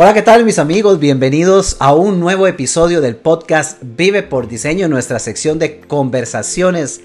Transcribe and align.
Hola, 0.00 0.14
¿qué 0.14 0.22
tal 0.22 0.44
mis 0.44 0.60
amigos? 0.60 1.00
Bienvenidos 1.00 1.74
a 1.80 1.92
un 1.92 2.20
nuevo 2.20 2.46
episodio 2.46 3.00
del 3.00 3.16
podcast 3.16 3.78
Vive 3.82 4.22
por 4.22 4.46
Diseño, 4.46 4.86
nuestra 4.86 5.18
sección 5.18 5.58
de 5.58 5.80
conversaciones 5.80 7.00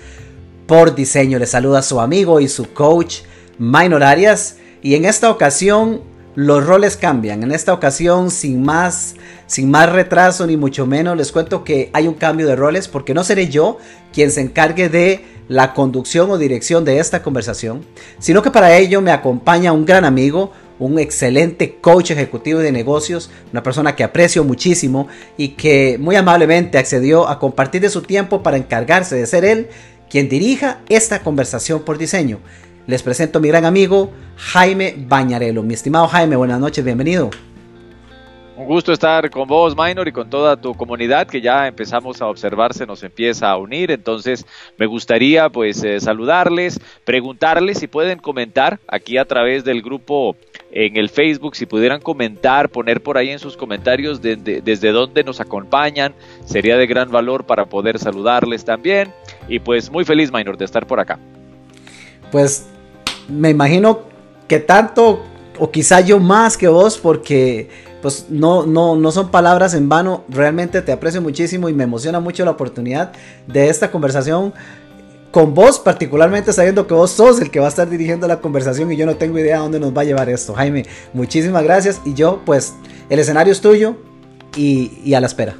por 0.67 0.93
diseño. 0.93 1.39
Les 1.39 1.49
saluda 1.49 1.81
su 1.81 1.99
amigo 1.99 2.39
y 2.39 2.47
su 2.47 2.71
coach 2.71 3.21
Minor 3.57 4.03
Arias 4.03 4.57
y 4.83 4.93
en 4.93 5.05
esta 5.05 5.31
ocasión 5.31 6.01
los 6.35 6.67
roles 6.67 6.95
cambian. 6.95 7.41
En 7.41 7.51
esta 7.51 7.73
ocasión, 7.73 8.29
sin 8.29 8.61
más, 8.61 9.15
sin 9.47 9.71
más 9.71 9.91
retraso 9.91 10.45
ni 10.45 10.55
mucho 10.55 10.85
menos, 10.85 11.17
les 11.17 11.31
cuento 11.31 11.63
que 11.63 11.89
hay 11.93 12.07
un 12.07 12.13
cambio 12.13 12.45
de 12.45 12.55
roles 12.55 12.87
porque 12.87 13.15
no 13.15 13.23
seré 13.23 13.49
yo 13.49 13.79
quien 14.13 14.29
se 14.29 14.41
encargue 14.41 14.89
de 14.89 15.25
la 15.47 15.73
conducción 15.73 16.29
o 16.29 16.37
dirección 16.37 16.85
de 16.85 16.99
esta 16.99 17.23
conversación, 17.23 17.83
sino 18.19 18.43
que 18.43 18.51
para 18.51 18.77
ello 18.77 19.01
me 19.01 19.11
acompaña 19.11 19.73
un 19.73 19.85
gran 19.85 20.05
amigo, 20.05 20.51
un 20.85 20.99
excelente 20.99 21.77
coach 21.79 22.11
ejecutivo 22.11 22.59
de 22.59 22.71
negocios, 22.71 23.29
una 23.51 23.63
persona 23.63 23.95
que 23.95 24.03
aprecio 24.03 24.43
muchísimo 24.43 25.07
y 25.37 25.49
que 25.49 25.97
muy 25.99 26.15
amablemente 26.15 26.77
accedió 26.77 27.27
a 27.27 27.39
compartir 27.39 27.81
de 27.81 27.89
su 27.89 28.01
tiempo 28.01 28.43
para 28.43 28.57
encargarse 28.57 29.15
de 29.15 29.25
ser 29.25 29.45
él 29.45 29.67
quien 30.09 30.29
dirija 30.29 30.81
esta 30.89 31.21
conversación 31.21 31.81
por 31.83 31.97
diseño. 31.97 32.39
Les 32.85 33.01
presento 33.01 33.39
a 33.39 33.41
mi 33.41 33.47
gran 33.47 33.65
amigo 33.65 34.11
Jaime 34.35 34.95
Bañarelo. 35.07 35.63
Mi 35.63 35.73
estimado 35.73 36.07
Jaime, 36.07 36.35
buenas 36.35 36.59
noches, 36.59 36.83
bienvenido. 36.83 37.31
Un 38.55 38.67
gusto 38.67 38.93
estar 38.93 39.31
con 39.31 39.47
vos, 39.47 39.75
Minor, 39.75 40.07
y 40.07 40.11
con 40.11 40.29
toda 40.29 40.55
tu 40.55 40.75
comunidad 40.75 41.25
que 41.25 41.41
ya 41.41 41.67
empezamos 41.67 42.21
a 42.21 42.27
observarse, 42.27 42.85
nos 42.85 43.01
empieza 43.01 43.49
a 43.49 43.57
unir. 43.57 43.89
Entonces, 43.89 44.45
me 44.77 44.85
gustaría 44.85 45.49
pues 45.49 45.83
eh, 45.83 45.99
saludarles, 45.99 46.79
preguntarles 47.03 47.79
si 47.79 47.87
pueden 47.87 48.19
comentar 48.19 48.79
aquí 48.87 49.17
a 49.17 49.25
través 49.25 49.63
del 49.63 49.81
grupo 49.81 50.35
en 50.71 50.97
el 50.97 51.09
Facebook, 51.09 51.55
si 51.55 51.65
pudieran 51.65 51.99
comentar, 51.99 52.69
poner 52.69 53.01
por 53.01 53.17
ahí 53.17 53.29
en 53.29 53.39
sus 53.39 53.57
comentarios 53.57 54.21
desde 54.21 54.91
dónde 54.91 55.23
nos 55.23 55.39
acompañan, 55.39 56.13
sería 56.45 56.77
de 56.77 56.85
gran 56.85 57.09
valor 57.09 57.45
para 57.45 57.65
poder 57.65 57.97
saludarles 57.97 58.63
también. 58.63 59.11
Y 59.47 59.59
pues 59.59 59.89
muy 59.89 60.05
feliz, 60.05 60.31
Minor, 60.31 60.57
de 60.57 60.65
estar 60.65 60.85
por 60.85 60.99
acá. 60.99 61.17
Pues 62.31 62.67
me 63.27 63.49
imagino 63.49 64.01
que 64.47 64.59
tanto, 64.59 65.23
o 65.57 65.71
quizá 65.71 66.01
yo 66.01 66.19
más 66.19 66.55
que 66.55 66.67
vos, 66.67 66.99
porque 66.99 67.92
pues 68.03 68.25
no, 68.29 68.65
no, 68.65 68.97
no 68.97 69.11
son 69.13 69.31
palabras 69.31 69.73
en 69.73 69.87
vano. 69.87 70.25
Realmente 70.27 70.81
te 70.81 70.91
aprecio 70.91 71.21
muchísimo 71.21 71.69
y 71.69 71.73
me 71.73 71.85
emociona 71.85 72.19
mucho 72.19 72.43
la 72.43 72.51
oportunidad 72.51 73.13
de 73.47 73.69
esta 73.69 73.91
conversación 73.91 74.53
con 75.31 75.53
vos, 75.53 75.79
particularmente 75.79 76.51
sabiendo 76.51 76.85
que 76.85 76.93
vos 76.93 77.11
sos 77.11 77.39
el 77.39 77.49
que 77.49 77.61
va 77.61 77.67
a 77.67 77.69
estar 77.69 77.89
dirigiendo 77.89 78.27
la 78.27 78.41
conversación 78.41 78.91
y 78.91 78.97
yo 78.97 79.05
no 79.05 79.15
tengo 79.15 79.39
idea 79.39 79.55
a 79.55 79.59
dónde 79.61 79.79
nos 79.79 79.95
va 79.95 80.01
a 80.01 80.03
llevar 80.03 80.27
esto. 80.27 80.53
Jaime, 80.53 80.85
muchísimas 81.13 81.63
gracias 81.63 82.01
y 82.03 82.13
yo, 82.13 82.41
pues, 82.45 82.75
el 83.09 83.19
escenario 83.19 83.53
es 83.53 83.61
tuyo 83.61 83.95
y, 84.57 85.13
a 85.13 85.21
la 85.21 85.27
espera. 85.27 85.55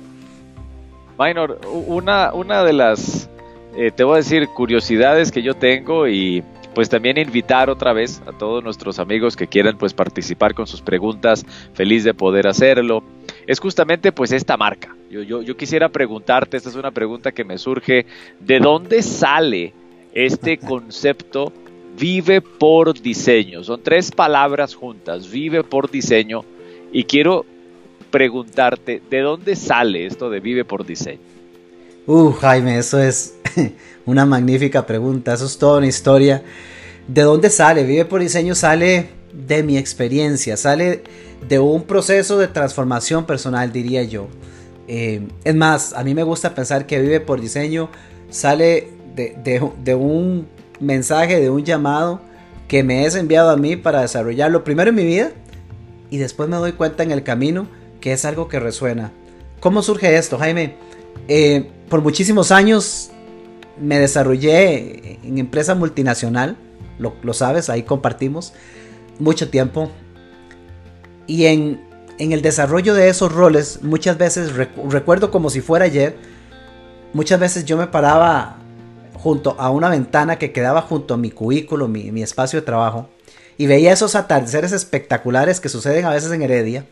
Minor, 1.17 1.61
una, 1.71 2.33
una 2.33 2.66
de 2.66 2.73
las, 2.73 3.30
eh, 3.77 3.89
te 3.89 4.03
voy 4.03 4.16
a 4.16 4.17
decir, 4.17 4.49
curiosidades 4.49 5.31
que 5.31 5.41
yo 5.41 5.53
tengo 5.53 6.09
y 6.09 6.44
pues 6.73 6.89
también 6.89 7.17
invitar 7.17 7.69
otra 7.69 7.93
vez 7.93 8.21
a 8.25 8.31
todos 8.31 8.63
nuestros 8.63 8.99
amigos 8.99 9.35
que 9.35 9.47
quieran 9.47 9.77
pues 9.77 9.93
participar 9.93 10.53
con 10.53 10.67
sus 10.67 10.81
preguntas, 10.81 11.45
feliz 11.73 12.03
de 12.03 12.13
poder 12.13 12.47
hacerlo. 12.47 13.03
Es 13.47 13.59
justamente 13.59 14.11
pues 14.11 14.31
esta 14.31 14.57
marca. 14.57 14.95
Yo, 15.09 15.21
yo, 15.21 15.41
yo 15.41 15.55
quisiera 15.55 15.89
preguntarte, 15.89 16.57
esta 16.57 16.69
es 16.69 16.75
una 16.75 16.91
pregunta 16.91 17.31
que 17.31 17.43
me 17.43 17.57
surge, 17.57 18.05
¿de 18.39 18.59
dónde 18.59 19.03
sale 19.03 19.73
este 20.13 20.57
concepto 20.59 21.53
vive 21.97 22.41
por 22.41 22.99
diseño? 22.99 23.63
Son 23.63 23.81
tres 23.83 24.11
palabras 24.11 24.73
juntas, 24.73 25.30
vive 25.30 25.63
por 25.63 25.91
diseño, 25.91 26.43
y 26.91 27.03
quiero 27.03 27.45
preguntarte, 28.09 29.02
¿de 29.09 29.19
dónde 29.21 29.55
sale 29.55 30.05
esto 30.05 30.30
de 30.30 30.39
vive 30.39 30.65
por 30.65 30.86
diseño? 30.86 31.19
Uh, 32.05 32.31
Jaime, 32.31 32.77
eso 32.77 32.99
es 32.99 33.39
una 34.05 34.25
magnífica 34.25 34.86
pregunta, 34.86 35.33
eso 35.33 35.45
es 35.45 35.58
toda 35.58 35.77
una 35.77 35.87
historia. 35.87 36.43
¿De 37.08 37.21
dónde 37.21 37.49
sale? 37.49 37.83
Vive 37.83 38.05
por 38.05 38.21
diseño 38.21 38.55
sale 38.55 39.09
de 39.33 39.64
mi 39.64 39.77
experiencia, 39.77 40.58
sale 40.58 41.03
de 41.47 41.59
un 41.59 41.83
proceso 41.83 42.37
de 42.37 42.47
transformación 42.47 43.25
personal, 43.25 43.71
diría 43.71 44.03
yo. 44.03 44.27
Eh, 44.87 45.27
es 45.43 45.55
más, 45.55 45.93
a 45.93 46.03
mí 46.03 46.13
me 46.13 46.23
gusta 46.23 46.53
pensar 46.53 46.86
que 46.86 46.99
Vive 46.99 47.19
por 47.19 47.42
diseño 47.42 47.89
sale 48.30 48.89
de, 49.15 49.95
un 49.95 50.47
mensaje, 50.80 51.39
de 51.39 51.49
un 51.49 51.63
llamado 51.63 52.21
que 52.67 52.83
me 52.83 53.05
es 53.05 53.15
enviado 53.15 53.49
a 53.49 53.58
mí 53.58 53.75
para 53.75 54.02
desarrollarlo 54.02 54.63
primero 54.63 54.89
en 54.89 54.95
mi 54.95 55.05
vida 55.05 55.31
y 56.09 56.17
después 56.17 56.49
me 56.49 56.58
doy 56.58 56.73
cuenta 56.73 57.03
en 57.03 57.11
el 57.11 57.23
camino 57.23 57.67
que 58.02 58.13
es 58.13 58.25
algo 58.25 58.47
que 58.47 58.59
resuena. 58.59 59.11
¿Cómo 59.59 59.81
surge 59.81 60.17
esto, 60.17 60.37
Jaime? 60.37 60.75
Eh, 61.27 61.69
por 61.89 62.02
muchísimos 62.02 62.52
años 62.52 63.11
me 63.78 64.00
desarrollé 64.00 65.20
en 65.23 65.38
empresa 65.38 65.76
multinacional, 65.76 66.58
lo, 67.00 67.34
sabes, 67.34 67.70
ahí 67.70 67.84
compartimos 67.84 68.54
mucho 69.20 69.50
tiempo. 69.50 69.92
Y 71.28 71.45
en, 71.45 71.82
el 72.17 72.42
desarrollo 72.42 72.94
de 72.94 73.10
esos 73.10 73.32
roles, 73.32 73.80
muchas 73.82 74.17
veces, 74.17 74.54
recuerdo 74.56 75.32
como 75.32 75.50
si 75.50 75.61
fuera 75.61 75.86
ayer, 75.86 76.16
muchas 77.14 77.39
veces 77.39 77.66
yo 77.66 77.78
me 77.78 77.88
paraba 77.88 78.58
junto 79.16 79.56
a 79.60 79.70
una 79.70 79.90
ventana 79.90 80.38
que 80.38 80.52
quedaba 80.52 80.82
junto 80.82 81.14
a 81.14 81.17
mi 81.17 81.32
cubículo, 81.32 81.88
mi, 81.88 82.11
mi 82.11 82.23
espacio 82.23 82.60
de 82.60 82.66
trabajo, 82.66 83.10
y 83.58 83.67
veía 83.67 83.94
esos 83.94 84.16
atardeceres 84.16 84.72
espectaculares 84.72 85.60
que 85.60 85.70
suceden 85.70 86.05
a 86.05 86.11
veces 86.11 86.32
en 86.32 86.42
Heredia. 86.42 86.86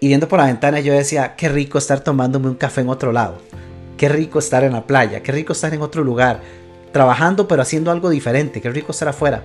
Y 0.00 0.08
viendo 0.08 0.28
por 0.28 0.38
la 0.38 0.46
ventana 0.46 0.80
yo 0.80 0.92
decía, 0.92 1.34
qué 1.36 1.48
rico 1.48 1.78
estar 1.78 2.00
tomándome 2.00 2.48
un 2.48 2.54
café 2.54 2.82
en 2.82 2.88
otro 2.88 3.12
lado. 3.12 3.38
Qué 3.98 4.08
rico 4.08 4.38
estar 4.38 4.62
en 4.62 4.72
la 4.72 4.86
playa, 4.86 5.22
qué 5.24 5.32
rico 5.32 5.52
estar 5.52 5.74
en 5.74 5.82
otro 5.82 6.04
lugar, 6.04 6.40
trabajando 6.92 7.48
pero 7.48 7.62
haciendo 7.62 7.90
algo 7.90 8.08
diferente, 8.08 8.60
qué 8.60 8.70
rico 8.70 8.92
estar 8.92 9.08
afuera. 9.08 9.42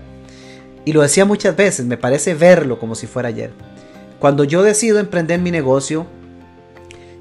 Y 0.86 0.94
lo 0.94 1.02
decía 1.02 1.26
muchas 1.26 1.56
veces, 1.56 1.88
me 1.88 1.98
parece 1.98 2.36
verlo 2.36 2.80
como 2.80 2.94
si 2.94 3.08
fuera 3.08 3.30
ayer. 3.30 3.52
Cuando 4.20 4.44
yo 4.44 4.62
decido 4.62 5.00
emprender 5.00 5.42
mi 5.42 5.50
negocio 5.50 6.06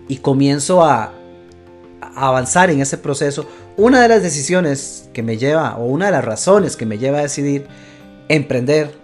y 0.09 0.19
comienzo 0.19 0.85
a, 0.85 1.15
avanzar 2.15 2.69
en 2.69 2.83
ese 2.83 2.99
proceso, 2.99 3.47
una 3.79 4.03
de 4.03 4.09
las 4.09 4.23
decisiones 4.23 5.09
que 5.15 5.23
me 5.23 5.39
lleva, 5.39 5.79
o 5.79 5.87
una 5.87 6.07
de 6.07 6.13
las 6.13 6.25
razones 6.25 6.77
que 6.77 6.85
me 6.85 6.99
lleva 6.99 7.21
a 7.21 7.23
decidir 7.23 7.67
emprender 8.29 8.95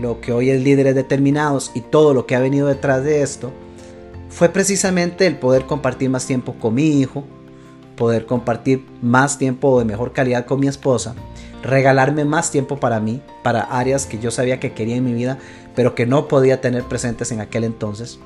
lo 0.00 0.20
que 0.20 0.32
hoy 0.32 0.50
es 0.50 0.62
Líderes 0.62 0.94
Determinados 0.94 1.72
y 1.74 1.80
todo 1.80 2.14
lo 2.14 2.26
que 2.26 2.36
ha 2.36 2.40
venido 2.40 2.68
detrás 2.68 3.02
de 3.02 3.22
esto, 3.22 3.52
fue 4.28 4.50
precisamente 4.50 5.26
el 5.26 5.36
poder 5.36 5.66
compartir 5.66 6.10
más 6.10 6.26
tiempo 6.26 6.54
con 6.60 6.74
mi 6.74 7.00
hijo, 7.00 7.24
poder 7.96 8.26
compartir 8.26 8.84
más 9.00 9.38
tiempo 9.38 9.78
de 9.78 9.84
mejor 9.84 10.12
calidad 10.12 10.46
con 10.46 10.60
mi 10.60 10.68
esposa, 10.68 11.14
regalarme 11.62 12.24
más 12.24 12.50
tiempo 12.50 12.78
para 12.78 13.00
mí, 13.00 13.20
para 13.42 13.62
áreas 13.62 14.06
que 14.06 14.18
yo 14.18 14.30
sabía 14.30 14.60
que 14.60 14.72
quería 14.72 14.96
en 14.96 15.04
mi 15.04 15.14
vida, 15.14 15.38
pero 15.74 15.94
que 15.94 16.06
no 16.06 16.28
podía 16.28 16.60
tener 16.60 16.84
presentes 16.84 17.32
en 17.32 17.40
aquel 17.40 17.64
entonces. 17.64 18.18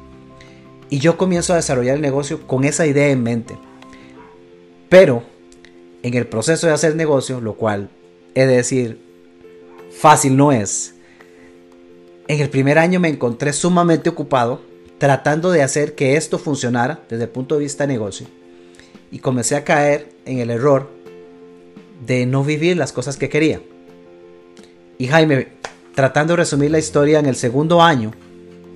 Y 0.88 0.98
yo 0.98 1.16
comienzo 1.16 1.52
a 1.52 1.56
desarrollar 1.56 1.96
el 1.96 2.02
negocio 2.02 2.46
con 2.46 2.64
esa 2.64 2.86
idea 2.86 3.08
en 3.08 3.22
mente. 3.22 3.58
Pero 4.88 5.24
en 6.02 6.14
el 6.14 6.26
proceso 6.26 6.66
de 6.66 6.72
hacer 6.72 6.94
negocio, 6.94 7.40
lo 7.40 7.54
cual 7.54 7.90
he 8.34 8.46
de 8.46 8.56
decir, 8.56 9.00
fácil 9.90 10.36
no 10.36 10.52
es, 10.52 10.94
en 12.28 12.40
el 12.40 12.50
primer 12.50 12.78
año 12.78 13.00
me 13.00 13.08
encontré 13.08 13.52
sumamente 13.52 14.08
ocupado 14.08 14.60
tratando 14.98 15.50
de 15.50 15.62
hacer 15.62 15.94
que 15.94 16.16
esto 16.16 16.38
funcionara 16.38 17.04
desde 17.08 17.24
el 17.24 17.30
punto 17.30 17.54
de 17.56 17.62
vista 17.62 17.86
de 17.86 17.92
negocio 17.92 18.26
y 19.10 19.18
comencé 19.18 19.56
a 19.56 19.64
caer 19.64 20.08
en 20.24 20.38
el 20.38 20.50
error 20.50 20.88
de 22.04 22.26
no 22.26 22.44
vivir 22.44 22.76
las 22.76 22.92
cosas 22.92 23.16
que 23.16 23.28
quería. 23.28 23.60
Y 24.98 25.06
Jaime, 25.06 25.48
tratando 25.94 26.32
de 26.32 26.38
resumir 26.38 26.70
la 26.70 26.78
historia 26.78 27.18
en 27.18 27.26
el 27.26 27.36
segundo 27.36 27.82
año 27.82 28.12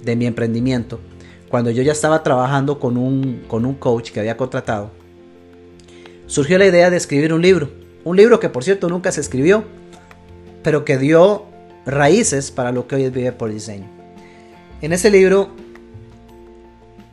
de 0.03 0.17
mi 0.17 0.27
emprendimiento, 0.27 1.00
cuando 1.49 1.71
yo 1.71 1.82
ya 1.82 1.93
estaba 1.93 2.23
trabajando 2.23 2.79
con 2.79 2.97
un, 2.97 3.44
con 3.49 3.65
un 3.67 3.75
coach 3.75 4.11
que 4.11 4.21
había 4.21 4.37
contratado, 4.37 4.91
surgió 6.27 6.59
la 6.59 6.67
idea 6.67 6.91
de 6.91 6.97
escribir 6.97 7.33
un 7.35 7.43
libro. 7.43 7.71
Un 8.05 8.17
libro 8.17 8.41
que 8.41 8.49
por 8.49 8.65
cierto 8.65 8.88
nunca 8.88 9.12
se 9.12 9.21
escribió, 9.21 9.65
pero 10.62 10.85
que 10.85 10.97
dio 10.97 11.44
raíces 11.85 12.50
para 12.50 12.73
lo 12.73 12.87
que 12.87 12.97
hoy 12.97 13.05
es 13.05 13.12
Vive 13.12 13.33
por 13.33 13.53
Diseño. 13.53 13.88
En 14.81 14.93
ese 14.93 15.11
libro, 15.11 15.50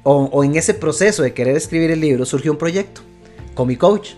o, 0.09 0.44
en 0.45 0.56
ese 0.56 0.74
proceso 0.74 1.21
de 1.21 1.33
querer 1.33 1.57
escribir 1.57 1.92
el 1.92 2.00
libro, 2.00 2.25
surgió 2.25 2.54
un 2.54 2.57
proyecto 2.57 3.01
con 3.54 3.68
mi 3.68 3.75
coach. 3.75 4.12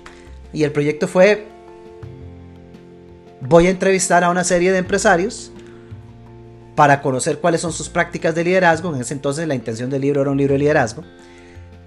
Y 0.53 0.63
el 0.63 0.71
proyecto 0.71 1.07
fue, 1.07 1.47
voy 3.41 3.65
a 3.65 3.69
entrevistar 3.71 4.23
a 4.23 4.29
una 4.29 4.43
serie 4.43 4.71
de 4.71 4.77
empresarios 4.77 5.51
para 6.75 7.01
conocer 7.01 7.39
cuáles 7.39 7.61
son 7.61 7.73
sus 7.73 7.89
prácticas 7.89 8.35
de 8.35 8.43
liderazgo. 8.43 8.93
En 8.93 9.01
ese 9.01 9.15
entonces 9.15 9.47
la 9.47 9.55
intención 9.55 9.89
del 9.89 10.01
libro 10.01 10.21
era 10.21 10.29
un 10.29 10.37
libro 10.37 10.53
de 10.53 10.59
liderazgo. 10.59 11.03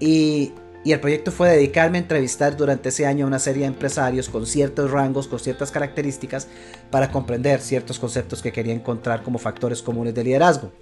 Y, 0.01 0.51
y 0.83 0.91
el 0.91 0.99
proyecto 0.99 1.31
fue 1.31 1.51
dedicarme 1.51 1.97
a 1.97 2.01
entrevistar 2.01 2.57
durante 2.57 2.89
ese 2.89 3.05
año 3.05 3.23
a 3.23 3.29
una 3.29 3.39
serie 3.39 3.61
de 3.61 3.67
empresarios 3.67 4.27
con 4.27 4.45
ciertos 4.45 4.91
rangos, 4.91 5.29
con 5.29 5.39
ciertas 5.39 5.71
características, 5.71 6.49
para 6.91 7.09
comprender 7.09 7.61
ciertos 7.61 7.99
conceptos 7.99 8.41
que 8.41 8.51
quería 8.51 8.73
encontrar 8.73 9.23
como 9.23 9.39
factores 9.39 9.81
comunes 9.81 10.13
de 10.13 10.25
liderazgo. 10.25 10.73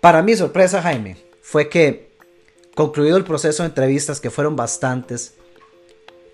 Para 0.00 0.22
mi 0.22 0.34
sorpresa, 0.34 0.82
Jaime, 0.82 1.29
fue 1.40 1.68
que 1.68 2.10
concluido 2.74 3.16
el 3.16 3.24
proceso 3.24 3.62
de 3.62 3.68
entrevistas, 3.68 4.20
que 4.20 4.30
fueron 4.30 4.56
bastantes, 4.56 5.34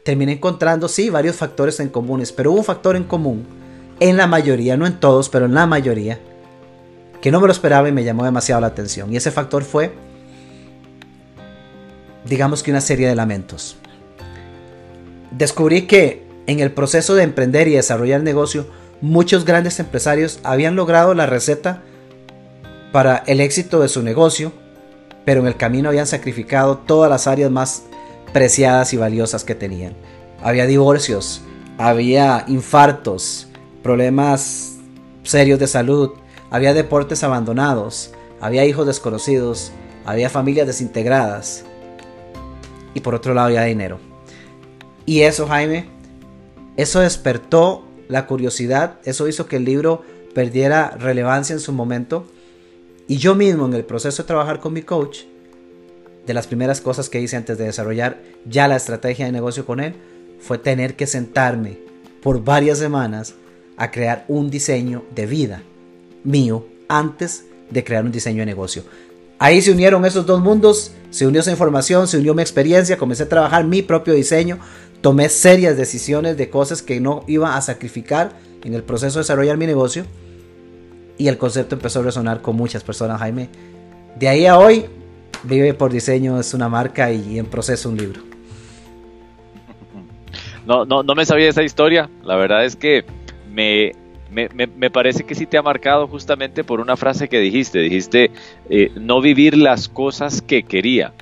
terminé 0.05 0.33
encontrando, 0.33 0.89
sí, 0.89 1.11
varios 1.11 1.37
factores 1.37 1.81
en 1.81 1.89
comunes, 1.89 2.33
pero 2.33 2.53
hubo 2.53 2.59
un 2.59 2.65
factor 2.65 2.95
en 2.95 3.05
común, 3.05 3.45
en 3.99 4.17
la 4.17 4.27
mayoría, 4.27 4.77
no 4.77 4.87
en 4.87 5.01
todos, 5.01 5.29
pero 5.29 5.47
en 5.47 5.55
la 5.55 5.67
mayoría, 5.67 6.21
que 7.21 7.31
no 7.31 7.41
me 7.41 7.47
lo 7.47 7.53
esperaba 7.53 7.89
y 7.89 7.93
me 7.93 8.05
llamó 8.05 8.25
demasiado 8.25 8.61
la 8.61 8.69
atención. 8.69 9.13
Y 9.13 9.17
ese 9.17 9.33
factor 9.33 9.65
fue, 9.65 9.93
digamos 12.25 12.63
que 12.63 12.71
una 12.71 12.81
serie 12.81 13.09
de 13.09 13.17
lamentos. 13.17 13.77
Descubrí 15.33 15.89
que 15.89 16.25
en 16.47 16.61
el 16.61 16.71
proceso 16.71 17.15
de 17.15 17.25
emprender 17.25 17.67
y 17.67 17.73
desarrollar 17.73 18.21
el 18.21 18.25
negocio, 18.25 18.67
muchos 19.01 19.45
grandes 19.45 19.81
empresarios 19.81 20.39
habían 20.45 20.77
logrado 20.77 21.15
la 21.15 21.27
receta 21.27 21.83
para 22.93 23.25
el 23.27 23.41
éxito 23.41 23.81
de 23.81 23.89
su 23.89 24.03
negocio, 24.03 24.53
pero 25.27 25.43
en 25.43 25.49
el 25.49 25.57
camino 25.57 25.91
habían 25.91 26.07
sacrificado 26.07 26.79
todas 26.79 27.11
las 27.11 27.27
áreas 27.27 27.51
más 27.51 27.83
preciadas 28.33 28.95
y 28.95 28.97
valiosas 28.97 29.45
que 29.45 29.55
tenían. 29.55 29.95
Había 30.43 30.67
divorcios, 30.67 31.43
había 31.77 32.45
infartos, 32.49 33.49
problemas 33.83 34.77
serios 35.25 35.59
de 35.59 35.67
salud, 35.67 36.13
había 36.51 36.73
deportes 36.73 37.25
abandonados, 37.25 38.13
había 38.41 38.65
hijos 38.65 38.87
desconocidos, 38.87 39.73
había 40.05 40.31
familias 40.31 40.69
desintegradas 40.69 41.65
y 42.95 43.01
por 43.01 43.15
otro 43.15 43.35
lado 43.35 43.49
había 43.49 43.65
dinero. 43.65 43.99
Y 45.07 45.23
eso, 45.23 45.47
Jaime, 45.49 45.89
eso 46.77 47.01
despertó 47.01 47.85
la 48.09 48.27
curiosidad, 48.27 48.99
eso 49.05 49.27
hizo 49.27 49.47
que 49.47 49.57
el 49.57 49.65
libro 49.65 50.03
perdiera 50.35 50.91
relevancia 50.91 51.53
en 51.53 51.61
su 51.61 51.73
momento. 51.73 52.27
Y 53.09 53.19
yo 53.19 53.35
mismo 53.35 53.67
en 53.67 53.75
el 53.75 53.85
proceso 53.85 54.23
de 54.23 54.27
trabajar 54.27 54.61
con 54.61 54.73
mi 54.73 54.83
coach, 54.83 55.21
de 56.27 56.35
las 56.35 56.49
primeras 56.49 56.81
cosas 56.81 57.09
que 57.09 57.21
hice 57.21 57.37
antes 57.37 57.57
de 57.57 57.65
desarrollar 57.65 58.21
ya 58.45 58.67
la 58.67 58.77
estrategia 58.77 59.27
de 59.27 59.33
negocio 59.33 59.65
con 59.65 59.79
él, 59.79 59.95
fue 60.41 60.59
tener 60.59 60.97
que 60.97 61.07
sentarme 61.07 61.79
por 62.21 62.43
varias 62.43 62.79
semanas 62.79 63.35
a 63.77 63.93
crear 63.93 64.25
un 64.27 64.51
diseño 64.51 65.05
de 65.15 65.27
vida 65.27 65.63
mío 66.25 66.67
antes 66.89 67.45
de 67.71 67.85
crear 67.85 68.05
un 68.05 68.11
diseño 68.11 68.41
de 68.41 68.47
negocio. 68.47 68.83
Ahí 69.39 69.63
se 69.63 69.71
unieron 69.71 70.05
esos 70.05 70.27
dos 70.27 70.41
mundos, 70.41 70.93
se 71.11 71.27
unió 71.27 71.43
esa 71.43 71.51
información, 71.53 72.09
se 72.09 72.19
unió 72.19 72.35
mi 72.35 72.43
experiencia, 72.43 72.97
comencé 72.97 73.25
a 73.25 73.29
trabajar 73.29 73.65
mi 73.65 73.83
propio 73.83 74.15
diseño, 74.15 74.59
tomé 75.01 75.29
serias 75.29 75.77
decisiones 75.77 76.37
de 76.37 76.51
cosas 76.51 76.83
que 76.83 77.01
no 77.01 77.23
iba 77.29 77.57
a 77.57 77.61
sacrificar 77.61 78.33
en 78.65 78.75
el 78.75 78.83
proceso 78.83 79.19
de 79.19 79.23
desarrollar 79.23 79.59
mi 79.59 79.67
negocio 79.67 80.05
y 81.19 81.29
el 81.29 81.39
concepto 81.39 81.75
empezó 81.75 82.01
a 82.01 82.05
resonar 82.05 82.43
con 82.43 82.57
muchas 82.57 82.83
personas, 82.83 83.19
Jaime. 83.21 83.49
De 84.19 84.29
ahí 84.29 84.47
a 84.47 84.59
hoy, 84.59 84.87
Vive 85.43 85.75
por 85.75 85.93
Diseño 85.93 86.41
es 86.41 86.55
una 86.55 86.69
marca 86.69 87.13
y 87.13 87.39
en 87.39 87.47
proceso 87.47 87.89
un 87.89 87.97
libro. 87.97 88.21
No, 90.67 90.85
no, 90.85 91.03
no 91.03 91.15
me 91.15 91.25
sabía 91.25 91.49
esa 91.49 91.63
historia. 91.63 92.11
La 92.25 92.37
verdad 92.37 92.65
es 92.65 92.75
que 92.75 93.05
me, 93.53 93.93
me, 94.31 94.91
parece 94.91 95.25
que 95.25 95.35
sí 95.35 95.47
te 95.47 95.57
ha 95.57 95.63
marcado 95.63 96.09
justamente 96.09 96.65
por 96.65 96.81
una 96.81 96.97
frase 96.97 97.29
que 97.29 97.39
dijiste. 97.39 97.79
Dijiste, 97.79 98.31
eh, 98.69 98.91
no 98.97 99.21
vivir 99.21 99.57
las 99.57 99.89
cosas 99.89 100.43
que 100.43 100.65
quería. 100.65 101.13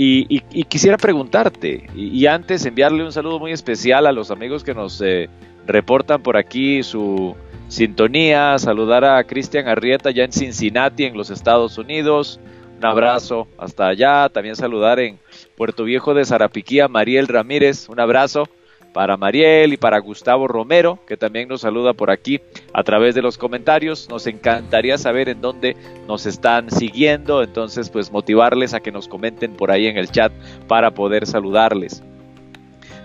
Y, 0.00 0.40
quisiera 0.68 0.96
preguntarte, 0.96 1.88
y, 1.96 2.24
antes 2.26 2.64
enviarle 2.64 3.02
un 3.02 3.10
saludo 3.10 3.40
muy 3.40 3.50
especial 3.50 4.06
a 4.06 4.12
los 4.12 4.30
amigos 4.30 4.62
que 4.62 4.72
nos 4.72 5.00
eh, 5.00 5.28
reportan 5.66 6.22
por 6.22 6.36
aquí 6.36 6.84
su 6.84 7.34
sintonía, 7.68 8.58
saludar 8.58 9.04
a 9.04 9.22
Cristian 9.24 9.68
Arrieta 9.68 10.10
ya 10.10 10.24
en 10.24 10.32
Cincinnati, 10.32 11.04
en 11.04 11.16
los 11.16 11.30
Estados 11.30 11.78
Unidos, 11.78 12.40
un 12.78 12.84
abrazo 12.84 13.48
hasta 13.58 13.88
allá, 13.88 14.28
también 14.28 14.56
saludar 14.56 15.00
en 15.00 15.18
Puerto 15.56 15.84
Viejo 15.84 16.14
de 16.14 16.24
Zarapiquía, 16.24 16.88
Mariel 16.88 17.28
Ramírez, 17.28 17.88
un 17.88 18.00
abrazo 18.00 18.48
para 18.92 19.16
Mariel 19.16 19.72
y 19.72 19.76
para 19.76 19.98
Gustavo 19.98 20.48
Romero, 20.48 20.98
que 21.06 21.16
también 21.16 21.48
nos 21.48 21.60
saluda 21.60 21.92
por 21.92 22.10
aquí 22.10 22.40
a 22.72 22.82
través 22.82 23.14
de 23.14 23.22
los 23.22 23.36
comentarios. 23.36 24.08
Nos 24.08 24.26
encantaría 24.26 24.96
saber 24.96 25.28
en 25.28 25.40
dónde 25.40 25.76
nos 26.06 26.26
están 26.26 26.70
siguiendo, 26.70 27.42
entonces 27.42 27.90
pues 27.90 28.10
motivarles 28.10 28.74
a 28.74 28.80
que 28.80 28.92
nos 28.92 29.08
comenten 29.08 29.54
por 29.54 29.70
ahí 29.70 29.86
en 29.86 29.98
el 29.98 30.10
chat 30.10 30.32
para 30.66 30.92
poder 30.92 31.26
saludarles. 31.26 32.02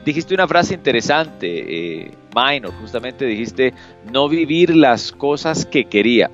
Dijiste 0.03 0.33
una 0.33 0.47
frase 0.47 0.73
interesante, 0.73 1.47
eh, 1.47 2.11
Minor, 2.35 2.73
justamente 2.81 3.25
dijiste 3.25 3.73
no 4.11 4.27
vivir 4.27 4.75
las 4.75 5.11
cosas 5.11 5.65
que 5.65 5.85
quería. 5.85 6.29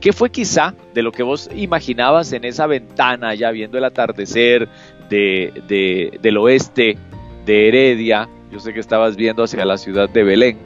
¿Qué 0.00 0.12
fue 0.12 0.30
quizá 0.30 0.74
de 0.94 1.02
lo 1.02 1.12
que 1.12 1.22
vos 1.22 1.48
imaginabas 1.54 2.32
en 2.32 2.44
esa 2.44 2.66
ventana 2.66 3.34
ya 3.34 3.52
viendo 3.52 3.78
el 3.78 3.84
atardecer 3.84 4.68
de, 5.08 6.10
del 6.20 6.36
oeste 6.38 6.96
de 7.44 7.68
Heredia, 7.68 8.28
yo 8.50 8.60
sé 8.60 8.72
que 8.72 8.80
estabas 8.80 9.16
viendo 9.16 9.44
hacia 9.44 9.64
la 9.64 9.76
ciudad 9.76 10.08
de 10.08 10.22
Belén. 10.22 10.58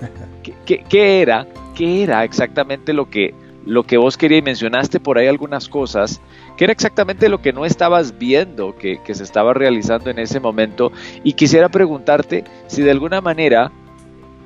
¿Qué, 0.66 1.20
era? 1.20 1.46
¿Qué 1.76 2.02
era 2.02 2.24
exactamente 2.24 2.92
lo 2.92 3.08
que, 3.08 3.34
lo 3.64 3.84
que 3.84 3.96
vos 3.96 4.16
querías 4.16 4.40
y 4.40 4.42
mencionaste 4.42 5.00
por 5.00 5.18
ahí 5.18 5.26
algunas 5.26 5.68
cosas? 5.68 6.20
¿Qué 6.56 6.64
era 6.64 6.72
exactamente 6.72 7.28
lo 7.28 7.40
que 7.40 7.52
no 7.52 7.64
estabas 7.64 8.18
viendo 8.18 8.76
que, 8.76 9.00
se 9.12 9.22
estaba 9.22 9.54
realizando 9.54 10.10
en 10.10 10.18
ese 10.18 10.40
momento? 10.40 10.92
Y 11.24 11.32
quisiera 11.32 11.68
preguntarte 11.68 12.44
si 12.66 12.82
de 12.82 12.90
alguna 12.90 13.20
manera 13.20 13.72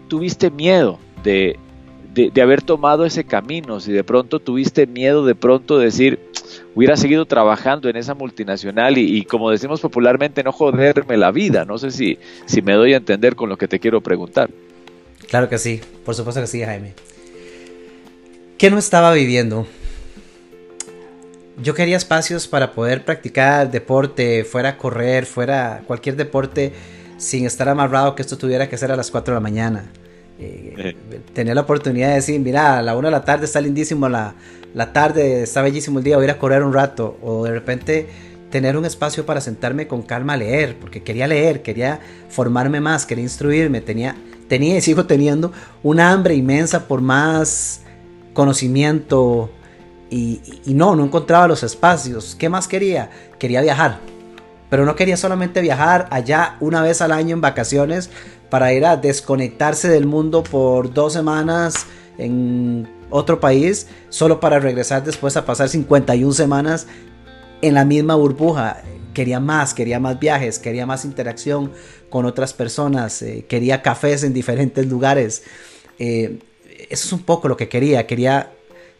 tuviste 0.08 0.50
miedo 0.50 0.98
de, 1.22 1.58
de, 2.14 2.42
haber 2.42 2.62
tomado 2.62 3.04
ese 3.04 3.24
camino, 3.24 3.80
si 3.80 3.92
de 3.92 4.04
pronto 4.04 4.38
tuviste 4.38 4.86
miedo 4.86 5.26
de 5.26 5.34
pronto 5.34 5.78
decir, 5.78 6.20
hubiera 6.74 6.96
seguido 6.96 7.26
trabajando 7.26 7.88
en 7.88 7.96
esa 7.96 8.14
multinacional 8.14 8.98
y, 8.98 9.24
como 9.24 9.50
decimos 9.50 9.80
popularmente, 9.80 10.44
no 10.44 10.52
joderme 10.52 11.16
la 11.16 11.32
vida. 11.32 11.64
No 11.64 11.78
sé 11.78 11.90
si, 11.90 12.18
si 12.46 12.62
me 12.62 12.74
doy 12.74 12.94
a 12.94 12.98
entender 12.98 13.34
con 13.34 13.48
lo 13.48 13.58
que 13.58 13.68
te 13.68 13.80
quiero 13.80 14.00
preguntar. 14.00 14.50
Claro 15.28 15.48
que 15.48 15.58
sí, 15.58 15.80
por 16.04 16.14
supuesto 16.14 16.40
que 16.40 16.46
sí, 16.46 16.62
Jaime. 16.62 16.94
¿Qué 18.58 18.70
no 18.70 18.78
estaba 18.78 19.12
viviendo? 19.12 19.66
Yo 21.58 21.74
quería 21.74 21.96
espacios 21.96 22.46
para 22.46 22.72
poder 22.72 23.04
practicar 23.04 23.70
deporte, 23.70 24.44
fuera 24.44 24.70
a 24.70 24.76
correr, 24.76 25.24
fuera 25.24 25.82
cualquier 25.86 26.16
deporte, 26.16 26.72
sin 27.16 27.46
estar 27.46 27.68
amarrado 27.68 28.14
que 28.14 28.22
esto 28.22 28.36
tuviera 28.36 28.68
que 28.68 28.76
ser 28.76 28.92
a 28.92 28.96
las 28.96 29.10
4 29.10 29.32
de 29.32 29.36
la 29.36 29.40
mañana. 29.40 29.90
Eh, 30.38 30.94
tener 31.32 31.54
la 31.54 31.62
oportunidad 31.62 32.08
de 32.08 32.16
decir, 32.16 32.38
mira, 32.40 32.78
a 32.78 32.82
la 32.82 32.94
1 32.94 33.08
de 33.08 33.12
la 33.12 33.24
tarde 33.24 33.46
está 33.46 33.62
lindísimo 33.62 34.06
la, 34.06 34.34
la 34.74 34.92
tarde, 34.92 35.44
está 35.44 35.62
bellísimo 35.62 35.98
el 35.98 36.04
día, 36.04 36.16
voy 36.16 36.24
a 36.24 36.28
ir 36.28 36.30
a 36.32 36.38
correr 36.38 36.62
un 36.62 36.74
rato. 36.74 37.16
O 37.22 37.44
de 37.44 37.52
repente 37.52 38.06
tener 38.50 38.76
un 38.76 38.84
espacio 38.84 39.24
para 39.24 39.40
sentarme 39.40 39.86
con 39.86 40.02
calma 40.02 40.34
a 40.34 40.36
leer, 40.36 40.76
porque 40.78 41.02
quería 41.02 41.26
leer, 41.26 41.62
quería 41.62 42.00
formarme 42.28 42.80
más, 42.80 43.06
quería 43.06 43.24
instruirme, 43.24 43.80
tenía, 43.80 44.14
tenía 44.46 44.76
y 44.76 44.82
sigo 44.82 45.06
teniendo 45.06 45.52
una 45.82 46.12
hambre 46.12 46.34
inmensa 46.34 46.86
por 46.86 47.00
más 47.00 47.80
conocimiento 48.34 49.50
y, 50.10 50.40
no, 50.66 50.94
no 50.94 51.04
encontraba 51.04 51.48
los 51.48 51.62
espacios. 51.62 52.36
¿Qué 52.38 52.48
más 52.48 52.68
quería? 52.68 53.10
Quería 53.38 53.60
viajar. 53.60 54.00
Pero 54.70 54.84
no 54.84 54.96
quería 54.96 55.16
solamente 55.16 55.60
viajar 55.60 56.08
allá 56.10 56.56
una 56.60 56.82
vez 56.82 57.00
al 57.00 57.12
año 57.12 57.34
en 57.34 57.40
vacaciones 57.40 58.10
para 58.50 58.72
ir 58.72 58.84
a 58.84 58.96
desconectarse 58.96 59.88
del 59.88 60.06
mundo 60.06 60.42
por 60.42 60.92
dos 60.92 61.12
semanas 61.12 61.86
en 62.18 62.88
otro 63.10 63.38
país, 63.40 63.86
solo 64.08 64.40
para 64.40 64.58
regresar 64.58 65.04
después 65.04 65.36
a 65.36 65.44
pasar 65.44 65.68
51 65.68 66.32
semanas 66.32 66.86
en 67.62 67.74
la 67.74 67.84
misma 67.84 68.14
burbuja. 68.16 68.82
Quería 69.14 69.40
más, 69.40 69.72
quería 69.72 69.98
más 69.98 70.18
viajes, 70.18 70.58
quería 70.58 70.84
más 70.84 71.04
interacción 71.04 71.72
con 72.10 72.26
otras 72.26 72.52
personas, 72.52 73.22
eh, 73.22 73.46
quería 73.48 73.82
cafés 73.82 74.24
en 74.24 74.34
diferentes 74.34 74.86
lugares. 74.86 75.42
Eh, 75.98 76.38
eso 76.90 77.06
es 77.06 77.12
un 77.12 77.22
poco 77.22 77.48
lo 77.48 77.56
que 77.56 77.68
quería, 77.68 78.06
quería 78.06 78.52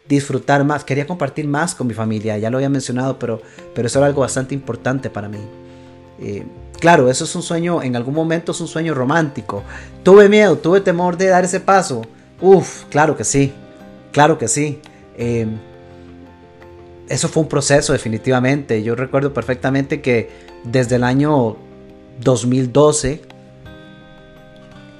disfrutar 0.08 0.64
más, 0.64 0.84
quería 0.84 1.06
compartir 1.06 1.46
más 1.46 1.74
con 1.74 1.86
mi 1.86 1.94
familia, 1.94 2.38
ya 2.38 2.50
lo 2.50 2.58
había 2.58 2.68
mencionado, 2.68 3.18
pero, 3.18 3.40
pero 3.74 3.86
eso 3.86 3.98
era 3.98 4.06
algo 4.06 4.20
bastante 4.20 4.54
importante 4.54 5.10
para 5.10 5.28
mí. 5.28 5.40
Eh, 6.20 6.44
claro, 6.78 7.10
eso 7.10 7.24
es 7.24 7.34
un 7.34 7.42
sueño, 7.42 7.82
en 7.82 7.96
algún 7.96 8.14
momento 8.14 8.52
es 8.52 8.60
un 8.60 8.68
sueño 8.68 8.94
romántico. 8.94 9.62
Tuve 10.02 10.28
miedo, 10.28 10.56
tuve 10.58 10.80
temor 10.80 11.16
de 11.16 11.26
dar 11.26 11.44
ese 11.44 11.60
paso. 11.60 12.02
Uf, 12.40 12.84
claro 12.90 13.16
que 13.16 13.24
sí, 13.24 13.52
claro 14.12 14.38
que 14.38 14.48
sí. 14.48 14.80
Em, 15.16 15.58
eso 17.08 17.28
fue 17.28 17.42
un 17.42 17.48
proceso 17.48 17.92
definitivamente. 17.92 18.82
Yo 18.82 18.94
recuerdo 18.94 19.32
perfectamente 19.32 20.00
que 20.00 20.30
desde 20.64 20.96
el 20.96 21.04
año 21.04 21.56
2012, 22.20 23.22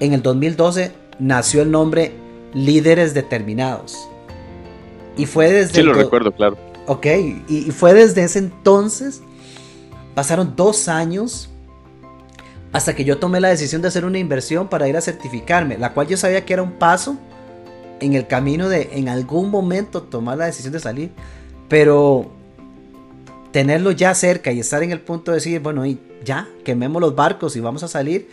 en 0.01 0.13
el 0.13 0.23
2012 0.23 0.93
nació 1.19 1.63
el 1.63 1.71
nombre 1.71 2.13
Líderes 2.53 3.15
Determinados. 3.15 4.09
Y 5.17 5.27
fue 5.27 5.51
desde... 5.51 5.75
Sí, 5.75 5.83
lo 5.83 5.95
recuerdo, 5.95 6.33
claro. 6.33 6.57
Ok, 6.87 7.07
y 7.49 7.71
fue 7.73 7.95
desde 7.95 8.23
ese 8.23 8.39
entonces, 8.39 9.23
pasaron 10.15 10.55
dos 10.55 10.89
años 10.89 11.51
hasta 12.73 12.95
que 12.95 13.05
yo 13.05 13.19
tomé 13.19 13.41
la 13.41 13.49
decisión 13.49 13.81
de 13.83 13.89
hacer 13.89 14.05
una 14.05 14.19
inversión 14.19 14.69
para 14.69 14.87
ir 14.87 14.97
a 14.97 15.01
certificarme, 15.01 15.79
la 15.79 15.95
cual 15.95 16.09
yo 16.09 16.17
sabía 16.17 16.45
que 16.45 16.53
era 16.53 16.63
un 16.63 16.73
paso 16.73 17.17
en 18.01 18.15
el 18.15 18.27
camino 18.27 18.69
de 18.69 18.91
en 18.93 19.09
algún 19.09 19.51
momento 19.51 20.03
tomar 20.03 20.39
la 20.39 20.47
decisión 20.47 20.73
de 20.73 20.81
salir, 20.81 21.11
Pero 21.69 22.31
tenerlo 23.51 23.91
ya 23.91 24.15
cerca 24.15 24.53
y 24.53 24.61
estar 24.61 24.83
en 24.83 24.93
el 24.93 25.01
punto 25.01 25.31
de 25.31 25.37
decir, 25.37 25.61
bueno, 25.61 25.87
y 25.87 25.99
ya, 26.25 26.47
quememos 26.65 27.01
los 27.01 27.15
barcos 27.17 27.57
y 27.57 27.61
vamos 27.61 27.83
a 27.83 27.89
salir, 27.89 28.29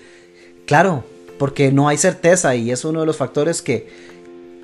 claro, 0.66 1.06
porque 1.40 1.72
no 1.72 1.88
hay 1.88 1.98
certeza 1.98 2.56
y 2.56 2.72
es 2.72 2.84
uno 2.84 3.00
de 3.00 3.06
los 3.06 3.16
factores 3.16 3.62
que, 3.62 3.88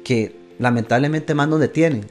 que 0.03 0.35
lamentablemente 0.59 1.33
más 1.33 1.47
nos 1.47 1.59
detienen. 1.59 2.05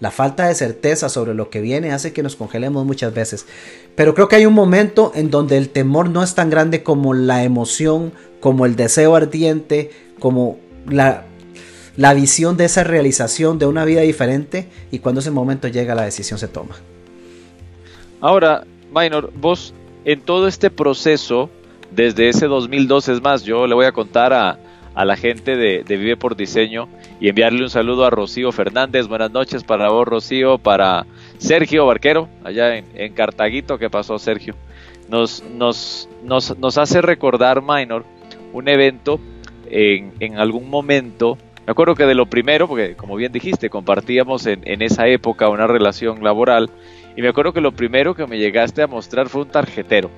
La 0.00 0.10
falta 0.10 0.48
de 0.48 0.54
certeza 0.56 1.08
sobre 1.08 1.32
lo 1.32 1.48
que 1.48 1.60
viene 1.60 1.92
hace 1.92 2.12
que 2.12 2.24
nos 2.24 2.34
congelemos 2.34 2.84
muchas 2.84 3.14
veces. 3.14 3.46
Pero 3.94 4.14
creo 4.14 4.26
que 4.26 4.34
hay 4.34 4.46
un 4.46 4.54
momento 4.54 5.12
en 5.14 5.30
donde 5.30 5.56
el 5.58 5.68
temor 5.68 6.10
no 6.10 6.24
es 6.24 6.34
tan 6.34 6.50
grande 6.50 6.82
como 6.82 7.14
la 7.14 7.44
emoción, 7.44 8.12
como 8.40 8.66
el 8.66 8.74
deseo 8.74 9.14
ardiente, 9.14 9.92
como 10.18 10.58
la, 10.88 11.26
la 11.96 12.14
visión 12.14 12.56
de 12.56 12.64
esa 12.64 12.82
realización 12.82 13.60
de 13.60 13.66
una 13.66 13.84
vida 13.84 14.00
diferente 14.00 14.66
y 14.90 14.98
cuando 14.98 15.20
ese 15.20 15.30
momento 15.30 15.68
llega 15.68 15.94
la 15.94 16.02
decisión 16.02 16.36
se 16.36 16.48
toma. 16.48 16.74
Ahora, 18.20 18.64
Minor, 18.92 19.32
vos 19.34 19.72
en 20.04 20.20
todo 20.20 20.48
este 20.48 20.70
proceso, 20.70 21.48
desde 21.92 22.28
ese 22.28 22.46
2012 22.46 23.12
es 23.12 23.22
más, 23.22 23.44
yo 23.44 23.68
le 23.68 23.74
voy 23.74 23.86
a 23.86 23.92
contar 23.92 24.32
a, 24.32 24.58
a 24.94 25.04
la 25.04 25.16
gente 25.16 25.56
de, 25.56 25.82
Vive 25.86 26.16
por 26.16 26.36
Diseño 26.36 26.88
y 27.20 27.28
enviarle 27.28 27.62
un 27.62 27.70
saludo 27.70 28.04
a 28.04 28.10
Rocío 28.10 28.52
Fernández. 28.52 29.06
Buenas 29.06 29.30
noches 29.30 29.64
para 29.64 29.90
vos, 29.90 30.06
Rocío, 30.06 30.58
para 30.58 31.06
Sergio 31.38 31.86
Barquero, 31.86 32.28
allá 32.44 32.76
en, 32.76 33.12
Cartaguito, 33.14 33.78
¿qué 33.78 33.90
pasó, 33.90 34.18
Sergio? 34.18 34.54
Nos, 35.08 35.42
nos, 35.54 36.08
nos, 36.22 36.56
nos 36.58 36.78
hace 36.78 37.02
recordar, 37.02 37.62
Minor, 37.62 38.04
un 38.52 38.68
evento 38.68 39.20
en, 39.70 40.12
en, 40.20 40.38
algún 40.38 40.68
momento. 40.68 41.38
Me 41.66 41.72
acuerdo 41.72 41.94
que 41.94 42.06
de 42.06 42.14
lo 42.14 42.26
primero, 42.26 42.66
porque 42.66 42.94
como 42.94 43.16
bien 43.16 43.32
dijiste, 43.32 43.70
compartíamos 43.70 44.46
en, 44.46 44.60
en 44.64 44.82
esa 44.82 45.06
época 45.08 45.48
una 45.48 45.66
relación 45.66 46.22
laboral, 46.22 46.70
y 47.16 47.22
me 47.22 47.28
acuerdo 47.28 47.52
que 47.52 47.60
lo 47.60 47.72
primero 47.72 48.14
que 48.14 48.26
me 48.26 48.38
llegaste 48.38 48.82
a 48.82 48.86
mostrar 48.86 49.28
fue 49.28 49.42
un 49.42 49.48
tarjetero. 49.48 50.10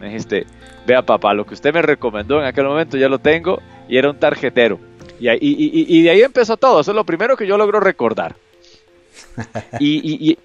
Me 0.00 0.06
dijiste, 0.06 0.46
vea 0.90 1.02
papá, 1.02 1.32
lo 1.34 1.46
que 1.46 1.54
usted 1.54 1.72
me 1.72 1.82
recomendó 1.82 2.40
en 2.40 2.46
aquel 2.46 2.64
momento 2.64 2.96
ya 2.96 3.08
lo 3.08 3.18
tengo 3.18 3.60
y 3.88 3.96
era 3.96 4.10
un 4.10 4.18
tarjetero. 4.18 4.78
Y, 5.20 5.28
y, 5.38 6.02
de 6.02 6.10
ahí 6.10 6.22
empezó 6.22 6.56
todo, 6.56 6.80
eso 6.80 6.92
es 6.92 6.94
lo 6.94 7.04
primero 7.04 7.36
que 7.36 7.46
yo 7.46 7.58
logro 7.58 7.78
recordar. 7.78 8.34
y, 9.80 10.36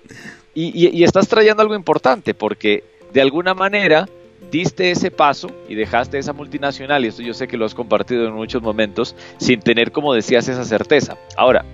y 0.53 1.03
estás 1.03 1.27
trayendo 1.27 1.61
algo 1.61 1.75
importante 1.75 2.33
porque 2.33 2.83
de 3.13 3.21
alguna 3.21 3.53
manera 3.53 4.05
diste 4.51 4.91
ese 4.91 5.11
paso 5.11 5.49
y 5.67 5.75
dejaste 5.75 6.17
esa 6.17 6.33
multinacional, 6.33 7.03
y 7.03 7.07
esto 7.07 7.21
yo 7.21 7.33
sé 7.33 7.47
que 7.47 7.57
lo 7.57 7.65
has 7.65 7.73
compartido 7.73 8.27
en 8.27 8.33
muchos 8.33 8.61
momentos, 8.61 9.15
sin 9.37 9.59
tener, 9.59 9.91
como 9.91 10.13
decías, 10.13 10.47
esa 10.47 10.63
certeza. 10.63 11.17
Ahora, 11.37 11.65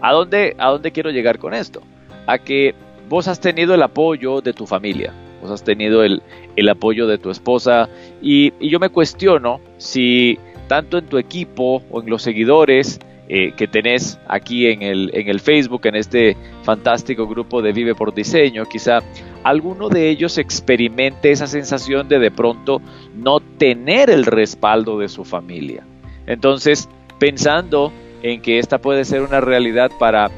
¿a 0.00 0.12
dónde, 0.12 0.54
a 0.58 0.70
dónde 0.70 0.92
quiero 0.92 1.10
llegar 1.10 1.38
con 1.38 1.54
esto? 1.54 1.82
A 2.26 2.38
que 2.38 2.74
vos 3.08 3.28
has 3.28 3.40
tenido 3.40 3.74
el 3.74 3.82
apoyo 3.82 4.40
de 4.40 4.52
tu 4.52 4.66
familia, 4.66 5.12
vos 5.46 5.60
has 5.60 5.64
tenido 5.64 6.02
el, 6.02 6.22
el 6.56 6.68
apoyo 6.68 7.06
de 7.06 7.18
tu 7.18 7.30
esposa, 7.30 7.88
y, 8.20 8.52
y 8.60 8.68
yo 8.68 8.78
me 8.78 8.88
cuestiono 8.88 9.60
si 9.78 10.38
tanto 10.68 10.98
en 10.98 11.06
tu 11.06 11.18
equipo 11.18 11.82
o 11.90 12.00
en 12.00 12.10
los 12.10 12.22
seguidores 12.22 12.98
eh, 13.28 13.52
que 13.56 13.66
tenés 13.66 14.18
aquí 14.28 14.66
en 14.66 14.82
el, 14.82 15.10
en 15.14 15.28
el 15.28 15.40
Facebook, 15.40 15.86
en 15.86 15.96
este 15.96 16.36
fantástico 16.62 17.26
grupo 17.26 17.62
de 17.62 17.72
Vive 17.72 17.94
por 17.94 18.14
Diseño, 18.14 18.64
quizá 18.66 19.00
alguno 19.42 19.88
de 19.88 20.10
ellos 20.10 20.38
experimente 20.38 21.30
esa 21.30 21.46
sensación 21.46 22.08
de 22.08 22.18
de 22.18 22.30
pronto 22.30 22.80
no 23.16 23.40
tener 23.40 24.10
el 24.10 24.26
respaldo 24.26 24.98
de 24.98 25.08
su 25.08 25.24
familia. 25.24 25.84
Entonces, 26.26 26.88
pensando 27.18 27.92
en 28.22 28.40
que 28.42 28.58
esta 28.58 28.78
puede 28.78 29.04
ser 29.04 29.22
una 29.22 29.40
realidad 29.40 29.90
para 29.98 30.30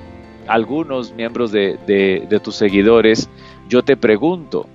algunos 0.47 1.13
miembros 1.15 1.53
de, 1.53 1.79
de 1.87 2.41
tus 2.41 2.55
seguidores, 2.55 3.29
yo 3.69 3.83
te 3.83 3.99
pregunto, 3.99 4.67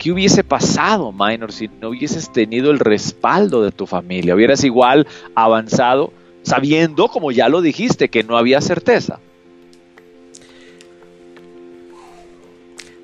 ¿Qué 0.00 0.10
hubiese 0.10 0.42
pasado, 0.42 1.12
Minor, 1.12 1.52
si 1.52 1.68
no 1.68 1.90
hubieses 1.90 2.32
tenido 2.32 2.70
el 2.70 2.78
respaldo 2.78 3.62
de 3.62 3.70
tu 3.70 3.86
familia? 3.86 4.34
¿Hubieras 4.34 4.64
igual 4.64 5.06
avanzado 5.34 6.14
sabiendo, 6.42 7.08
como 7.08 7.32
ya 7.32 7.50
lo 7.50 7.60
dijiste, 7.60 8.08
que 8.08 8.24
no 8.24 8.38
había 8.38 8.62
certeza? 8.62 9.20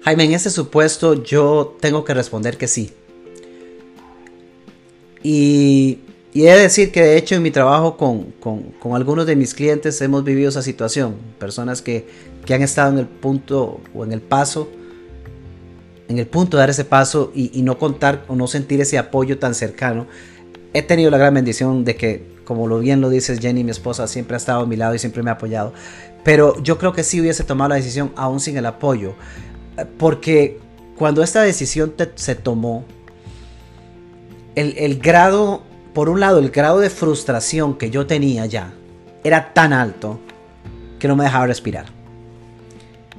Jaime, 0.04 0.24
en 0.24 0.32
ese 0.32 0.48
supuesto 0.48 1.22
yo 1.22 1.76
tengo 1.80 2.02
que 2.02 2.14
responder 2.14 2.56
que 2.56 2.66
sí. 2.66 2.90
Y, 5.22 5.98
he 6.32 6.50
de 6.50 6.62
decir 6.62 6.92
que 6.92 7.02
de 7.02 7.18
hecho 7.18 7.34
en 7.34 7.42
mi 7.42 7.50
trabajo 7.50 7.98
con, 7.98 8.32
con, 8.40 8.94
algunos 8.94 9.26
de 9.26 9.36
mis 9.36 9.52
clientes 9.52 10.00
hemos 10.00 10.24
vivido 10.24 10.48
esa 10.48 10.62
situación. 10.62 11.16
Personas 11.38 11.82
que, 11.82 12.06
que 12.46 12.54
han 12.54 12.62
estado 12.62 12.92
en 12.92 12.98
el 13.00 13.06
punto 13.06 13.82
o 13.94 14.02
en 14.02 14.12
el 14.12 14.22
paso 14.22 14.70
en 16.08 16.18
el 16.18 16.26
punto 16.26 16.56
de 16.56 16.62
dar 16.62 16.70
ese 16.70 16.84
paso 16.84 17.32
y, 17.34 17.62
no 17.62 17.78
contar 17.78 18.24
o 18.28 18.36
no 18.36 18.46
sentir 18.46 18.80
ese 18.80 18.98
apoyo 18.98 19.38
tan 19.38 19.54
cercano, 19.54 20.06
he 20.72 20.82
tenido 20.82 21.10
la 21.10 21.18
gran 21.18 21.34
bendición 21.34 21.84
de 21.84 21.96
que, 21.96 22.36
como 22.44 22.66
lo 22.66 22.78
bien 22.78 23.00
lo 23.00 23.10
dices 23.10 23.40
Jenny, 23.40 23.64
mi 23.64 23.70
esposa, 23.70 24.06
siempre 24.06 24.34
ha 24.34 24.38
estado 24.38 24.62
a 24.62 24.66
mi 24.66 24.76
lado 24.76 24.94
y 24.94 24.98
siempre 24.98 25.22
me 25.22 25.30
ha 25.30 25.34
apoyado. 25.34 25.72
Pero 26.24 26.60
yo 26.62 26.78
creo 26.78 26.92
que 26.92 27.02
sí 27.02 27.20
hubiese 27.20 27.44
tomado 27.44 27.70
la 27.70 27.76
decisión 27.76 28.12
aún 28.16 28.40
sin 28.40 28.56
el 28.56 28.66
apoyo. 28.66 29.14
Porque 29.98 30.58
cuando 30.96 31.22
esta 31.22 31.42
decisión 31.42 31.94
se 32.14 32.34
tomó, 32.34 32.84
el, 34.54 34.74
el 34.78 34.98
grado, 34.98 35.62
por 35.92 36.08
un 36.08 36.20
lado, 36.20 36.38
el 36.38 36.50
grado 36.50 36.80
de 36.80 36.90
frustración 36.90 37.76
que 37.76 37.90
yo 37.90 38.06
tenía 38.06 38.46
ya 38.46 38.72
era 39.22 39.52
tan 39.52 39.72
alto 39.72 40.20
que 40.98 41.08
no 41.08 41.16
me 41.16 41.24
dejaba 41.24 41.46
respirar. 41.46 41.95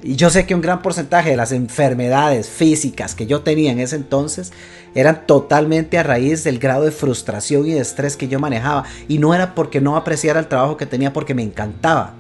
Y 0.04 0.16
yo 0.16 0.30
sé 0.30 0.46
que 0.46 0.54
un 0.54 0.62
gran 0.62 0.82
porcentaje 0.82 1.32
de 1.32 1.38
las 1.38 1.52
enfermedades 1.52 2.50
físicas 2.50 3.16
que 3.16 3.26
yo 3.26 3.42
tenía 3.42 3.72
en 3.72 3.80
ese 3.80 3.96
entonces 3.96 4.54
eran 4.94 5.26
totalmente 5.26 5.98
a 5.98 6.04
raíz 6.04 6.44
del 6.44 6.60
grado 6.60 6.84
de 6.84 6.92
frustración 6.92 7.66
y 7.66 7.72
de 7.72 7.80
estrés 7.80 8.16
que 8.16 8.28
yo 8.28 8.40
manejaba. 8.40 8.86
Y 9.08 9.18
no 9.18 9.34
era 9.34 9.56
porque 9.56 9.82
no 9.82 9.96
apreciara 9.96 10.40
el 10.40 10.48
trabajo 10.48 10.78
que 10.78 10.86
tenía 10.86 11.14
porque 11.14 11.34
me 11.34 11.44
encantaba. 11.44 12.14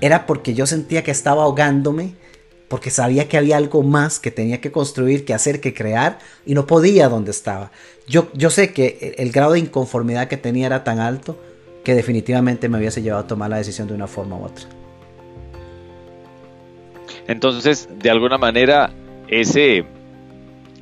Era 0.00 0.26
porque 0.26 0.54
yo 0.54 0.66
sentía 0.66 1.04
que 1.04 1.10
estaba 1.10 1.44
ahogándome, 1.44 2.14
porque 2.68 2.90
sabía 2.90 3.28
que 3.28 3.36
había 3.36 3.58
algo 3.58 3.82
más 3.82 4.18
que 4.18 4.30
tenía 4.30 4.60
que 4.60 4.72
construir, 4.72 5.24
que 5.24 5.34
hacer, 5.34 5.60
que 5.60 5.74
crear, 5.74 6.18
y 6.44 6.54
no 6.54 6.66
podía 6.66 7.08
donde 7.08 7.30
estaba. 7.30 7.70
Yo, 8.08 8.30
yo 8.34 8.50
sé 8.50 8.72
que 8.72 9.14
el 9.18 9.30
grado 9.30 9.52
de 9.52 9.60
inconformidad 9.60 10.28
que 10.28 10.36
tenía 10.36 10.66
era 10.66 10.84
tan 10.84 11.00
alto 11.00 11.38
que 11.84 11.94
definitivamente 11.94 12.68
me 12.68 12.78
hubiese 12.78 13.02
llevado 13.02 13.24
a 13.24 13.26
tomar 13.26 13.50
la 13.50 13.58
decisión 13.58 13.88
de 13.88 13.94
una 13.94 14.06
forma 14.06 14.36
u 14.36 14.44
otra. 14.44 14.83
Entonces, 17.26 17.88
de 17.98 18.10
alguna 18.10 18.38
manera, 18.38 18.90
ese, 19.28 19.84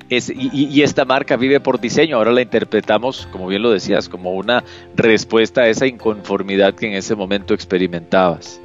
y, 0.09 0.83
esta 0.83 1.05
marca 1.05 1.37
vive 1.37 1.61
por 1.61 1.81
diseño, 1.81 2.17
ahora 2.17 2.33
la 2.33 2.43
interpretamos, 2.43 3.29
como 3.31 3.47
bien 3.47 3.63
lo 3.63 3.71
decías, 3.71 4.09
como 4.09 4.33
una 4.33 4.65
respuesta 4.95 5.63
a 5.63 5.69
esa 5.69 5.87
inconformidad 5.87 6.75
que 6.75 6.87
en 6.87 6.95
ese 6.95 7.15
momento 7.15 7.55
experimentabas. 7.55 8.61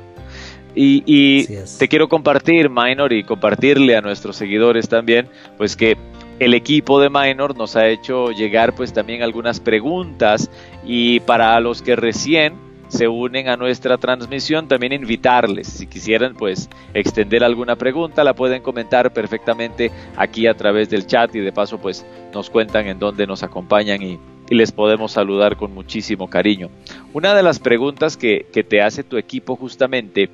Y, 0.79 1.47
te 1.79 1.87
quiero 1.87 2.07
compartir, 2.07 2.69
Minor, 2.69 3.11
y 3.11 3.23
compartirle 3.23 3.95
a 3.95 4.01
nuestros 4.01 4.35
seguidores 4.35 4.87
también, 4.87 5.27
pues 5.57 5.75
que 5.75 5.97
el 6.39 6.53
equipo 6.53 7.01
de 7.01 7.09
Minor 7.09 7.57
nos 7.57 7.75
ha 7.75 7.87
hecho 7.87 8.31
llegar 8.31 8.75
pues 8.75 8.93
también 8.93 9.23
algunas 9.23 9.59
preguntas. 9.59 10.51
Y 10.85 11.19
para 11.21 11.59
los 11.59 11.81
que 11.81 11.95
recién 11.95 12.66
se 12.87 13.07
unen 13.07 13.49
a 13.49 13.57
nuestra 13.57 13.97
transmisión, 13.97 14.67
también 14.67 14.93
invitarles, 14.93 15.67
si 15.67 15.87
quisieran 15.87 16.35
pues 16.35 16.69
extender 16.93 17.43
alguna 17.43 17.75
pregunta, 17.75 18.23
la 18.23 18.33
pueden 18.33 18.61
comentar 18.61 19.13
perfectamente 19.13 19.91
aquí 20.15 20.47
a 20.47 20.55
través 20.55 20.89
del 20.89 21.05
chat 21.05 21.35
y 21.35 21.39
de 21.39 21.51
paso 21.51 21.79
pues 21.79 22.05
nos 22.33 22.49
cuentan 22.49 22.87
en 22.87 22.99
dónde 22.99 23.27
nos 23.27 23.43
acompañan 23.43 24.01
y, 24.01 24.19
les 24.49 24.71
podemos 24.71 25.11
saludar 25.11 25.57
con 25.57 25.73
muchísimo 25.73 26.29
cariño. 26.29 26.69
Una 27.11 27.35
de 27.35 27.43
las 27.43 27.59
preguntas 27.59 28.15
que, 28.15 28.45
te 28.69 28.81
hace 28.81 29.03
tu 29.03 29.17
equipo 29.17 29.57
justamente 29.57 30.29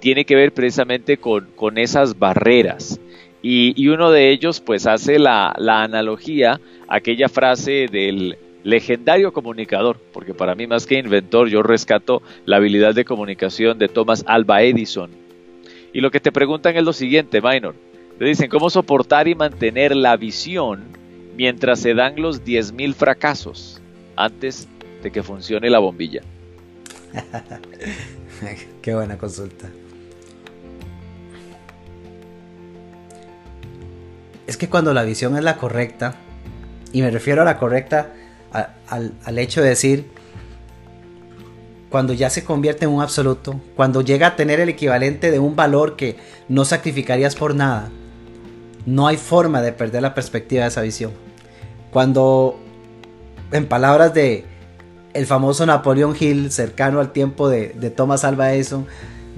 tiene 0.00 0.24
que 0.24 0.34
ver 0.34 0.52
precisamente 0.52 1.18
con, 1.18 1.46
con 1.54 1.78
esas 1.78 2.18
barreras. 2.18 2.98
Y, 3.40 3.72
y, 3.80 3.86
uno 3.86 4.10
de 4.10 4.30
ellos 4.30 4.60
pues 4.60 4.88
hace 4.88 5.20
la, 5.20 5.54
la 5.58 5.84
analogía, 5.84 6.60
aquella 6.88 7.28
frase 7.28 7.86
del 7.86 8.36
legendario 8.64 9.32
comunicador, 9.32 9.98
porque 10.12 10.34
para 10.34 10.54
mí 10.54 10.66
más 10.66 10.86
que 10.86 10.98
inventor 10.98 11.48
yo 11.48 11.62
rescato 11.62 12.22
la 12.46 12.56
habilidad 12.56 12.94
de 12.94 13.04
comunicación 13.04 13.78
de 13.78 13.88
Thomas 13.88 14.24
Alba 14.26 14.62
Edison. 14.62 15.10
Y 15.92 16.00
lo 16.00 16.10
que 16.10 16.18
te 16.18 16.32
preguntan 16.32 16.76
es 16.76 16.82
lo 16.82 16.92
siguiente, 16.92 17.40
Minor. 17.40 17.76
Te 18.18 18.24
dicen, 18.24 18.48
¿cómo 18.48 18.70
soportar 18.70 19.28
y 19.28 19.34
mantener 19.34 19.94
la 19.94 20.16
visión 20.16 20.84
mientras 21.36 21.80
se 21.80 21.94
dan 21.94 22.20
los 22.20 22.44
10.000 22.44 22.94
fracasos 22.94 23.80
antes 24.16 24.68
de 25.02 25.10
que 25.10 25.22
funcione 25.22 25.70
la 25.70 25.78
bombilla? 25.78 26.22
Qué 28.82 28.94
buena 28.94 29.18
consulta. 29.18 29.68
Es 34.46 34.56
que 34.56 34.68
cuando 34.68 34.92
la 34.92 35.04
visión 35.04 35.36
es 35.36 35.44
la 35.44 35.56
correcta, 35.56 36.16
y 36.92 37.02
me 37.02 37.10
refiero 37.10 37.42
a 37.42 37.44
la 37.44 37.58
correcta 37.58 38.14
al, 38.54 39.38
hecho 39.38 39.62
de 39.62 39.68
decir, 39.70 40.10
cuando 41.90 42.12
ya 42.12 42.30
se 42.30 42.44
convierte 42.44 42.84
en 42.84 42.92
un 42.92 43.02
absoluto, 43.02 43.60
cuando 43.76 44.00
llega 44.00 44.28
a 44.28 44.36
tener 44.36 44.60
el 44.60 44.68
equivalente 44.68 45.30
de 45.30 45.38
un 45.38 45.56
valor 45.56 45.96
que 45.96 46.16
no 46.48 46.64
sacrificarías 46.64 47.34
por 47.34 47.54
nada, 47.54 47.90
no 48.86 49.06
hay 49.06 49.16
forma 49.16 49.62
de 49.62 49.72
perder 49.72 50.02
la 50.02 50.14
perspectiva 50.14 50.62
de 50.62 50.68
esa 50.68 50.82
visión. 50.82 51.12
Cuando, 51.90 52.58
en 53.52 53.66
palabras 53.66 54.14
de 54.14 54.44
el 55.14 55.26
famoso 55.26 55.64
Napoleón 55.64 56.16
Hill, 56.18 56.50
cercano 56.50 57.00
al 57.00 57.12
tiempo 57.12 57.48
de, 57.48 57.68
Thomas 57.96 58.24
Alva 58.24 58.52
Edison, 58.52 58.86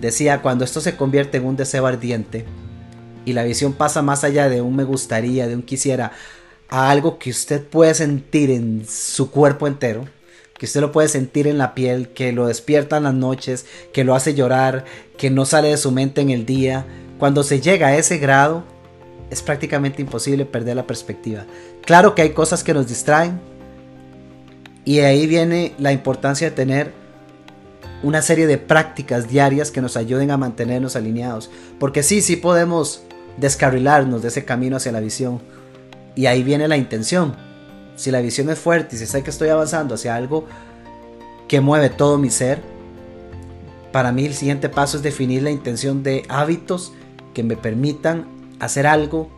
decía, 0.00 0.42
cuando 0.42 0.64
esto 0.64 0.80
se 0.80 0.96
convierte 0.96 1.38
en 1.38 1.44
un 1.44 1.56
deseo 1.56 1.86
ardiente 1.86 2.44
y 3.24 3.34
la 3.34 3.44
visión 3.44 3.72
pasa 3.72 4.02
más 4.02 4.24
allá 4.24 4.48
de 4.48 4.62
un 4.62 4.74
me 4.74 4.84
gustaría, 4.84 5.46
de 5.46 5.54
un 5.54 5.62
quisiera, 5.62 6.12
a 6.68 6.90
algo 6.90 7.18
que 7.18 7.30
usted 7.30 7.62
puede 7.62 7.94
sentir 7.94 8.50
en 8.50 8.86
su 8.88 9.30
cuerpo 9.30 9.66
entero, 9.66 10.08
que 10.58 10.66
usted 10.66 10.80
lo 10.80 10.92
puede 10.92 11.08
sentir 11.08 11.46
en 11.46 11.58
la 11.58 11.74
piel, 11.74 12.08
que 12.08 12.32
lo 12.32 12.46
despierta 12.46 12.96
en 12.96 13.04
las 13.04 13.14
noches, 13.14 13.66
que 13.92 14.04
lo 14.04 14.14
hace 14.14 14.34
llorar, 14.34 14.84
que 15.16 15.30
no 15.30 15.44
sale 15.44 15.68
de 15.68 15.76
su 15.76 15.92
mente 15.92 16.20
en 16.20 16.30
el 16.30 16.46
día, 16.46 16.86
cuando 17.18 17.42
se 17.42 17.60
llega 17.60 17.88
a 17.88 17.96
ese 17.96 18.18
grado, 18.18 18.64
es 19.30 19.42
prácticamente 19.42 20.02
imposible 20.02 20.44
perder 20.44 20.76
la 20.76 20.86
perspectiva. 20.86 21.44
Claro 21.84 22.14
que 22.14 22.22
hay 22.22 22.30
cosas 22.30 22.64
que 22.64 22.74
nos 22.74 22.88
distraen, 22.88 23.40
y 24.86 25.00
ahí 25.00 25.26
viene 25.26 25.74
la 25.78 25.92
importancia 25.92 26.48
de 26.48 26.54
tener 26.54 26.92
una 28.04 28.22
serie 28.22 28.46
de 28.46 28.56
prácticas 28.56 29.28
diarias 29.28 29.72
que 29.72 29.80
nos 29.80 29.96
ayuden 29.96 30.30
a 30.30 30.36
mantenernos 30.36 30.94
alineados. 30.94 31.50
Porque 31.80 32.04
sí, 32.04 32.22
sí 32.22 32.36
podemos 32.36 33.02
descarrilarnos 33.36 34.22
de 34.22 34.28
ese 34.28 34.44
camino 34.44 34.76
hacia 34.76 34.92
la 34.92 35.00
visión. 35.00 35.40
Y 36.16 36.26
ahí 36.26 36.42
viene 36.42 36.66
la 36.66 36.76
intención. 36.76 37.36
Si 37.94 38.10
la 38.10 38.20
visión 38.20 38.50
es 38.50 38.58
fuerte 38.58 38.96
y 38.96 38.98
si 38.98 39.06
sé 39.06 39.22
que 39.22 39.30
estoy 39.30 39.50
avanzando 39.50 39.94
hacia 39.94 40.16
algo 40.16 40.46
que 41.46 41.60
mueve 41.60 41.90
todo 41.90 42.18
mi 42.18 42.30
ser, 42.30 42.60
para 43.92 44.10
mí 44.10 44.24
el 44.26 44.34
siguiente 44.34 44.68
paso 44.68 44.96
es 44.96 45.04
definir 45.04 45.42
la 45.44 45.50
intención 45.50 46.02
de 46.02 46.24
hábitos 46.28 46.92
que 47.32 47.44
me 47.44 47.56
permitan 47.56 48.26
hacer 48.58 48.86
algo 48.86 49.30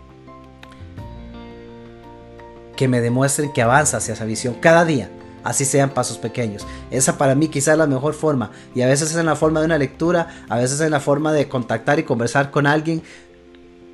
que 2.76 2.88
me 2.88 3.00
demuestren 3.00 3.52
que 3.52 3.60
avanza 3.60 3.98
hacia 3.98 4.14
esa 4.14 4.24
visión 4.24 4.54
cada 4.54 4.84
día 4.84 5.10
así 5.48 5.64
sean 5.64 5.90
pasos 5.90 6.18
pequeños. 6.18 6.66
Esa 6.90 7.16
para 7.16 7.34
mí 7.34 7.48
quizás 7.48 7.72
es 7.72 7.78
la 7.78 7.86
mejor 7.86 8.14
forma. 8.14 8.50
Y 8.74 8.82
a 8.82 8.86
veces 8.86 9.10
es 9.10 9.16
en 9.16 9.26
la 9.26 9.36
forma 9.36 9.60
de 9.60 9.66
una 9.66 9.78
lectura, 9.78 10.28
a 10.48 10.56
veces 10.56 10.80
es 10.80 10.86
en 10.86 10.90
la 10.90 11.00
forma 11.00 11.32
de 11.32 11.48
contactar 11.48 11.98
y 11.98 12.02
conversar 12.02 12.50
con 12.50 12.66
alguien. 12.66 13.02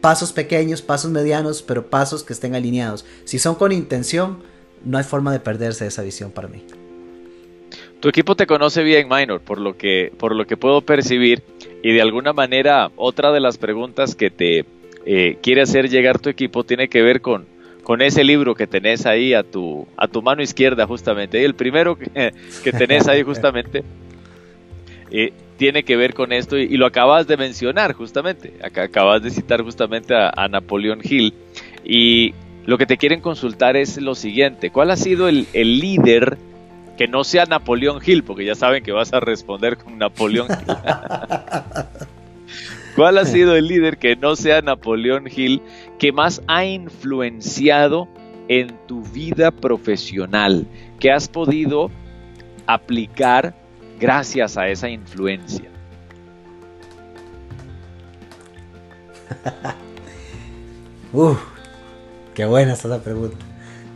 Pasos 0.05 0.35
pequeños, 0.35 0.83
pasos 0.83 1.11
medianos, 1.11 1.63
pero 1.63 1.87
pasos 1.87 2.25
que 2.25 2.35
estén 2.35 2.55
alineados. 2.55 3.07
Si 3.25 3.39
son 3.39 3.55
con 3.55 3.73
intención, 3.73 4.43
no 4.85 4.99
hay 4.99 5.05
forma 5.05 5.33
de 5.33 5.41
perderse 5.41 5.87
esa 5.87 6.03
visión 6.03 6.31
para 6.31 6.47
mí. 6.47 6.63
Tu 8.01 8.11
equipo 8.11 8.37
te 8.37 8.47
conoce 8.47 8.83
bien, 8.83 9.09
Minor, 9.09 9.41
por 9.41 9.59
lo 9.59 9.79
que, 9.79 10.13
por 10.19 10.35
lo 10.35 10.47
que 10.47 10.59
puedo 10.59 10.83
percibir. 10.83 11.43
Y 11.83 11.93
de 11.93 12.03
alguna 12.03 12.35
manera, 12.35 12.91
otra 12.97 13.33
de 13.33 13.41
las 13.41 13.57
preguntas 13.57 14.15
que 14.15 14.29
te 14.29 14.67
eh, 15.07 15.39
quiere 15.41 15.63
hacer 15.63 15.89
llegar 15.89 16.19
tu 16.19 16.29
equipo 16.29 16.65
tiene 16.65 16.89
que 16.89 17.01
ver 17.01 17.23
con, 17.23 17.47
con 17.83 18.03
ese 18.03 18.25
libro 18.25 18.55
que 18.55 18.67
tenés 18.67 19.07
ahí 19.07 19.33
a 19.33 19.43
tu, 19.43 19.89
a 19.97 20.07
tu 20.07 20.21
mano 20.21 20.43
izquierda 20.43 20.87
justamente. 20.87 21.41
Y 21.41 21.45
el 21.45 21.55
primero 21.55 21.97
que, 21.97 22.35
que 22.63 22.73
tenés 22.73 23.09
ahí 23.09 23.23
justamente 23.27 23.83
eh, 25.11 25.33
tiene 25.57 25.85
que 25.85 25.97
ver 25.97 26.15
con 26.15 26.33
esto 26.33 26.57
y, 26.57 26.77
lo 26.77 26.87
acabas 26.87 27.27
de 27.27 27.37
mencionar 27.37 27.93
justamente. 27.93 28.55
Acabas 28.63 29.23
de 29.23 29.31
citar 29.31 29.63
justamente 29.63 30.15
a, 30.15 30.49
Napoleón 30.49 31.01
Hill. 31.03 31.35
Y 31.85 32.35
lo 32.67 32.79
que 32.79 32.87
te 32.87 32.97
quieren 32.97 33.21
consultar 33.21 33.77
es 33.77 34.01
lo 34.01 34.15
siguiente. 34.15 34.71
¿Cuál 34.71 34.91
ha 34.91 34.97
sido 34.97 35.29
el, 35.29 35.47
el 35.53 35.79
líder 35.79 36.39
que 36.97 37.09
no 37.09 37.25
sea 37.25 37.45
Napoleón 37.47 38.01
Hill? 38.05 38.25
Porque 38.25 38.45
ya 38.45 38.55
saben 38.55 38.83
que 38.83 38.93
vas 38.93 39.13
a 39.13 39.21
responder 39.21 39.77
con 39.77 39.99
Napoleón 39.99 40.49
Hill. 40.49 40.75
¿Cuál 42.97 43.19
ha 43.19 43.25
sido 43.25 43.57
el 43.57 43.67
líder 43.67 43.99
que 43.99 44.15
no 44.15 44.37
sea 44.37 44.61
Napoleón 44.63 45.29
Hill 45.35 45.61
que 45.99 46.13
más 46.13 46.43
ha 46.47 46.65
influenciado 46.65 48.09
en 48.49 48.69
tu 48.87 49.03
vida 49.03 49.51
profesional? 49.51 50.67
que 51.05 51.11
has 51.11 51.29
podido 51.29 51.91
aplicar 52.67 53.55
gracias 53.99 54.57
a 54.57 54.69
esa 54.69 54.89
influencia? 54.89 55.69
Uf, 61.13 61.39
qué 62.35 62.45
buena 62.45 62.73
esa 62.75 63.03
pregunta. 63.03 63.45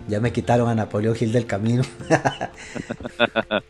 Ya 0.09 0.21
me 0.21 0.33
quitaron 0.33 0.69
a 0.69 0.75
Napoleón 0.75 1.17
Hill 1.19 1.33
del 1.33 1.47
camino. 1.47 1.83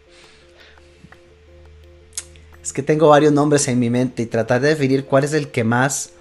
Es 2.69 2.75
que 2.75 2.83
tengo 2.83 3.09
varios 3.09 3.33
nombres 3.33 3.67
en 3.69 3.79
mi 3.79 3.89
mente 3.89 4.25
y 4.25 4.27
tratar 4.27 4.61
de 4.61 4.69
definir 4.69 5.07
cuál 5.07 5.25
es 5.25 5.33
el 5.33 5.49
que 5.49 5.65
más... 5.65 6.13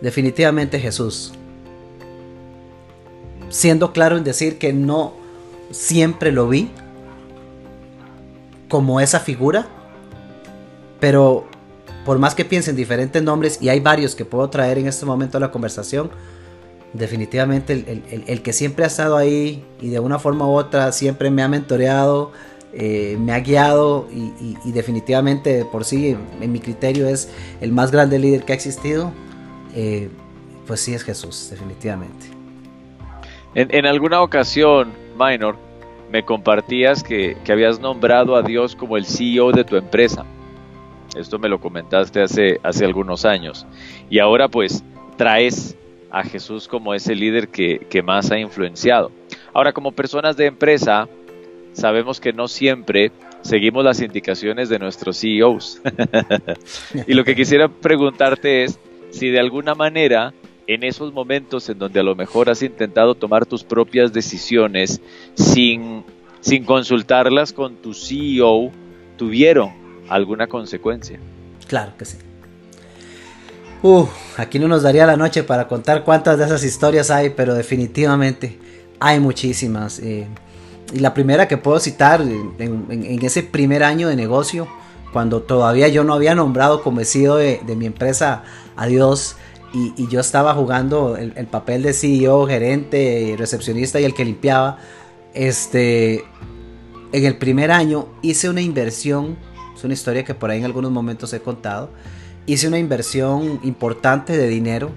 Definitivamente 0.00 0.80
Jesús. 0.80 1.32
Siendo 3.48 3.92
claro 3.92 4.16
en 4.16 4.24
decir 4.24 4.58
que 4.58 4.72
no 4.72 5.14
siempre 5.70 6.32
lo 6.32 6.48
vi 6.48 6.68
como 8.70 9.02
esa 9.02 9.20
figura, 9.20 9.66
pero 10.98 11.46
por 12.06 12.18
más 12.18 12.34
que 12.34 12.46
piense 12.46 12.70
en 12.70 12.76
diferentes 12.76 13.22
nombres, 13.22 13.58
y 13.60 13.68
hay 13.68 13.80
varios 13.80 14.14
que 14.14 14.24
puedo 14.24 14.48
traer 14.48 14.78
en 14.78 14.86
este 14.86 15.04
momento 15.04 15.36
a 15.36 15.40
la 15.40 15.50
conversación, 15.50 16.10
definitivamente 16.94 17.74
el, 17.74 18.24
el, 18.26 18.42
que 18.42 18.52
siempre 18.52 18.84
ha 18.84 18.88
estado 18.88 19.16
ahí 19.16 19.62
y 19.80 19.90
de 19.90 20.00
una 20.00 20.18
forma 20.18 20.46
u 20.46 20.52
otra 20.52 20.90
siempre 20.92 21.30
me 21.30 21.42
ha 21.42 21.48
mentoreado, 21.48 22.32
eh, 22.72 23.16
me 23.18 23.32
ha 23.32 23.40
guiado 23.40 24.08
y, 24.12 24.70
definitivamente 24.70 25.64
por 25.64 25.84
sí, 25.84 26.16
en, 26.40 26.52
mi 26.52 26.60
criterio, 26.60 27.08
es 27.08 27.28
el 27.60 27.72
más 27.72 27.90
grande 27.90 28.18
líder 28.18 28.44
que 28.44 28.52
ha 28.52 28.54
existido, 28.54 29.12
eh, 29.74 30.08
pues 30.66 30.80
sí 30.80 30.94
es 30.94 31.02
Jesús, 31.02 31.48
definitivamente. 31.50 32.26
En, 33.54 33.84
alguna 33.86 34.22
ocasión, 34.22 34.92
Minor, 35.18 35.56
me 36.10 36.24
compartías 36.24 37.02
que, 37.02 37.36
habías 37.48 37.80
nombrado 37.80 38.36
a 38.36 38.42
Dios 38.42 38.74
como 38.74 38.96
el 38.96 39.06
CEO 39.06 39.52
de 39.52 39.64
tu 39.64 39.76
empresa. 39.76 40.24
Esto 41.16 41.38
me 41.38 41.48
lo 41.48 41.60
comentaste 41.60 42.22
hace, 42.22 42.60
hace 42.62 42.84
algunos 42.84 43.24
años. 43.24 43.66
Y 44.08 44.18
ahora 44.18 44.48
pues 44.48 44.84
traes 45.16 45.76
a 46.10 46.22
Jesús 46.24 46.66
como 46.66 46.94
ese 46.94 47.14
líder 47.14 47.48
que, 47.48 47.86
que 47.88 48.02
más 48.02 48.30
ha 48.30 48.38
influenciado. 48.38 49.12
Ahora, 49.52 49.72
como 49.72 49.92
personas 49.92 50.36
de 50.36 50.46
empresa, 50.46 51.08
sabemos 51.72 52.20
que 52.20 52.32
no 52.32 52.48
siempre 52.48 53.12
seguimos 53.42 53.84
las 53.84 54.00
indicaciones 54.00 54.68
de 54.68 54.78
nuestros 54.78 55.20
CEOs. 55.20 55.80
y 57.06 57.14
lo 57.14 57.24
que 57.24 57.36
quisiera 57.36 57.68
preguntarte 57.68 58.64
es 58.64 58.78
si 59.10 59.28
de 59.28 59.40
alguna 59.40 59.74
manera 59.74 60.32
en 60.74 60.84
esos 60.84 61.12
momentos 61.12 61.68
en 61.68 61.80
donde 61.80 61.98
a 61.98 62.04
lo 62.04 62.14
mejor 62.14 62.48
has 62.48 62.62
intentado 62.62 63.16
tomar 63.16 63.44
tus 63.44 63.64
propias 63.64 64.12
decisiones 64.12 65.00
sin, 65.34 66.04
sin 66.40 66.64
consultarlas 66.64 67.52
con 67.52 67.74
tu 67.74 67.92
CEO, 67.92 68.70
tuvieron 69.16 69.72
alguna 70.08 70.46
consecuencia. 70.46 71.18
Claro 71.66 71.92
que 71.98 72.04
sí. 72.04 72.18
Uh, 73.82 74.06
aquí 74.36 74.60
no 74.60 74.68
nos 74.68 74.82
daría 74.82 75.06
la 75.06 75.16
noche 75.16 75.42
para 75.42 75.66
contar 75.66 76.04
cuántas 76.04 76.38
de 76.38 76.44
esas 76.44 76.62
historias 76.62 77.10
hay, 77.10 77.30
pero 77.30 77.54
definitivamente 77.54 78.56
hay 79.00 79.18
muchísimas. 79.18 79.98
Eh, 79.98 80.28
y 80.92 81.00
la 81.00 81.14
primera 81.14 81.48
que 81.48 81.56
puedo 81.56 81.80
citar 81.80 82.20
en, 82.20 83.18
ese 83.24 83.42
primer 83.42 83.82
año 83.82 84.06
de 84.06 84.14
negocio, 84.14 84.68
cuando 85.12 85.42
todavía 85.42 85.88
yo 85.88 86.04
no 86.04 86.14
había 86.14 86.36
nombrado 86.36 86.84
como 86.84 87.02
CEO 87.02 87.34
de, 87.34 87.60
mi 87.76 87.86
empresa 87.86 88.44
a 88.76 88.86
Dios 88.86 89.34
y, 89.72 90.08
yo 90.08 90.20
estaba 90.20 90.54
jugando 90.54 91.16
el, 91.16 91.46
papel 91.46 91.82
de 91.82 91.92
CEO, 91.92 92.46
gerente, 92.46 93.34
recepcionista 93.38 94.00
y 94.00 94.04
el 94.04 94.14
que 94.14 94.24
limpiaba, 94.24 94.78
este, 95.32 96.24
en 97.12 97.24
el 97.24 97.38
primer 97.38 97.70
año 97.70 98.08
hice 98.22 98.48
una 98.48 98.60
inversión, 98.60 99.38
es 99.76 99.84
una 99.84 99.94
historia 99.94 100.24
que 100.24 100.34
por 100.34 100.50
ahí 100.50 100.58
en 100.58 100.64
algunos 100.64 100.90
momentos 100.90 101.32
he 101.32 101.40
contado, 101.40 101.90
hice 102.46 102.66
una 102.66 102.78
inversión 102.78 103.60
importante 103.62 104.36
de 104.36 104.48
dinero 104.48 104.90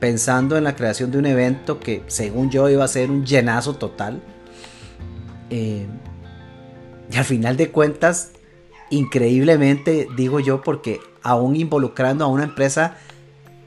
pensando 0.00 0.56
en 0.56 0.64
la 0.64 0.74
creación 0.74 1.10
de 1.10 1.18
un 1.18 1.26
evento 1.26 1.78
que 1.80 2.02
según 2.06 2.50
yo 2.50 2.68
iba 2.68 2.84
a 2.84 2.88
ser 2.88 3.10
un 3.10 3.24
llenazo 3.24 3.74
total. 3.74 4.20
Eh, 5.50 5.86
y 7.10 7.16
al 7.16 7.24
final 7.24 7.56
de 7.56 7.70
cuentas, 7.70 8.32
increíblemente, 8.90 10.08
digo 10.16 10.40
yo, 10.40 10.60
porque 10.62 11.00
aún 11.22 11.56
involucrando 11.56 12.24
a 12.24 12.28
una 12.28 12.44
empresa 12.44 12.96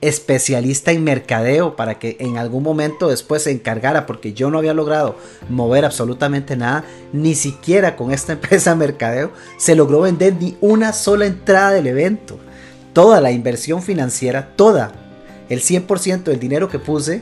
especialista 0.01 0.91
en 0.91 1.03
mercadeo 1.03 1.75
para 1.75 1.99
que 1.99 2.17
en 2.19 2.37
algún 2.37 2.63
momento 2.63 3.07
después 3.07 3.43
se 3.43 3.51
encargara, 3.51 4.07
porque 4.07 4.33
yo 4.33 4.49
no 4.49 4.57
había 4.57 4.73
logrado 4.73 5.15
mover 5.47 5.85
absolutamente 5.85 6.57
nada, 6.57 6.83
ni 7.13 7.35
siquiera 7.35 7.95
con 7.95 8.11
esta 8.11 8.33
empresa 8.33 8.75
mercadeo 8.75 9.31
se 9.57 9.75
logró 9.75 10.01
vender 10.01 10.35
ni 10.39 10.57
una 10.59 10.91
sola 10.91 11.25
entrada 11.25 11.71
del 11.71 11.87
evento. 11.87 12.39
Toda 12.93 13.21
la 13.21 13.31
inversión 13.31 13.81
financiera, 13.81 14.53
toda, 14.55 14.91
el 15.49 15.61
100% 15.61 16.23
del 16.23 16.39
dinero 16.39 16.67
que 16.67 16.79
puse, 16.79 17.21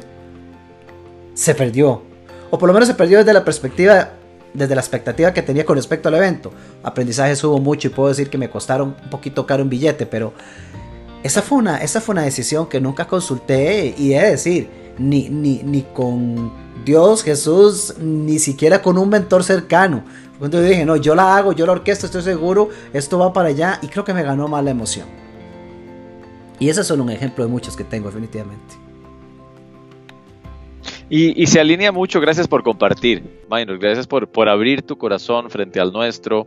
se 1.34 1.54
perdió. 1.54 2.02
O 2.50 2.58
por 2.58 2.68
lo 2.68 2.74
menos 2.74 2.88
se 2.88 2.96
perdió 2.96 3.20
desde 3.20 3.34
la 3.34 3.46
perspectiva 3.46 4.14
desde 4.54 4.76
la 4.76 4.82
expectativa 4.82 5.34
que 5.34 5.42
tenía 5.42 5.66
con 5.66 5.76
respecto 5.76 6.10
al 6.10 6.16
evento. 6.16 6.52
Aprendizaje 6.84 7.34
hubo 7.46 7.60
mucho 7.60 7.88
y 7.88 7.92
puedo 7.92 8.10
decir 8.10 8.30
que 8.30 8.38
me 8.38 8.50
costaron 8.50 8.96
un 9.04 9.10
poquito 9.10 9.46
caro 9.46 9.64
un 9.64 9.70
billete, 9.70 10.06
pero 10.06 10.34
esa 11.24 11.42
fue 11.42 11.58
una, 11.58 11.78
esa 11.78 12.02
fue 12.02 12.14
una 12.14 12.24
decisión 12.24 12.68
que 12.68 12.80
nunca 12.80 13.06
consulté 13.08 13.94
y 13.98 14.14
he 14.14 14.22
de 14.22 14.32
decir, 14.32 14.70
ni, 14.98 15.30
ni, 15.30 15.62
ni 15.64 15.82
con 15.82 16.52
Dios, 16.86 17.24
Jesús, 17.24 17.96
ni 18.00 18.40
siquiera 18.40 18.82
con 18.82 18.98
un 18.98 19.10
mentor 19.10 19.44
cercano. 19.44 20.04
Cuando 20.38 20.62
dije, 20.62 20.86
no, 20.86 20.96
yo 20.96 21.16
la 21.16 21.36
hago, 21.36 21.52
yo 21.52 21.66
la 21.66 21.74
orquesta, 21.74 22.06
estoy 22.06 22.22
seguro, 22.22 22.70
esto 22.94 23.20
va 23.20 23.34
para 23.34 23.50
allá 23.50 23.80
y 23.82 23.88
creo 23.88 24.06
que 24.06 24.14
me 24.14 24.24
ganó 24.24 24.48
más 24.48 24.64
la 24.64 24.72
emoción. 24.72 25.08
Y 26.60 26.70
ese 26.70 26.82
es 26.82 26.88
solo 26.88 27.04
un 27.04 27.10
ejemplo 27.10 27.44
de 27.44 27.52
muchos 27.52 27.76
que 27.76 27.84
tengo 27.84 28.08
definitivamente. 28.08 28.76
Y, 31.12 31.48
se 31.48 31.60
alinea 31.60 31.92
mucho, 31.92 32.22
gracias 32.22 32.48
por 32.48 32.62
compartir, 32.62 33.24
Minor, 33.50 33.80
gracias 33.80 34.06
por, 34.06 34.28
por 34.28 34.48
abrir 34.48 34.84
tu 34.84 34.96
corazón 34.96 35.50
frente 35.50 35.80
al 35.80 35.92
nuestro. 35.92 36.46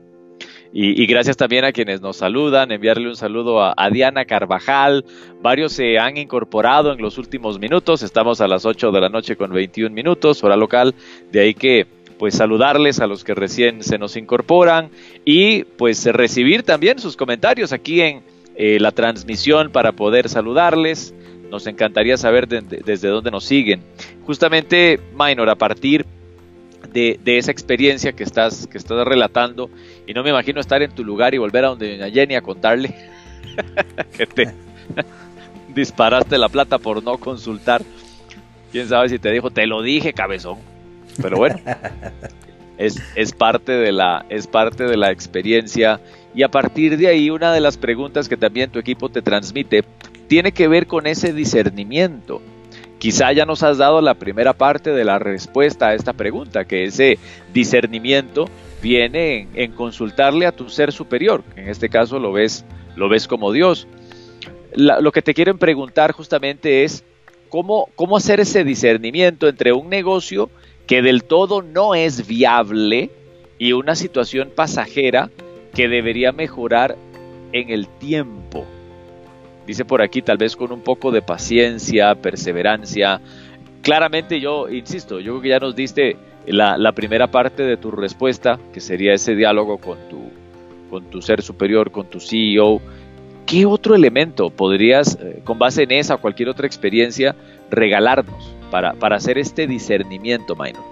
Y, 0.75 1.05
gracias 1.07 1.37
también 1.37 1.67
a 1.67 1.73
quienes 1.73 2.01
nos 2.01 2.17
saludan, 2.17 2.73
enviarle 2.73 3.07
un 3.07 3.17
saludo 3.17 3.63
a, 3.63 3.91
Diana 3.91 4.25
Carvajal. 4.25 5.05
Varios 5.43 5.75
se 5.75 5.99
han 5.99 6.17
incorporado 6.17 6.93
en 6.93 7.03
los 7.03 7.19
últimos 7.19 7.59
minutos, 7.59 8.03
estamos 8.03 8.41
a 8.41 8.49
las 8.49 8.65
8 8.65 8.91
de 8.91 9.01
la 9.01 9.11
noche 9.11 9.37
con 9.37 9.53
21 9.53 9.95
minutos, 9.95 10.43
hora 10.43 10.57
local, 10.57 10.95
de 11.31 11.41
ahí 11.41 11.55
que 11.55 11.87
pues 12.19 12.37
saludarles 12.37 13.01
a 13.01 13.07
los 13.07 13.23
que 13.23 13.35
recién 13.35 13.83
se 13.83 13.99
nos 13.99 14.17
incorporan 14.17 14.91
y 15.25 15.65
pues 15.65 16.07
recibir 16.07 16.63
también 16.63 16.99
sus 16.99 17.17
comentarios 17.17 17.73
aquí 17.73 18.01
en 18.01 18.23
eh, 18.55 18.79
la 18.81 18.93
transmisión 18.93 19.71
para 19.71 19.93
poder 19.93 20.29
saludarles. 20.31 21.15
Nos 21.51 21.67
encantaría 21.67 22.17
saber 22.17 22.49
desde 22.49 23.09
dónde 23.09 23.31
nos 23.31 23.45
siguen. 23.45 23.83
Justamente, 24.25 25.01
Minor, 25.19 25.51
a 25.51 25.57
partir 25.57 26.07
de, 26.07 26.22
esa 27.25 27.51
experiencia 27.51 28.13
que 28.13 28.25
estás, 28.25 28.67
que 28.67 28.79
estás 28.79 29.07
relatando, 29.07 29.71
y 30.07 30.15
no 30.15 30.23
me 30.23 30.31
imagino 30.31 30.61
estar 30.61 30.83
en 30.83 30.93
tu 30.93 31.05
lugar 31.05 31.35
y 31.35 31.39
volver 31.39 31.65
a 31.65 31.69
donde 31.69 31.97
doña 31.97 32.13
Jenny 32.13 32.35
a 32.35 32.43
contarle 32.43 32.95
que 34.17 34.27
te 34.27 34.53
disparaste 35.75 36.39
la 36.39 36.49
plata 36.49 36.79
por 36.79 37.03
no 37.03 37.19
consultar. 37.19 37.83
Quién 38.71 38.89
sabe 38.89 39.09
si 39.09 39.19
te 39.19 39.31
dijo, 39.31 39.51
te 39.51 39.67
lo 39.67 39.83
dije, 39.83 40.13
cabezón. 40.13 40.59
Pero 41.21 41.37
bueno, 41.37 41.59
es, 42.79 43.03
es, 43.15 43.33
parte 43.33 43.73
de 43.73 43.93
la, 43.93 44.25
es 44.29 44.47
parte 44.47 44.85
de 44.85 44.97
la 44.97 45.11
experiencia. 45.11 46.01
Y 46.35 46.43
a 46.43 46.51
partir 46.51 46.97
de 46.97 47.09
ahí, 47.09 47.29
una 47.29 47.53
de 47.53 47.61
las 47.61 47.77
preguntas 47.77 48.29
que 48.29 48.37
también 48.37 48.71
tu 48.71 48.79
equipo 48.79 49.11
te 49.11 49.21
transmite 49.21 49.85
tiene 50.29 50.53
que 50.53 50.69
ver 50.69 50.87
con 50.87 51.07
ese 51.07 51.35
discernimiento. 51.35 52.41
Quizá 53.03 53.33
ya 53.33 53.45
nos 53.45 53.65
has 53.65 53.79
dado 53.79 54.01
la 54.01 54.15
primera 54.15 54.53
parte 54.53 54.93
de 54.93 55.05
la 55.05 55.19
respuesta 55.19 55.89
a 55.89 55.95
esta 55.95 56.13
pregunta, 56.13 56.67
que 56.67 56.85
ese 56.85 57.19
discernimiento 57.53 58.49
viene 58.81 59.49
en, 59.55 59.73
consultarle 59.73 60.47
a 60.47 60.53
tu 60.53 60.69
ser 60.69 60.93
superior, 60.93 61.43
en 61.57 61.69
este 61.69 61.89
caso 61.89 62.21
lo 62.21 62.31
ves, 62.31 62.65
lo 62.95 63.09
ves 63.09 63.27
como 63.27 63.51
Dios. 63.51 63.89
lo 64.77 65.11
que 65.11 65.21
te 65.21 65.35
quieren 65.35 65.59
preguntar 65.59 66.13
justamente 66.13 66.85
es 66.85 67.03
cómo, 67.49 67.89
cómo 67.97 68.19
hacer 68.19 68.39
ese 68.39 68.63
discernimiento 68.63 69.49
entre 69.49 69.73
un 69.73 69.89
negocio 69.89 70.49
que 70.87 71.03
del 71.03 71.25
todo 71.25 71.61
no 71.61 71.97
es 71.97 72.29
viable 72.29 73.11
y 73.59 73.73
una 73.73 73.97
situación 73.97 74.53
pasajera 74.55 75.29
que 75.75 75.89
debería 75.89 76.31
mejorar 76.31 76.97
en 77.51 77.71
el 77.71 77.89
tiempo. 77.89 78.65
Dice 79.67 79.85
por 79.85 80.03
aquí, 80.03 80.23
tal 80.23 80.39
vez 80.39 80.57
con 80.57 80.73
un 80.73 80.81
poco 80.81 81.11
de 81.11 81.23
paciencia, 81.23 82.15
perseverancia. 82.15 83.21
Claramente 83.83 84.41
yo, 84.41 84.69
insisto, 84.69 85.21
yo 85.21 85.33
creo 85.33 85.43
que 85.43 85.49
ya 85.51 85.59
nos 85.59 85.77
diste 85.77 86.17
la, 86.47 86.93
primera 86.93 87.31
parte 87.31 87.63
de 87.63 87.77
tu 87.77 87.91
respuesta, 87.91 88.59
que 88.73 88.81
sería 88.81 89.15
ese 89.15 89.35
diálogo 89.35 89.79
con 89.79 89.99
tu, 90.09 90.31
con 90.91 91.05
tu 91.05 91.23
ser 91.23 91.43
superior, 91.43 91.91
con 91.91 92.07
tu 92.07 92.21
CEO. 92.21 92.81
¿Qué 93.47 93.67
otro 93.67 93.95
elemento 93.95 94.51
podrías, 94.51 95.19
eh, 95.21 95.41
con 95.45 95.59
base 95.59 95.83
en 95.85 95.93
esa 95.93 96.17
o 96.17 96.21
cualquier 96.21 96.49
otra 96.49 96.67
experiencia, 96.67 97.35
regalarnos 97.71 98.55
para, 98.71 98.95
hacer 99.15 99.39
este 99.39 99.67
discernimiento, 99.67 100.57
Minor? 100.57 100.83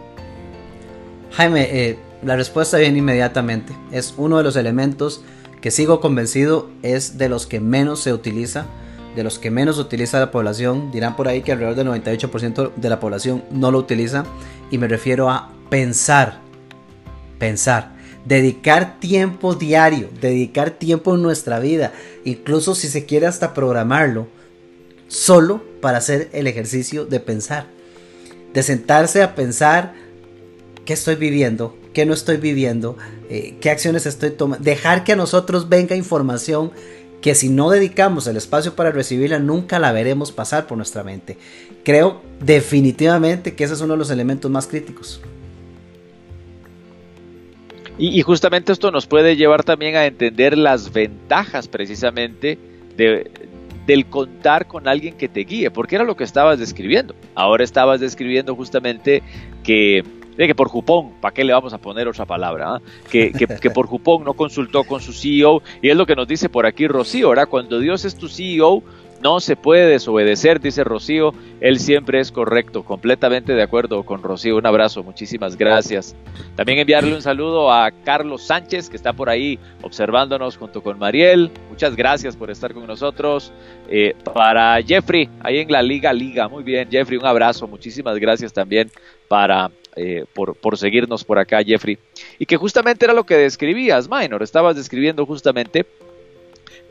Jaime, 1.33 1.69
eh, 1.71 1.99
la 2.23 2.37
respuesta 2.37 2.79
viene 2.79 2.99
inmediatamente. 2.99 3.73
Es 3.93 4.15
uno 4.17 4.39
de 4.39 4.45
los 4.45 4.57
elementos 4.57 5.25
que 5.61 5.71
sigo 5.71 6.01
convencido 6.01 6.71
es 6.83 7.19
de 7.19 7.29
los 7.29 7.47
que 7.47 7.61
menos 7.61 8.01
se 8.01 8.13
utiliza, 8.13 8.67
de 9.15 9.25
los 9.25 9.39
que 9.39 9.51
menos 9.51 9.79
utiliza 9.79 10.19
la 10.19 10.31
población. 10.31 10.91
Dirán 10.91 11.17
por 11.17 11.29
ahí 11.29 11.43
que 11.43 11.53
alrededor 11.53 11.77
del 11.77 11.89
98% 11.89 12.75
de 12.75 12.89
la 12.89 13.01
población 13.01 13.45
no 13.51 13.71
lo 13.71 13.79
utiliza. 13.79 14.25
Y 14.71 14.79
me 14.79 14.89
refiero 14.89 15.29
a 15.29 15.51
pensar, 15.69 16.41
pensar, 17.39 17.93
dedicar 18.25 19.01
tiempo 19.01 19.55
diario, 19.55 20.09
dedicar 20.21 20.71
tiempo 20.71 21.15
en 21.15 21.23
nuestra 21.23 21.59
vida, 21.59 21.93
incluso 22.25 22.75
si 22.75 22.89
se 22.89 23.05
quiere 23.05 23.27
hasta 23.27 23.55
programarlo, 23.55 24.29
solo 25.09 25.63
para 25.81 25.99
hacer 25.99 26.31
el 26.33 26.47
ejercicio 26.47 27.05
de 27.05 27.21
pensar. 27.21 27.67
De 28.55 28.63
sentarse 28.63 29.23
a 29.23 29.35
pensar 29.35 29.95
qué 30.85 30.95
estoy 30.95 31.17
viviendo, 31.17 31.77
qué 31.93 32.07
no 32.07 32.15
estoy 32.15 32.37
viviendo, 32.37 32.97
eh, 33.29 33.55
qué 33.61 33.71
acciones 33.71 34.07
estoy 34.07 34.31
tomando. 34.31 34.65
Dejar 34.65 35.05
que 35.05 35.13
a 35.13 35.17
nosotros 35.17 35.69
venga 35.69 35.97
información 35.97 36.73
que 37.21 37.35
si 37.35 37.49
no 37.49 37.71
dedicamos 37.71 38.27
el 38.27 38.37
espacio 38.37 38.75
para 38.75 38.91
recibirla, 38.91 39.39
nunca 39.39 39.79
la 39.79 39.93
veremos 39.93 40.33
pasar 40.33 40.67
por 40.67 40.77
nuestra 40.77 41.05
mente. 41.05 41.37
Creo 41.85 42.23
definitivamente 42.41 43.55
que 43.55 43.65
ese 43.65 43.75
es 43.75 43.81
uno 43.81 43.95
de 43.95 43.99
los 43.99 44.11
elementos 44.11 44.51
más 44.51 44.67
críticos. 44.67 45.21
Y, 47.99 48.23
justamente 48.23 48.73
esto 48.73 48.91
nos 48.91 49.07
puede 49.07 49.37
llevar 49.37 49.63
también 49.63 49.95
a 49.95 50.07
entender 50.07 50.57
las 50.57 50.91
ventajas 50.91 51.69
precisamente 51.69 52.59
de, 52.97 53.31
del 53.87 54.07
contar 54.07 54.67
con 54.67 54.89
alguien 54.89 55.19
que 55.19 55.29
te 55.29 55.41
guíe, 55.41 55.71
porque 55.71 55.97
era 55.97 56.05
lo 56.05 56.17
que 56.17 56.25
estabas 56.25 56.59
describiendo. 56.59 57.15
Ahora 57.35 57.63
estabas 57.63 58.01
describiendo 58.01 58.57
justamente 58.57 59.23
que 59.63 60.03
que 60.37 60.55
por 60.55 60.69
Jupón, 60.69 61.13
¿para 61.21 61.35
qué 61.35 61.45
le 61.45 61.53
vamos 61.53 61.73
a 61.73 61.79
poner 61.79 62.09
otra 62.09 62.25
palabra? 62.25 62.77
Ah? 62.77 62.81
Que, 63.11 63.33
que, 63.33 63.71
por 63.71 63.87
Jupón 63.87 64.25
no 64.25 64.35
consultó 64.35 64.85
con 64.85 65.01
su 65.01 65.13
CEO, 65.13 65.63
y 65.83 65.91
es 65.91 65.97
lo 65.97 66.07
que 66.07 66.17
nos 66.17 66.27
dice 66.27 66.49
por 66.49 66.67
aquí 66.67 66.87
Rocío, 66.89 67.31
¿verdad? 67.31 67.49
Cuando 67.49 67.79
Dios 67.79 68.05
es 68.05 68.17
tu 68.17 68.29
CEO, 68.29 68.83
no 69.21 69.41
se 69.41 69.55
puede 69.55 69.87
desobedecer, 69.87 70.61
dice 70.61 70.83
Rocío, 70.83 71.35
él 71.61 71.79
siempre 71.79 72.21
es 72.21 72.33
correcto, 72.33 72.85
completamente 72.85 73.53
de 73.53 73.63
acuerdo 73.63 74.03
con 74.03 74.23
Rocío, 74.23 74.57
un 74.57 74.67
abrazo, 74.67 75.03
muchísimas 75.03 75.57
gracias. 75.57 76.17
También 76.57 76.79
enviarle 76.79 77.15
un 77.15 77.23
saludo 77.23 77.71
a 77.71 77.91
Carlos 77.91 78.43
Sánchez, 78.43 78.89
que 78.89 78.97
está 78.97 79.13
por 79.13 79.29
ahí 79.29 79.59
observándonos 79.83 80.57
junto 80.57 80.83
con 80.83 80.99
Mariel, 80.99 81.51
muchas 81.69 81.97
gracias 81.97 82.35
por 82.35 82.51
estar 82.51 82.73
con 82.73 82.87
nosotros. 82.87 83.53
Eh, 83.91 84.15
para 84.33 84.81
Jeffrey, 84.83 85.29
ahí 85.41 85.59
en 85.59 85.71
la 85.71 85.83
Liga 85.83 86.13
Liga, 86.13 86.49
muy 86.49 86.63
bien, 86.63 86.89
Jeffrey, 86.91 87.19
un 87.19 87.27
abrazo, 87.27 87.69
muchísimas 87.69 88.19
gracias 88.19 88.53
también 88.53 88.91
para 89.29 89.71
eh, 89.97 90.25
por, 90.33 90.79
seguirnos 90.79 91.25
por 91.25 91.39
acá, 91.39 91.63
Jeffrey. 91.63 91.99
Y 92.39 92.47
que 92.47 92.57
justamente 92.57 93.05
era 93.05 93.15
lo 93.15 93.25
que 93.25 93.37
describías, 93.37 94.09
Minor. 94.09 94.43
Estabas 94.43 94.77
describiendo 94.77 95.27
justamente 95.27 95.87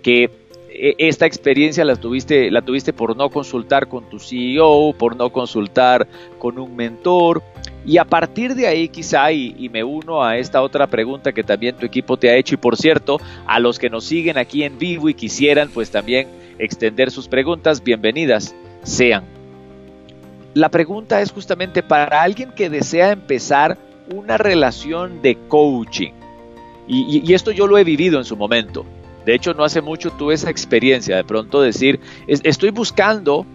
que 0.01 0.29
eh, 0.69 0.95
esta 0.97 1.25
experiencia 1.25 1.85
la 1.85 1.95
tuviste, 1.95 2.51
la 2.51 2.61
tuviste 2.61 2.93
por 2.93 3.15
no 3.15 3.29
consultar 3.29 3.87
con 3.87 4.09
tu 4.09 4.19
CEO, 4.19 4.93
por 4.97 5.15
no 5.15 5.31
consultar 5.31 6.07
con 6.37 6.59
un 6.59 6.75
mentor. 6.75 7.41
Y 7.85 7.97
a 7.97 8.05
partir 8.05 8.55
de 8.55 8.67
ahí 8.67 8.89
quizá, 8.89 9.31
y, 9.31 9.55
y, 9.57 9.69
me 9.69 9.83
uno 9.83 10.23
a 10.23 10.37
esta 10.37 10.61
otra 10.61 10.87
pregunta 10.87 11.31
que 11.31 11.43
también 11.43 11.77
tu 11.77 11.85
equipo 11.85 12.17
te 12.17 12.29
ha 12.29 12.35
hecho, 12.35 12.55
y 12.55 12.57
por 12.57 12.75
cierto, 12.75 13.19
a 13.47 13.59
los 13.59 13.79
que 13.79 13.89
nos 13.89 14.03
siguen 14.03 14.37
aquí 14.37 14.63
en 14.63 14.77
vivo 14.77 15.09
y 15.09 15.13
quisieran 15.13 15.69
pues 15.69 15.89
también 15.89 16.27
extender 16.59 17.09
sus 17.09 17.27
preguntas, 17.29 17.81
bienvenidas 17.81 18.53
sean 18.83 19.38
la 20.53 20.69
pregunta 20.69 21.21
es 21.21 21.31
justamente 21.31 21.83
para 21.83 22.21
alguien 22.21 22.51
que 22.51 22.69
desea 22.69 23.11
empezar 23.11 23.77
una 24.13 24.37
relación 24.37 25.21
de 25.21 25.37
coaching. 25.47 26.11
Y, 26.87 27.33
esto 27.33 27.51
yo 27.51 27.67
lo 27.67 27.77
he 27.77 27.83
vivido 27.83 28.17
en 28.17 28.25
su 28.25 28.35
momento. 28.35 28.83
De 29.23 29.35
hecho, 29.35 29.53
no 29.53 29.63
hace 29.63 29.79
mucho 29.79 30.09
tuve 30.09 30.33
esa 30.33 30.49
experiencia 30.49 31.15
de 31.15 31.23
pronto 31.23 31.61
decir, 31.61 31.99
estoy 32.27 32.71
buscando 32.71 33.45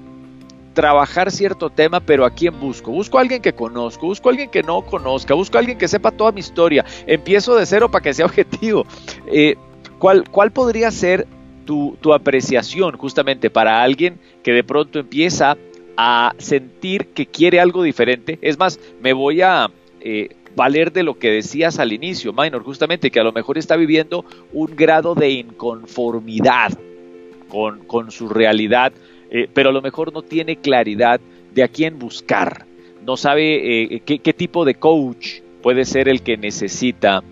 trabajar 0.73 1.33
cierto 1.33 1.69
tema, 1.69 1.99
pero 1.99 2.25
¿a 2.25 2.31
quién 2.31 2.61
busco? 2.61 2.93
Busco 2.93 3.19
a 3.19 3.23
alguien 3.23 3.43
que 3.43 3.53
conozco, 3.53 4.07
busco 4.07 4.29
a 4.29 4.33
alguien 4.33 4.51
que 4.51 4.63
no 4.63 4.83
conozca, 4.83 5.35
busco 5.35 5.57
a 5.57 5.61
alguien 5.61 5.79
que 5.79 5.89
sepa 5.89 6.13
toda 6.13 6.31
mi 6.31 6.41
historia. 6.41 6.85
Empiezo 7.09 7.57
de 7.57 7.67
cero 7.67 7.91
para 7.91 8.03
que 8.03 8.15
sea 8.15 8.27
objetivo. 8.27 8.87
Eh, 9.27 9.57
¿cuál, 9.99 10.29
¿Cuál 10.31 10.53
podría 10.53 10.93
ser 10.93 11.27
tu, 11.65 11.97
tu 12.01 12.13
apreciación 12.13 12.97
justamente 12.97 13.51
para 13.51 13.83
alguien 13.83 14.21
que 14.45 14.53
de 14.53 14.63
pronto 14.63 15.01
empieza 15.01 15.57
a 15.97 16.35
sentir 16.39 17.09
que 17.09 17.27
quiere 17.27 17.61
algo 17.61 17.83
diferente. 17.83 18.39
Es 18.43 18.59
más, 18.59 18.81
me 19.01 19.13
voy 19.13 19.43
a 19.43 19.71
eh, 20.01 20.29
valer 20.57 20.93
de 20.93 21.03
lo 21.03 21.19
que 21.19 21.31
decías 21.31 21.79
al 21.79 21.93
inicio, 21.93 22.33
Minor, 22.33 22.63
justamente 22.63 23.11
que 23.11 23.21
a 23.21 23.25
lo 23.25 23.33
mejor 23.33 23.59
está 23.59 23.77
viviendo 23.77 24.25
un 24.53 24.75
grado 24.77 25.15
de 25.15 25.31
inconformidad 25.31 26.73
con, 27.49 28.11
su 28.11 28.29
realidad, 28.29 28.93
eh, 29.31 29.49
pero 29.53 29.71
a 29.71 29.73
lo 29.73 29.81
mejor 29.81 30.13
no 30.13 30.23
tiene 30.23 30.57
claridad 30.57 31.21
de 31.55 31.63
a 31.63 31.69
quién 31.69 31.99
buscar, 31.99 32.67
no 33.07 33.17
sabe 33.17 33.95
eh, 33.95 34.01
qué, 34.01 34.33
tipo 34.33 34.65
de 34.65 34.75
coach 34.75 35.41
puede 35.63 35.85
ser 35.85 36.09
el 36.09 36.23
que 36.23 36.37
necesita. 36.37 37.23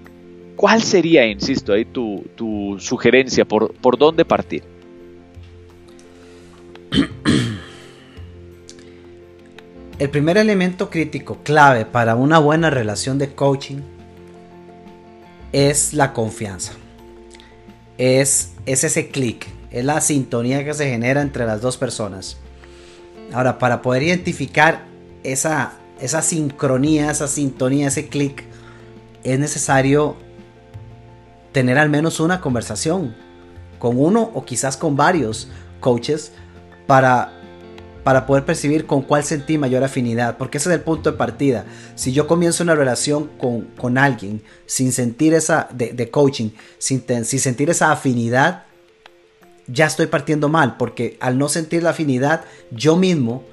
¿Cuál 0.54 0.82
sería, 0.82 1.26
insisto, 1.26 1.72
ahí 1.72 1.84
tu, 1.84 2.24
tu 2.36 2.76
sugerencia? 2.78 3.44
¿Por, 3.44 3.74
¿Por 3.74 3.98
dónde 3.98 4.24
partir? 4.24 4.62
El 10.02 10.10
primer 10.10 10.36
elemento 10.36 10.90
crítico 10.90 11.38
clave 11.44 11.86
para 11.86 12.16
una 12.16 12.40
buena 12.40 12.70
relación 12.70 13.18
de 13.18 13.36
coaching 13.36 13.82
es 15.52 15.94
la 15.94 16.12
confianza. 16.12 16.72
Es, 17.98 18.50
es 18.66 18.82
ese 18.82 19.10
clic, 19.10 19.46
es 19.70 19.84
la 19.84 20.00
sintonía 20.00 20.64
que 20.64 20.74
se 20.74 20.90
genera 20.90 21.22
entre 21.22 21.46
las 21.46 21.60
dos 21.60 21.76
personas. 21.76 22.36
Ahora, 23.32 23.60
para 23.60 23.80
poder 23.80 24.02
identificar 24.02 24.86
esa, 25.22 25.74
esa 26.00 26.20
sincronía, 26.20 27.08
esa 27.08 27.28
sintonía, 27.28 27.86
ese 27.86 28.08
clic, 28.08 28.42
es 29.22 29.38
necesario 29.38 30.16
tener 31.52 31.78
al 31.78 31.90
menos 31.90 32.18
una 32.18 32.40
conversación 32.40 33.14
con 33.78 34.00
uno 34.00 34.32
o 34.34 34.44
quizás 34.44 34.76
con 34.76 34.96
varios 34.96 35.48
coaches 35.78 36.32
para 36.88 37.41
para 38.04 38.26
poder 38.26 38.44
percibir 38.44 38.86
con 38.86 39.02
cuál 39.02 39.24
sentí 39.24 39.58
mayor 39.58 39.84
afinidad, 39.84 40.36
porque 40.36 40.58
ese 40.58 40.68
es 40.68 40.74
el 40.74 40.82
punto 40.82 41.10
de 41.10 41.16
partida. 41.16 41.64
Si 41.94 42.12
yo 42.12 42.26
comienzo 42.26 42.64
una 42.64 42.74
relación 42.74 43.30
con, 43.38 43.98
alguien 43.98 44.42
sin 44.66 44.92
sentir 44.92 45.34
esa, 45.34 45.68
de, 45.72 46.10
coaching, 46.10 46.50
sin, 46.78 47.04
sin 47.24 47.40
sentir 47.40 47.70
esa 47.70 47.92
afinidad, 47.92 48.64
ya 49.66 49.86
estoy 49.86 50.06
partiendo 50.06 50.48
mal, 50.48 50.76
porque 50.76 51.16
al 51.20 51.38
no 51.38 51.48
sentir 51.48 51.82
la 51.82 51.90
afinidad, 51.90 52.44
yo 52.70 52.96
mismo 52.96 53.44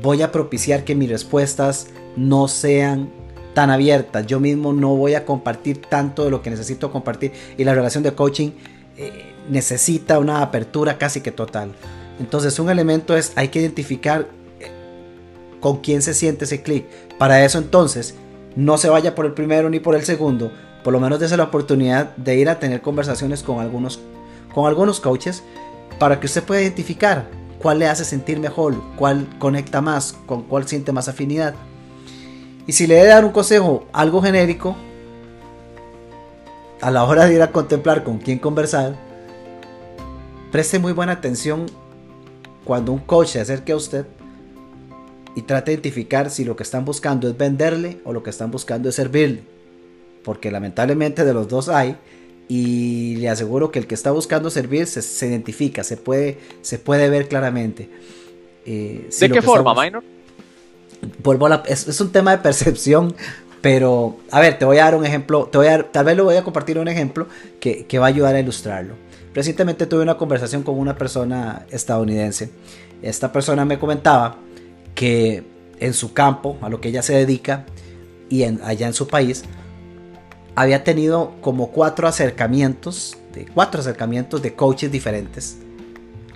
voy 0.00 0.22
a 0.22 0.32
propiciar 0.32 0.84
que 0.84 0.94
mis 0.94 1.10
respuestas 1.10 1.88
no 2.16 2.48
sean 2.48 3.10
tan 3.54 3.70
abiertas. 3.70 4.26
Yo 4.26 4.40
mismo 4.40 4.72
no 4.72 4.96
voy 4.96 5.14
a 5.14 5.24
compartir 5.24 5.82
tanto 5.82 6.24
de 6.24 6.30
lo 6.30 6.42
que 6.42 6.50
necesito 6.50 6.90
compartir. 6.90 7.32
Y 7.58 7.64
la 7.64 7.74
relación 7.74 8.02
de 8.02 8.14
coaching 8.14 8.52
eh, 8.96 9.34
necesita 9.48 10.18
una 10.18 10.42
apertura 10.42 10.98
casi 10.98 11.20
que 11.20 11.32
total. 11.32 11.74
Entonces 12.22 12.56
un 12.60 12.70
elemento 12.70 13.16
es, 13.16 13.32
hay 13.34 13.48
que 13.48 13.58
identificar 13.58 14.28
eh, 14.60 14.70
con 15.60 15.78
quién 15.80 16.02
se 16.02 16.14
siente 16.14 16.44
ese 16.44 16.62
clic. 16.62 16.86
Para 17.18 17.44
eso 17.44 17.58
entonces, 17.58 18.14
no 18.54 18.78
se 18.78 18.88
vaya 18.88 19.16
por 19.16 19.26
el 19.26 19.32
primero 19.32 19.68
ni 19.68 19.80
por 19.80 19.96
el 19.96 20.04
segundo, 20.04 20.52
por 20.84 20.92
lo 20.92 21.00
menos 21.00 21.18
dése 21.18 21.36
la 21.36 21.42
oportunidad 21.42 22.14
de 22.16 22.36
ir 22.36 22.48
a 22.48 22.60
tener 22.60 22.80
conversaciones 22.80 23.42
con 23.42 23.58
algunos, 23.58 23.98
con 24.54 24.68
algunos 24.68 25.00
coaches 25.00 25.42
para 25.98 26.20
que 26.20 26.26
usted 26.26 26.44
pueda 26.44 26.62
identificar 26.62 27.28
cuál 27.58 27.80
le 27.80 27.88
hace 27.88 28.04
sentir 28.04 28.38
mejor, 28.38 28.80
cuál 28.96 29.26
conecta 29.40 29.80
más, 29.80 30.16
con 30.26 30.42
cuál 30.42 30.68
siente 30.68 30.92
más 30.92 31.08
afinidad. 31.08 31.54
Y 32.68 32.72
si 32.72 32.86
le 32.86 32.94
debe 32.94 33.08
dar 33.08 33.24
un 33.24 33.32
consejo 33.32 33.84
algo 33.92 34.22
genérico, 34.22 34.76
a 36.80 36.92
la 36.92 37.02
hora 37.02 37.24
de 37.26 37.34
ir 37.34 37.42
a 37.42 37.50
contemplar 37.50 38.04
con 38.04 38.18
quién 38.18 38.38
conversar, 38.38 38.94
preste 40.52 40.78
muy 40.78 40.92
buena 40.92 41.12
atención 41.12 41.66
cuando 42.64 42.92
un 42.92 43.00
coach 43.00 43.28
se 43.28 43.40
acerque 43.40 43.72
a 43.72 43.76
usted 43.76 44.06
y 45.34 45.42
trate 45.42 45.70
de 45.70 45.74
identificar 45.74 46.30
si 46.30 46.44
lo 46.44 46.56
que 46.56 46.62
están 46.62 46.84
buscando 46.84 47.28
es 47.28 47.36
venderle 47.36 47.98
o 48.04 48.12
lo 48.12 48.22
que 48.22 48.30
están 48.30 48.50
buscando 48.50 48.88
es 48.88 48.94
servirle. 48.94 49.42
Porque 50.24 50.50
lamentablemente 50.50 51.24
de 51.24 51.34
los 51.34 51.48
dos 51.48 51.68
hay. 51.68 51.96
Y 52.48 53.16
le 53.16 53.28
aseguro 53.28 53.70
que 53.70 53.78
el 53.78 53.86
que 53.86 53.94
está 53.94 54.10
buscando 54.10 54.50
servir 54.50 54.86
se, 54.86 55.26
identifica, 55.26 55.84
se 55.84 55.96
puede, 55.96 56.38
se 56.60 56.78
puede 56.78 57.08
ver 57.08 57.28
claramente. 57.28 57.88
Eh, 58.66 59.08
¿De 59.18 59.30
qué 59.30 59.40
forma, 59.40 59.74
Minor? 59.74 60.04
es, 61.66 62.00
un 62.00 62.12
tema 62.12 62.32
de 62.32 62.38
percepción, 62.38 63.14
pero 63.60 64.18
a 64.30 64.40
ver, 64.40 64.58
te 64.58 64.64
voy 64.64 64.78
a 64.78 64.84
dar 64.84 64.94
un 64.96 65.06
ejemplo, 65.06 65.48
te 65.50 65.58
voy 65.58 65.68
a 65.68 65.90
tal 65.90 66.04
vez 66.04 66.16
lo 66.16 66.24
voy 66.24 66.36
a 66.36 66.44
compartir 66.44 66.78
un 66.78 66.88
ejemplo 66.88 67.26
que, 67.58 67.86
que 67.86 67.98
va 67.98 68.06
a 68.06 68.08
ayudar 68.08 68.34
a 68.34 68.40
ilustrarlo. 68.40 68.94
Recientemente 69.34 69.86
tuve 69.86 70.02
una 70.02 70.18
conversación 70.18 70.62
con 70.62 70.78
una 70.78 70.96
persona 70.96 71.66
estadounidense. 71.70 72.50
Esta 73.00 73.32
persona 73.32 73.64
me 73.64 73.78
comentaba 73.78 74.36
que 74.94 75.42
en 75.78 75.94
su 75.94 76.12
campo, 76.12 76.58
a 76.60 76.68
lo 76.68 76.80
que 76.80 76.88
ella 76.88 77.02
se 77.02 77.14
dedica, 77.14 77.64
y 78.28 78.44
allá 78.44 78.86
en 78.86 78.94
su 78.94 79.08
país, 79.08 79.44
había 80.54 80.84
tenido 80.84 81.32
como 81.40 81.70
cuatro 81.70 82.06
acercamientos, 82.06 83.16
de 83.34 83.46
cuatro 83.46 83.80
acercamientos 83.80 84.42
de 84.42 84.54
coaches 84.54 84.92
diferentes 84.92 85.56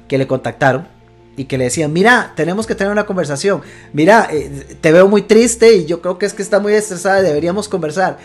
que 0.08 0.16
le 0.18 0.26
contactaron 0.26 0.88
y 1.36 1.44
que 1.44 1.58
le 1.58 1.64
decían, 1.64 1.92
mira, 1.92 2.32
tenemos 2.34 2.66
que 2.66 2.74
tener 2.74 2.90
una 2.90 3.04
conversación, 3.04 3.60
mira, 3.92 4.28
eh, 4.32 4.78
te 4.80 4.90
veo 4.90 5.06
muy 5.06 5.22
triste 5.22 5.76
y 5.76 5.84
yo 5.84 6.00
creo 6.00 6.16
que 6.16 6.24
es 6.24 6.32
que 6.32 6.42
está 6.42 6.60
muy 6.60 6.72
estresada, 6.72 7.20
deberíamos 7.20 7.68
conversar. 7.68 8.18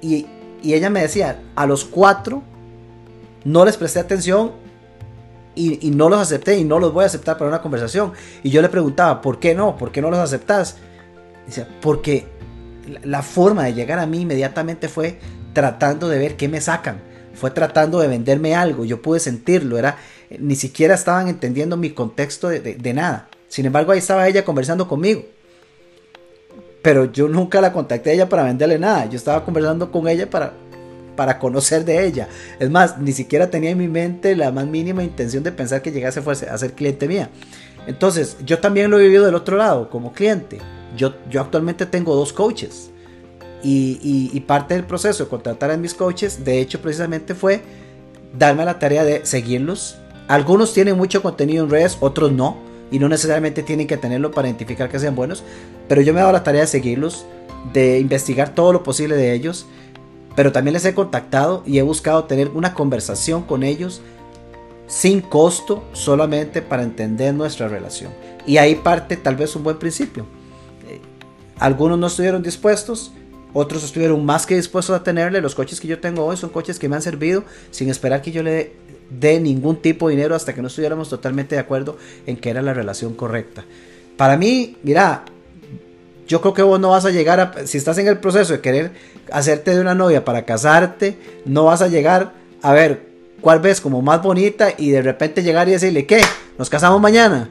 y, 0.00 0.26
y 0.62 0.74
ella 0.74 0.88
me 0.88 1.02
decía, 1.02 1.42
a 1.54 1.66
los 1.66 1.84
cuatro 1.84 2.42
no 3.48 3.64
les 3.64 3.76
presté 3.76 3.98
atención 3.98 4.52
y, 5.54 5.90
no 5.90 6.08
los 6.08 6.20
acepté 6.20 6.56
y 6.56 6.64
no 6.64 6.78
los 6.78 6.92
voy 6.92 7.02
a 7.02 7.06
aceptar 7.06 7.36
para 7.36 7.48
una 7.48 7.60
conversación. 7.60 8.12
Y 8.42 8.50
yo 8.50 8.62
le 8.62 8.68
preguntaba, 8.68 9.20
¿por 9.20 9.40
qué 9.40 9.54
no? 9.54 9.76
¿Por 9.76 9.90
qué 9.90 10.00
no 10.00 10.10
los 10.10 10.20
aceptas? 10.20 10.76
Dice, 11.46 11.66
porque 11.80 12.26
la 13.02 13.22
forma 13.22 13.64
de 13.64 13.74
llegar 13.74 13.98
a 13.98 14.06
mí 14.06 14.20
inmediatamente 14.20 14.88
fue 14.88 15.18
tratando 15.54 16.08
de 16.08 16.18
ver 16.18 16.36
qué 16.36 16.46
me 16.48 16.60
sacan. 16.60 17.00
Fue 17.34 17.50
tratando 17.50 17.98
de 17.98 18.06
venderme 18.06 18.54
algo. 18.54 18.84
Yo 18.84 19.02
pude 19.02 19.18
sentirlo. 19.18 19.78
Era, 19.78 19.96
ni 20.38 20.54
siquiera 20.54 20.94
estaban 20.94 21.26
entendiendo 21.28 21.76
mi 21.76 21.90
contexto 21.90 22.48
de, 22.48 22.60
de 22.60 22.94
nada. 22.94 23.28
Sin 23.48 23.66
embargo, 23.66 23.92
ahí 23.92 23.98
estaba 23.98 24.28
ella 24.28 24.44
conversando 24.44 24.86
conmigo. 24.86 25.24
Pero 26.82 27.06
yo 27.06 27.28
nunca 27.28 27.60
la 27.60 27.72
contacté 27.72 28.10
a 28.10 28.12
ella 28.12 28.28
para 28.28 28.44
venderle 28.44 28.78
nada. 28.78 29.06
Yo 29.06 29.16
estaba 29.16 29.44
conversando 29.44 29.90
con 29.90 30.06
ella 30.06 30.30
para 30.30 30.52
para 31.18 31.40
conocer 31.40 31.84
de 31.84 32.06
ella. 32.06 32.28
Es 32.60 32.70
más, 32.70 32.96
ni 32.98 33.10
siquiera 33.10 33.50
tenía 33.50 33.70
en 33.70 33.78
mi 33.78 33.88
mente 33.88 34.36
la 34.36 34.52
más 34.52 34.68
mínima 34.68 35.02
intención 35.02 35.42
de 35.42 35.50
pensar 35.50 35.82
que 35.82 35.90
llegase 35.90 36.20
a 36.20 36.58
ser 36.58 36.74
cliente 36.74 37.08
mía. 37.08 37.28
Entonces, 37.88 38.36
yo 38.46 38.60
también 38.60 38.88
lo 38.88 39.00
he 39.00 39.02
vivido 39.02 39.26
del 39.26 39.34
otro 39.34 39.56
lado, 39.56 39.90
como 39.90 40.12
cliente. 40.12 40.58
Yo, 40.96 41.14
yo 41.28 41.40
actualmente 41.40 41.86
tengo 41.86 42.14
dos 42.14 42.32
coaches. 42.32 42.92
Y, 43.64 44.38
parte 44.46 44.74
del 44.74 44.84
proceso 44.84 45.24
de 45.24 45.28
contratar 45.30 45.72
a 45.72 45.76
mis 45.76 45.92
coaches, 45.92 46.44
de 46.44 46.60
hecho, 46.60 46.80
precisamente 46.80 47.34
fue 47.34 47.62
darme 48.38 48.64
la 48.64 48.78
tarea 48.78 49.02
de 49.02 49.26
seguirlos. 49.26 49.98
Algunos 50.28 50.72
tienen 50.72 50.96
mucho 50.96 51.20
contenido 51.20 51.64
en 51.64 51.70
redes, 51.70 51.96
otros 51.98 52.30
no. 52.30 52.58
Y 52.92 53.00
no 53.00 53.08
necesariamente 53.08 53.64
tienen 53.64 53.88
que 53.88 53.96
tenerlo 53.96 54.30
para 54.30 54.46
identificar 54.46 54.88
que 54.88 55.00
sean 55.00 55.16
buenos. 55.16 55.42
Pero 55.88 56.00
yo 56.00 56.14
me 56.14 56.20
he 56.20 56.22
dado 56.22 56.32
la 56.32 56.44
tarea 56.44 56.60
de 56.60 56.68
seguirlos, 56.68 57.26
de 57.72 57.98
investigar 57.98 58.54
todo 58.54 58.72
lo 58.72 58.84
posible 58.84 59.16
de 59.16 59.34
ellos 59.34 59.66
pero 60.34 60.52
también 60.52 60.74
les 60.74 60.84
he 60.84 60.94
contactado 60.94 61.62
y 61.66 61.78
he 61.78 61.82
buscado 61.82 62.24
tener 62.24 62.48
una 62.48 62.74
conversación 62.74 63.42
con 63.42 63.62
ellos 63.62 64.02
sin 64.86 65.20
costo, 65.20 65.84
solamente 65.92 66.62
para 66.62 66.82
entender 66.82 67.34
nuestra 67.34 67.68
relación. 67.68 68.12
Y 68.46 68.56
ahí 68.56 68.74
parte 68.74 69.16
tal 69.16 69.36
vez 69.36 69.54
un 69.54 69.62
buen 69.62 69.78
principio. 69.78 70.24
Eh, 70.88 71.00
algunos 71.58 71.98
no 71.98 72.06
estuvieron 72.06 72.42
dispuestos, 72.42 73.12
otros 73.52 73.84
estuvieron 73.84 74.24
más 74.24 74.46
que 74.46 74.56
dispuestos 74.56 74.96
a 74.96 75.02
tenerle. 75.02 75.40
Los 75.40 75.54
coches 75.54 75.80
que 75.80 75.88
yo 75.88 76.00
tengo 76.00 76.24
hoy 76.24 76.36
son 76.36 76.50
coches 76.50 76.78
que 76.78 76.88
me 76.88 76.96
han 76.96 77.02
servido 77.02 77.44
sin 77.70 77.90
esperar 77.90 78.22
que 78.22 78.32
yo 78.32 78.42
le 78.42 78.72
dé 79.10 79.40
ningún 79.40 79.76
tipo 79.76 80.08
de 80.08 80.16
dinero 80.16 80.34
hasta 80.34 80.54
que 80.54 80.62
no 80.62 80.68
estuviéramos 80.68 81.08
totalmente 81.08 81.54
de 81.54 81.60
acuerdo 81.60 81.96
en 82.26 82.36
que 82.36 82.50
era 82.50 82.62
la 82.62 82.74
relación 82.74 83.14
correcta. 83.14 83.64
Para 84.16 84.36
mí, 84.36 84.76
mira, 84.82 85.24
yo 86.28 86.42
creo 86.42 86.54
que 86.54 86.62
vos 86.62 86.78
no 86.78 86.90
vas 86.90 87.06
a 87.06 87.10
llegar 87.10 87.40
a, 87.40 87.66
si 87.66 87.78
estás 87.78 87.96
en 87.98 88.06
el 88.06 88.18
proceso 88.18 88.52
de 88.52 88.60
querer 88.60 88.92
hacerte 89.32 89.74
de 89.74 89.80
una 89.80 89.94
novia 89.94 90.24
para 90.24 90.44
casarte, 90.44 91.16
no 91.46 91.64
vas 91.64 91.80
a 91.80 91.88
llegar 91.88 92.32
a 92.62 92.72
ver 92.74 93.08
cuál 93.40 93.60
ves 93.60 93.80
como 93.80 94.02
más 94.02 94.22
bonita 94.22 94.68
y 94.76 94.90
de 94.90 95.00
repente 95.00 95.42
llegar 95.42 95.68
y 95.68 95.72
decirle, 95.72 96.06
¿qué? 96.06 96.20
¿Nos 96.58 96.68
casamos 96.68 97.00
mañana? 97.00 97.48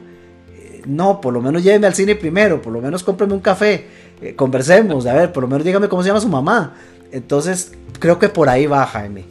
Eh, 0.54 0.82
no, 0.86 1.20
por 1.20 1.34
lo 1.34 1.42
menos 1.42 1.64
lléveme 1.64 1.88
al 1.88 1.94
cine 1.94 2.14
primero, 2.14 2.62
por 2.62 2.72
lo 2.72 2.80
menos 2.80 3.02
cómprame 3.02 3.34
un 3.34 3.40
café, 3.40 3.86
eh, 4.22 4.34
conversemos, 4.36 5.06
a 5.06 5.14
ver, 5.14 5.32
por 5.32 5.42
lo 5.42 5.48
menos 5.48 5.64
dígame 5.64 5.88
cómo 5.88 6.02
se 6.02 6.08
llama 6.08 6.20
su 6.20 6.28
mamá. 6.28 6.76
Entonces, 7.10 7.72
creo 7.98 8.18
que 8.20 8.28
por 8.28 8.48
ahí 8.48 8.66
va, 8.66 8.86
Jaime. 8.86 9.24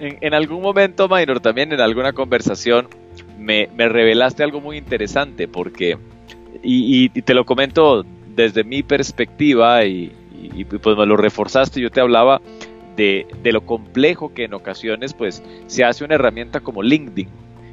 En, 0.00 0.32
algún 0.32 0.62
momento, 0.62 1.08
Minor, 1.08 1.40
también 1.40 1.72
en 1.72 1.80
alguna 1.80 2.14
conversación, 2.14 2.88
me, 3.38 3.68
me 3.76 3.86
revelaste 3.86 4.42
algo 4.42 4.62
muy 4.62 4.78
interesante, 4.78 5.46
porque 5.46 5.98
y, 6.62 7.08
te 7.08 7.34
lo 7.34 7.44
comento 7.44 8.04
desde 8.34 8.64
mi 8.64 8.82
perspectiva 8.82 9.84
y, 9.84 10.12
pues 10.82 10.96
me 10.96 11.06
lo 11.06 11.16
reforzaste, 11.16 11.80
yo 11.80 11.90
te 11.90 12.00
hablaba 12.00 12.40
de, 12.96 13.26
lo 13.44 13.62
complejo 13.62 14.32
que 14.34 14.44
en 14.44 14.54
ocasiones 14.54 15.14
pues 15.14 15.42
se 15.66 15.84
hace 15.84 16.04
una 16.04 16.14
herramienta 16.14 16.60
como 16.60 16.82
LinkedIn. 16.82 17.28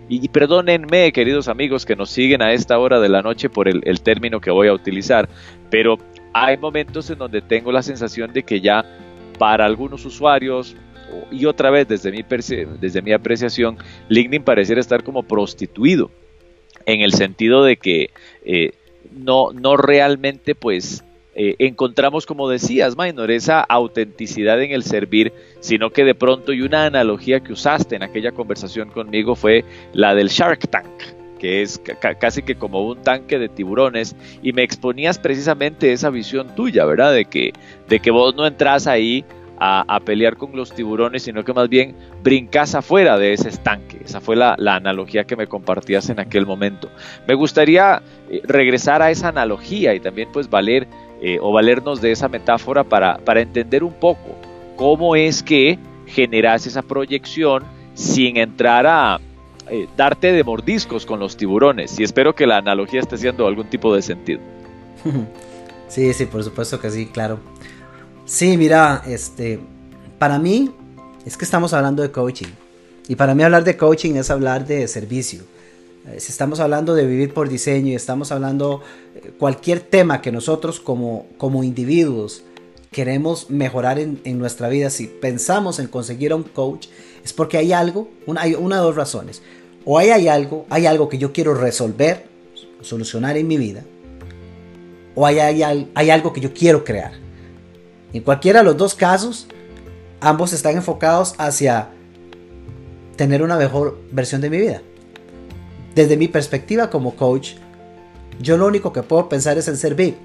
Y, 0.10 0.26
perdónenme, 0.30 1.12
queridos 1.12 1.50
amigos, 1.50 1.86
que 1.86 1.98
nos 1.98 2.10
siguen 2.10 2.42
a 2.42 2.54
esta 2.54 2.80
hora 2.80 3.02
de 3.02 3.10
la 3.10 3.22
noche 3.22 3.50
por 3.50 3.68
el, 3.68 3.82
el 3.84 4.00
término 4.02 4.40
que 4.40 4.52
voy 4.52 4.70
a 4.70 4.74
utilizar, 4.74 5.28
pero 5.70 5.98
hay 6.32 6.58
momentos 6.58 7.10
en 7.10 7.18
donde 7.18 7.42
tengo 7.42 7.74
la 7.74 7.84
sensación 7.84 8.32
de 8.32 8.44
que 8.44 8.62
ya 8.62 8.86
para 9.38 9.66
algunos 9.66 10.06
usuarios, 10.06 10.78
y 11.32 11.46
otra 11.46 11.70
vez 11.70 11.88
desde 11.88 12.12
mi, 12.12 12.24
desde 12.80 13.02
mi 13.02 13.12
apreciación, 13.12 13.78
LinkedIn 14.10 14.44
pareciera 14.44 14.82
estar 14.82 15.04
como 15.04 15.24
prostituido 15.24 16.12
en 16.86 17.02
el 17.02 17.14
sentido 17.14 17.64
de 17.64 17.78
que 17.78 18.12
eh, 18.50 18.72
no, 19.12 19.52
no 19.52 19.76
realmente 19.76 20.56
pues 20.56 21.04
eh, 21.36 21.56
encontramos, 21.60 22.26
como 22.26 22.50
decías, 22.50 22.98
Minor, 22.98 23.30
esa 23.30 23.60
autenticidad 23.60 24.60
en 24.64 24.72
el 24.72 24.84
servir, 24.84 25.34
sino 25.60 25.92
que 25.92 26.06
de 26.06 26.16
pronto, 26.16 26.54
y 26.54 26.62
una 26.62 26.86
analogía 26.86 27.42
que 27.42 27.54
usaste 27.54 27.98
en 27.98 28.04
aquella 28.04 28.32
conversación 28.32 28.90
conmigo 28.90 29.36
fue 29.36 29.66
la 29.94 30.16
del 30.16 30.30
Shark 30.30 30.68
Tank, 30.70 30.88
que 31.40 31.62
es 31.62 31.80
casi 32.20 32.42
que 32.42 32.56
como 32.56 32.88
un 32.88 33.04
tanque 33.04 33.38
de 33.38 33.50
tiburones, 33.50 34.16
y 34.42 34.54
me 34.54 34.64
exponías 34.64 35.20
precisamente 35.20 35.92
esa 35.92 36.10
visión 36.10 36.56
tuya, 36.56 36.86
¿verdad? 36.86 37.14
De 37.14 37.26
que, 37.26 37.52
de 37.88 38.00
que 38.00 38.12
vos 38.12 38.34
no 38.34 38.48
entras 38.48 38.88
ahí 38.88 39.26
a, 39.60 40.00
pelear 40.06 40.38
con 40.38 40.56
los 40.56 40.74
tiburones, 40.74 41.24
sino 41.24 41.44
que 41.44 41.54
más 41.54 41.68
bien 41.70 41.96
brincas 42.24 42.76
afuera 42.76 43.18
de 43.18 43.34
ese 43.34 43.50
estanque. 43.50 44.00
Esa 44.04 44.22
fue 44.22 44.36
la, 44.36 44.56
analogía 44.58 45.26
que 45.26 45.36
me 45.36 45.48
compartías 45.48 46.10
en 46.10 46.20
aquel 46.20 46.46
momento. 46.46 46.90
Me 47.28 47.34
gustaría 47.34 48.02
eh, 48.30 48.42
regresar 48.44 49.02
a 49.02 49.12
esa 49.12 49.30
analogía 49.30 49.96
y 49.96 50.00
también 50.00 50.30
pues 50.32 50.50
valer 50.50 50.88
eh, 51.22 51.40
o 51.42 51.52
valernos 51.52 52.02
de 52.02 52.12
esa 52.12 52.28
metáfora 52.28 52.84
para, 52.84 53.18
para 53.18 53.42
entender 53.42 53.84
un 53.84 53.94
poco 53.94 54.36
cómo 54.76 55.16
es 55.16 55.42
que 55.42 55.80
generas 56.06 56.68
esa 56.68 56.84
proyección 56.84 57.64
sin 57.96 58.38
entrar 58.38 58.86
a 58.86 59.20
eh, 59.70 59.88
darte 59.98 60.32
de 60.32 60.44
mordiscos 60.44 61.06
con 61.06 61.20
los 61.20 61.36
tiburones. 61.36 62.00
Y 62.00 62.04
espero 62.04 62.36
que 62.36 62.46
la 62.46 62.58
analogía 62.58 63.00
esté 63.00 63.16
haciendo 63.16 63.48
algún 63.48 63.68
tipo 63.70 63.94
de 63.94 64.02
sentido. 64.02 64.40
Sí, 65.88 66.14
sí, 66.14 66.26
por 66.26 66.44
supuesto 66.44 66.82
que 66.82 66.90
sí, 66.90 67.06
claro. 67.06 67.40
Sí, 68.28 68.58
mira, 68.58 69.04
este, 69.08 69.58
para 70.20 70.38
mí 70.38 70.70
es 71.26 71.38
que 71.38 71.46
estamos 71.46 71.72
hablando 71.72 72.04
de 72.04 72.12
coaching. 72.12 72.50
Y 73.08 73.16
para 73.16 73.34
mí 73.34 73.42
hablar 73.42 73.64
de 73.64 73.78
coaching 73.78 74.16
es 74.16 74.30
hablar 74.30 74.68
de 74.68 74.86
servicio. 74.90 75.44
Eh, 76.10 76.20
si 76.20 76.34
estamos 76.34 76.60
hablando 76.60 76.94
de 76.94 77.06
vivir 77.06 77.34
por 77.34 77.48
diseño 77.48 77.88
y 77.88 77.96
estamos 77.96 78.34
hablando 78.34 78.82
eh, 79.16 79.32
cualquier 79.40 79.80
tema 79.80 80.22
que 80.22 80.34
nosotros 80.34 80.82
como, 80.82 81.26
como 81.38 81.64
individuos 81.64 82.44
queremos 82.92 83.50
mejorar 83.50 83.98
en, 83.98 84.20
nuestra 84.38 84.68
vida, 84.68 84.90
si 84.90 85.08
pensamos 85.08 85.80
en 85.80 85.88
conseguir 85.88 86.34
a 86.34 86.36
un 86.36 86.44
coach, 86.44 86.88
es 87.24 87.32
porque 87.32 87.58
hay 87.58 87.72
algo, 87.72 88.10
una, 88.26 88.42
hay 88.42 88.56
una 88.56 88.80
dos 88.80 88.98
razones. 88.98 89.42
O 89.86 89.98
hay, 89.98 90.10
hay 90.10 90.28
algo, 90.28 90.66
hay 90.70 90.86
algo 90.86 91.08
que 91.08 91.18
yo 91.18 91.32
quiero 91.32 91.54
resolver, 91.54 92.26
solucionar 92.82 93.38
en 93.38 93.48
mi 93.48 93.56
vida, 93.56 93.86
o 95.16 95.26
hay, 95.26 95.40
hay, 95.40 95.90
hay 95.94 96.10
algo 96.10 96.34
que 96.34 96.42
yo 96.42 96.54
quiero 96.54 96.84
crear. 96.84 97.27
En 98.14 98.24
cualquiera 98.24 98.60
de 98.60 98.66
los 98.66 98.78
dos 98.78 98.96
casos, 98.96 99.48
ambos 100.22 100.54
están 100.54 100.76
enfocados 100.76 101.36
hacia 101.38 101.90
tener 103.16 103.42
una 103.42 103.58
mejor 103.58 104.00
versión 104.12 104.42
de 104.42 104.50
mi 104.50 104.58
vida. 104.58 104.82
Desde 105.96 106.18
mi 106.18 106.28
perspectiva 106.28 106.90
como 106.90 107.16
coach, 107.16 107.54
yo 108.40 108.56
lo 108.58 108.68
único 108.68 108.94
que 108.94 109.04
puedo 109.04 109.28
pensar 109.30 109.58
es 109.58 109.68
en 109.68 109.78
servir. 109.78 110.16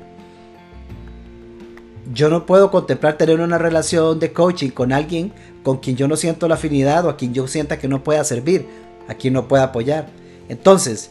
Yo 2.13 2.29
no 2.29 2.45
puedo 2.45 2.71
contemplar 2.71 3.17
tener 3.17 3.41
una 3.41 3.59
relación 3.59 4.21
de 4.21 4.33
coaching 4.33 4.71
con 4.71 4.93
alguien 4.93 5.33
con 5.63 5.79
quien 5.79 5.97
yo 5.97 6.09
no 6.09 6.17
siento 6.17 6.49
la 6.49 6.55
afinidad 6.55 7.07
o 7.07 7.09
a 7.09 7.17
quien 7.17 7.33
yo 7.33 7.47
sienta 7.47 7.79
que 7.79 7.89
no 7.89 8.05
pueda 8.05 8.23
servir, 8.25 8.67
a 9.09 9.15
quien 9.15 9.35
no 9.35 9.49
pueda 9.49 9.65
apoyar. 9.65 10.09
Entonces, 10.49 11.11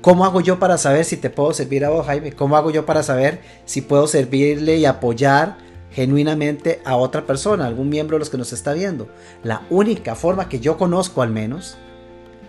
¿Cómo 0.00 0.24
hago 0.24 0.40
yo 0.40 0.60
para 0.60 0.78
saber 0.78 1.04
si 1.04 1.16
te 1.16 1.28
puedo 1.28 1.52
servir 1.52 1.84
a 1.84 1.90
vos, 1.90 2.06
Jaime? 2.06 2.32
¿Cómo 2.32 2.56
hago 2.56 2.70
yo 2.70 2.86
para 2.86 3.02
saber 3.02 3.40
si 3.64 3.80
puedo 3.80 4.06
servirle 4.06 4.76
y 4.76 4.84
apoyar 4.84 5.58
genuinamente 5.90 6.80
a 6.84 6.94
otra 6.96 7.26
persona, 7.26 7.66
algún 7.66 7.88
miembro 7.88 8.14
de 8.14 8.20
los 8.20 8.30
que 8.30 8.38
nos 8.38 8.52
está 8.52 8.74
viendo? 8.74 9.08
La 9.42 9.62
única 9.70 10.14
forma 10.14 10.48
que 10.48 10.60
yo 10.60 10.78
conozco 10.78 11.20
al 11.20 11.30
menos 11.30 11.78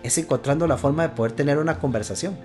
es 0.04 0.16
encontrando 0.16 0.68
la 0.68 0.76
forma 0.76 1.02
de 1.02 1.08
poder 1.08 1.32
tener 1.32 1.58
una 1.58 1.80
conversación. 1.80 2.38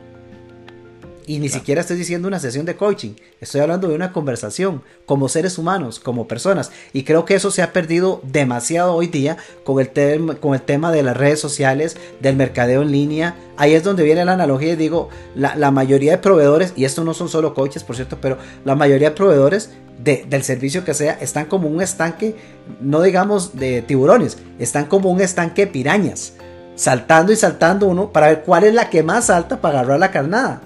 Y 1.28 1.40
ni 1.40 1.50
siquiera 1.50 1.82
estoy 1.82 1.98
diciendo 1.98 2.28
una 2.28 2.40
sesión 2.40 2.68
de 2.68 2.76
coaching, 2.76 3.14
estoy 3.42 3.62
hablando 3.62 3.88
de 3.88 3.96
una 3.96 4.14
conversación 4.14 4.84
como 5.08 5.28
seres 5.28 5.58
humanos, 5.58 6.00
como 6.00 6.28
personas. 6.28 6.72
Y 6.94 7.04
creo 7.04 7.26
que 7.26 7.34
eso 7.34 7.50
se 7.50 7.64
ha 7.64 7.74
perdido 7.74 8.22
demasiado 8.24 8.94
hoy 8.94 9.08
día 9.08 9.38
con 9.64 9.80
el, 9.80 10.38
con 10.40 10.54
el 10.54 10.62
tema 10.62 10.92
de 10.92 11.02
las 11.02 11.18
redes 11.18 11.40
sociales, 11.40 11.98
del 12.22 12.36
mercadeo 12.36 12.84
en 12.84 12.92
línea. 12.92 13.36
Ahí 13.58 13.74
es 13.74 13.84
donde 13.84 14.04
viene 14.04 14.24
la 14.24 14.34
analogía 14.34 14.74
y 14.74 14.76
digo, 14.76 15.10
la, 15.36 15.72
mayoría 15.72 16.12
de 16.12 16.18
proveedores, 16.20 16.74
y 16.76 16.86
esto 16.86 17.04
no 17.04 17.16
son 17.16 17.28
solo 17.28 17.56
coaches, 17.56 17.84
por 17.84 17.96
cierto, 17.96 18.20
pero 18.22 18.38
la 18.64 18.76
mayoría 18.76 19.10
de 19.10 19.16
proveedores 19.16 19.72
del 19.98 20.44
servicio 20.44 20.86
que 20.86 20.94
sea 20.94 21.14
están 21.14 21.46
como 21.46 21.68
un 21.68 21.82
estanque, 21.82 22.36
no 22.82 23.02
digamos 23.02 23.56
de 23.56 23.82
tiburones, 23.82 24.38
están 24.60 24.86
como 24.86 25.10
un 25.10 25.22
estanque 25.22 25.66
de 25.66 25.72
pirañas, 25.72 26.34
saltando 26.76 27.32
y 27.32 27.36
saltando 27.36 27.88
uno 27.88 28.12
para 28.12 28.28
ver 28.28 28.44
cuál 28.44 28.66
es 28.66 28.76
la 28.76 28.92
que 28.92 29.02
más 29.02 29.28
salta 29.28 29.62
para 29.62 29.80
agarrar 29.80 30.00
la 30.00 30.12
carnada. 30.12 30.62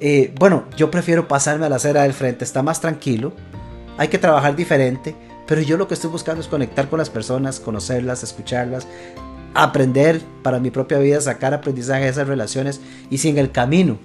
Eh, 0.00 0.32
bueno, 0.38 0.64
yo 0.76 0.90
prefiero 0.90 1.28
pasarme 1.28 1.66
a 1.66 1.68
la 1.68 1.76
acera 1.76 2.02
del 2.02 2.12
frente, 2.12 2.44
está 2.44 2.62
más 2.62 2.80
tranquilo, 2.80 3.32
hay 3.96 4.08
que 4.08 4.18
trabajar 4.18 4.56
diferente, 4.56 5.14
pero 5.46 5.60
yo 5.60 5.76
lo 5.76 5.88
que 5.88 5.94
estoy 5.94 6.10
buscando 6.10 6.40
es 6.40 6.48
conectar 6.48 6.88
con 6.88 6.98
las 6.98 7.10
personas, 7.10 7.60
conocerlas, 7.60 8.22
escucharlas, 8.22 8.86
aprender 9.54 10.20
para 10.42 10.58
mi 10.58 10.70
propia 10.70 10.98
vida, 10.98 11.20
sacar 11.20 11.54
aprendizaje 11.54 12.04
de 12.04 12.10
esas 12.10 12.26
relaciones 12.26 12.80
y 13.10 13.18
si 13.18 13.28
en 13.28 13.38
el 13.38 13.52
camino 13.52 13.98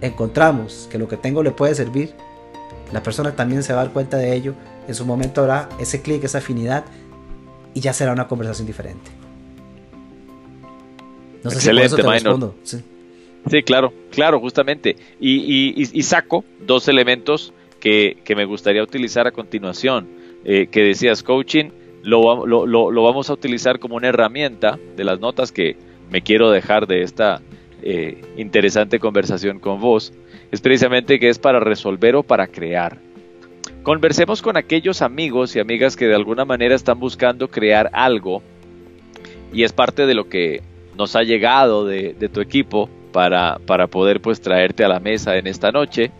encontramos 0.00 0.88
que 0.90 0.98
lo 0.98 1.08
que 1.08 1.16
tengo 1.16 1.42
le 1.42 1.52
puede 1.52 1.74
servir, 1.74 2.14
la 2.92 3.02
persona 3.02 3.36
también 3.36 3.62
se 3.62 3.72
va 3.72 3.80
a 3.80 3.84
dar 3.84 3.92
cuenta 3.92 4.16
de 4.16 4.34
ello, 4.34 4.54
en 4.88 4.94
su 4.94 5.06
momento 5.06 5.42
habrá 5.42 5.68
ese 5.78 6.02
clic, 6.02 6.24
esa 6.24 6.38
afinidad 6.38 6.84
y 7.74 7.80
ya 7.80 7.92
será 7.92 8.12
una 8.12 8.28
conversación 8.28 8.66
diferente. 8.66 9.10
No 11.44 11.50
sé 11.50 11.56
Excelente, 11.56 11.96
si 11.96 11.96
te 11.96 12.02
respondo. 12.02 12.54
Sí. 12.62 12.84
Sí, 13.50 13.62
claro, 13.62 13.92
claro, 14.10 14.40
justamente. 14.40 14.96
Y, 15.20 15.84
saco 16.02 16.44
dos 16.60 16.88
elementos 16.88 17.52
que, 17.80 18.16
me 18.36 18.44
gustaría 18.44 18.82
utilizar 18.82 19.26
a 19.26 19.32
continuación. 19.32 20.08
Eh, 20.44 20.68
que 20.68 20.82
decías, 20.82 21.22
coaching, 21.22 21.70
lo, 22.02 22.46
lo, 22.46 23.02
vamos 23.02 23.30
a 23.30 23.32
utilizar 23.32 23.78
como 23.78 23.96
una 23.96 24.08
herramienta 24.08 24.78
de 24.96 25.04
las 25.04 25.20
notas 25.20 25.52
que 25.52 25.76
me 26.10 26.22
quiero 26.22 26.50
dejar 26.50 26.86
de 26.86 27.02
esta 27.02 27.40
eh, 27.82 28.20
interesante 28.36 28.98
conversación 28.98 29.58
con 29.58 29.80
vos. 29.80 30.12
Es 30.50 30.60
precisamente 30.60 31.18
que 31.18 31.28
es 31.28 31.38
para 31.38 31.60
resolver 31.60 32.16
o 32.16 32.22
para 32.22 32.48
crear. 32.48 32.98
Conversemos 33.82 34.42
con 34.42 34.56
aquellos 34.56 35.02
amigos 35.02 35.56
y 35.56 35.60
amigas 35.60 35.96
que 35.96 36.06
de 36.06 36.14
alguna 36.14 36.44
manera 36.44 36.74
están 36.74 37.00
buscando 37.00 37.48
crear 37.48 37.90
algo 37.92 38.42
y 39.52 39.64
es 39.64 39.72
parte 39.72 40.06
de 40.06 40.14
lo 40.14 40.28
que 40.28 40.62
nos 40.96 41.16
ha 41.16 41.22
llegado 41.22 41.84
de, 41.84 42.14
de 42.14 42.28
tu 42.28 42.40
equipo 42.40 42.88
para, 43.12 43.86
poder 43.88 44.20
pues 44.20 44.40
traerte 44.40 44.84
a 44.84 44.88
la 44.88 45.00
mesa 45.00 45.36
en 45.36 45.46
esta 45.46 45.70
noche. 45.70 46.10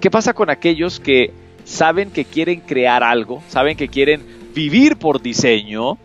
¿Qué 0.00 0.10
pasa 0.10 0.34
con 0.34 0.50
aquellos 0.50 1.00
que 1.00 1.32
saben 1.64 2.10
que 2.10 2.24
quieren 2.24 2.60
crear 2.60 3.02
algo, 3.02 3.42
saben 3.48 3.76
que 3.76 3.88
quieren 3.88 4.22
vivir 4.54 4.96
por 4.96 5.22
diseño 5.22 5.96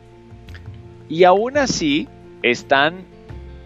y 1.10 1.24
aún 1.24 1.58
así 1.58 2.08
están 2.44 3.06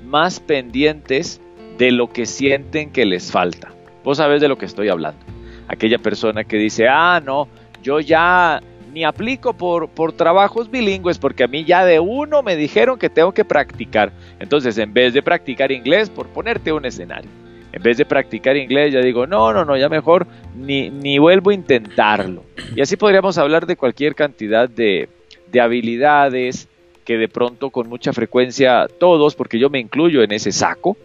más 0.06 0.39
pendientes 0.39 1.41
de 1.78 1.91
lo 1.91 2.10
que 2.10 2.26
sienten 2.26 2.91
que 2.91 3.06
les 3.06 3.32
falta? 3.32 3.74
Vos 4.04 4.17
sabes 4.17 4.41
de 4.41 4.48
lo 4.48 4.58
que 4.58 4.65
estoy 4.65 4.89
hablando. 4.89 5.20
Aquella 5.67 6.00
persona 6.00 6.44
que 6.44 6.58
dice, 6.58 6.88
ah, 6.88 7.22
no, 7.24 7.48
yo 7.84 8.00
ya 8.00 8.62
ni 8.93 9.04
aplico 9.04 9.54
por, 9.54 9.89
por 9.89 10.13
trabajos 10.13 10.69
bilingües 10.69 11.17
porque 11.17 11.43
a 11.43 11.47
mí 11.47 11.63
ya 11.63 11.86
de 11.86 11.99
uno 11.99 12.43
me 12.43 12.56
dijeron 12.56 12.99
que 12.99 13.10
tengo 13.10 13.32
que 13.32 13.45
practicar. 13.45 14.12
Entonces, 14.39 14.77
en 14.77 14.93
vez 14.93 15.13
de 15.13 15.21
practicar 15.21 15.71
inglés, 15.71 16.10
por 16.10 16.27
ponerte 16.27 16.73
un 16.73 16.86
escenario, 16.86 17.30
en 17.71 17.82
vez 17.82 17.97
de 17.97 18.06
practicar 18.06 18.58
inglés, 18.58 18.93
ya 18.93 18.99
digo, 18.99 19.25
no, 19.25 19.54
no, 19.54 19.63
no, 19.63 19.77
ya 19.77 19.88
mejor 19.88 20.27
ni, 20.56 20.89
ni 20.89 21.19
vuelvo 21.19 21.51
a 21.51 21.54
intentarlo. 21.54 22.43
Y 22.75 22.82
así 22.82 22.97
podríamos 22.97 23.38
hablar 23.38 23.65
de 23.65 23.77
cualquier 23.77 24.13
cantidad 24.13 24.69
de, 24.69 25.08
de 25.51 25.62
habilidades 25.62 26.67
que 27.06 27.17
de 27.17 27.27
pronto 27.27 27.69
con 27.69 27.88
mucha 27.88 28.13
frecuencia 28.13 28.88
todos, 28.99 29.36
porque 29.36 29.58
yo 29.58 29.70
me 29.70 29.80
incluyo 29.80 30.22
en 30.22 30.34
ese 30.34 30.51
saco, 30.51 30.97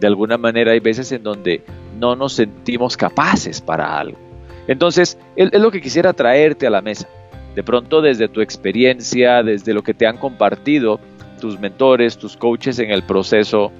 de 0.00 0.06
alguna 0.06 0.38
manera 0.38 0.72
hay 0.72 0.80
veces 0.80 1.12
en 1.12 1.22
donde 1.22 1.62
no 1.98 2.16
nos 2.16 2.32
sentimos 2.32 2.96
capaces 2.96 3.60
para 3.60 3.98
algo. 3.98 4.31
Entonces, 4.66 5.18
es 5.36 5.52
lo 5.52 5.70
que 5.70 5.80
quisiera 5.80 6.12
traerte 6.12 6.66
a 6.66 6.70
la 6.70 6.80
mesa. 6.80 7.08
De 7.54 7.62
pronto, 7.62 8.00
desde 8.00 8.28
tu 8.28 8.40
experiencia, 8.40 9.42
desde 9.42 9.74
lo 9.74 9.82
que 9.82 9.94
te 9.94 10.06
han 10.06 10.16
compartido 10.16 11.00
tus 11.40 11.58
mentores, 11.58 12.16
tus 12.16 12.36
coaches 12.36 12.78
en 12.78 12.90
el 12.90 13.02
proceso, 13.02 13.72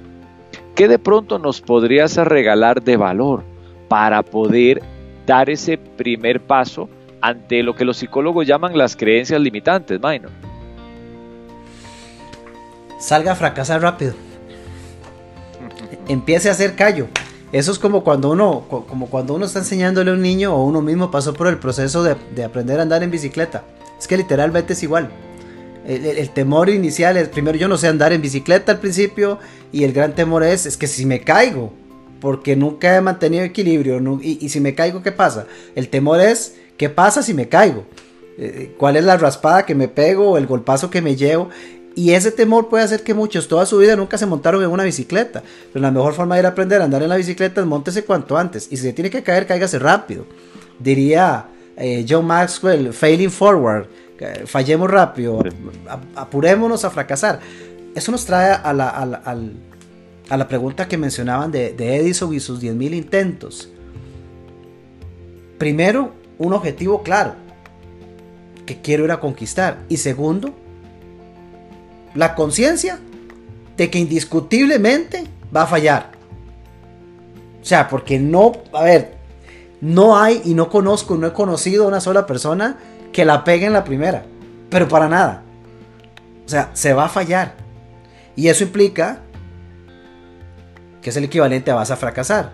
¿qué 0.75 0.87
de 0.87 0.99
pronto 0.99 1.39
nos 1.39 1.61
podrías 1.61 2.15
regalar 2.17 2.83
de 2.83 2.97
valor 2.97 3.43
para 3.87 4.21
poder 4.21 4.81
dar 5.25 5.49
ese 5.49 5.77
primer 5.77 6.41
paso 6.41 6.89
ante 7.21 7.63
lo 7.63 7.73
que 7.73 7.85
los 7.85 7.97
psicólogos 7.97 8.45
llaman 8.45 8.77
las 8.77 8.95
creencias 8.95 9.39
limitantes, 9.39 9.99
Minor? 10.01 10.29
Salga 12.99 13.31
a 13.31 13.35
fracasar 13.35 13.81
rápido. 13.81 14.13
Empiece 16.07 16.49
a 16.49 16.51
hacer 16.51 16.75
callo. 16.75 17.07
Eso 17.53 17.71
es 17.71 17.77
como 17.77 18.03
cuando 18.03 18.31
uno, 18.31 18.65
como 18.67 19.07
cuando 19.11 19.35
uno 19.35 19.45
está 19.45 19.59
enseñándole 19.59 20.09
a 20.09 20.15
un 20.15 20.23
niño 20.23 20.55
o 20.55 20.65
uno 20.65 20.81
mismo 20.81 21.11
pasó 21.11 21.35
por 21.35 21.45
el 21.45 21.59
proceso 21.59 22.03
de, 22.03 22.43
aprender 22.43 22.79
a 22.79 22.81
andar 22.81 23.03
en 23.03 23.11
bicicleta. 23.11 23.63
Es 23.99 24.07
que 24.07 24.17
literalmente 24.17 24.73
es 24.73 24.81
igual. 24.81 25.11
El, 25.85 26.27
temor 26.31 26.69
inicial 26.69 27.15
es, 27.15 27.29
primero 27.29 27.55
yo 27.55 27.67
no 27.67 27.77
sé 27.77 27.87
andar 27.87 28.11
en 28.11 28.23
bicicleta 28.23 28.71
al 28.71 28.79
principio 28.79 29.37
y 29.71 29.83
el 29.83 29.93
gran 29.93 30.15
temor 30.15 30.43
es, 30.43 30.65
es 30.65 30.77
que 30.77 30.87
si 30.87 31.05
me 31.05 31.21
caigo, 31.21 31.71
porque 32.19 32.55
nunca 32.55 32.95
he 32.95 33.01
mantenido 33.01 33.43
equilibrio. 33.43 34.01
y, 34.19 34.49
si 34.49 34.59
me 34.59 34.73
caigo, 34.73 35.03
¿qué 35.03 35.11
pasa? 35.11 35.45
El 35.75 35.89
temor 35.89 36.21
es, 36.21 36.55
¿qué 36.75 36.89
pasa 36.89 37.21
si 37.21 37.35
me 37.35 37.49
caigo? 37.49 37.85
Eh, 38.39 38.73
¿Cuál 38.79 38.95
es 38.95 39.03
la 39.03 39.15
raspada 39.15 39.63
que 39.63 39.75
me 39.75 39.87
pego 39.87 40.31
o 40.31 40.37
el 40.39 40.47
golpazo 40.47 40.89
que 40.89 41.03
me 41.03 41.15
llevo? 41.15 41.49
Y 41.95 42.11
ese 42.11 42.31
temor 42.31 42.69
puede 42.69 42.83
hacer 42.83 43.03
que 43.03 43.13
muchos 43.13 43.47
toda 43.47 43.65
su 43.65 43.77
vida 43.77 43.95
nunca 43.95 44.17
se 44.17 44.25
montaron 44.25 44.63
en 44.63 44.69
una 44.69 44.83
bicicleta. 44.83 45.43
Pero 45.71 45.83
la 45.83 45.91
mejor 45.91 46.13
forma 46.13 46.35
de 46.35 46.41
ir 46.41 46.45
a 46.45 46.49
aprender 46.49 46.81
a 46.81 46.85
andar 46.85 47.03
en 47.03 47.09
la 47.09 47.17
bicicleta 47.17 47.61
es 47.61 47.67
montese 47.67 48.03
cuanto 48.03 48.37
antes. 48.37 48.67
Y 48.71 48.77
si 48.77 48.83
se 48.83 48.93
tiene 48.93 49.09
que 49.09 49.21
caer, 49.21 49.45
cáigase 49.45 49.77
rápido. 49.77 50.25
Diría 50.79 51.45
eh, 51.77 52.05
John 52.07 52.25
Maxwell, 52.25 52.93
failing 52.93 53.31
forward. 53.31 53.87
Fallemos 54.45 54.89
rápido, 54.89 55.43
apurémonos 56.15 56.85
a 56.85 56.89
fracasar. 56.89 57.41
Eso 57.93 58.11
nos 58.11 58.25
trae 58.25 58.53
a 58.53 58.73
la, 58.73 58.89
a 58.89 60.37
la, 60.37 60.47
pregunta 60.47 60.87
que 60.87 60.97
mencionaban 60.97 61.51
de, 61.51 61.73
de 61.73 61.97
Edison 61.97 62.33
y 62.33 62.39
sus 62.39 62.61
10.000 62.61 62.93
intentos. 62.93 63.69
Primero, 65.57 66.13
un 66.37 66.53
objetivo 66.53 67.03
claro 67.03 67.33
que 68.65 68.81
quiero 68.81 69.03
ir 69.03 69.11
a 69.11 69.19
conquistar. 69.19 69.79
Y 69.89 69.97
segundo, 69.97 70.55
la 72.15 72.35
conciencia 72.35 72.99
de 73.77 73.89
que 73.89 73.99
indiscutiblemente 73.99 75.25
va 75.55 75.63
a 75.63 75.67
fallar. 75.67 76.11
O 77.61 77.65
sea, 77.65 77.87
porque 77.87 78.19
no, 78.19 78.51
a 78.73 78.83
ver, 78.83 79.13
no 79.81 80.17
hay 80.17 80.41
y 80.45 80.53
no 80.53 80.69
conozco, 80.69 81.15
no 81.15 81.27
he 81.27 81.33
conocido 81.33 81.85
a 81.85 81.87
una 81.87 82.01
sola 82.01 82.25
persona 82.25 82.77
que 83.11 83.25
la 83.25 83.43
pegue 83.43 83.65
en 83.65 83.73
la 83.73 83.83
primera. 83.83 84.25
Pero 84.69 84.87
para 84.87 85.07
nada. 85.07 85.43
O 86.45 86.49
sea, 86.49 86.71
se 86.73 86.93
va 86.93 87.05
a 87.05 87.09
fallar. 87.09 87.53
Y 88.35 88.47
eso 88.47 88.63
implica 88.63 89.21
que 91.01 91.09
es 91.09 91.17
el 91.17 91.25
equivalente 91.25 91.71
a 91.71 91.75
vas 91.75 91.91
a 91.91 91.95
fracasar. 91.95 92.53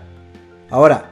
Ahora, 0.70 1.10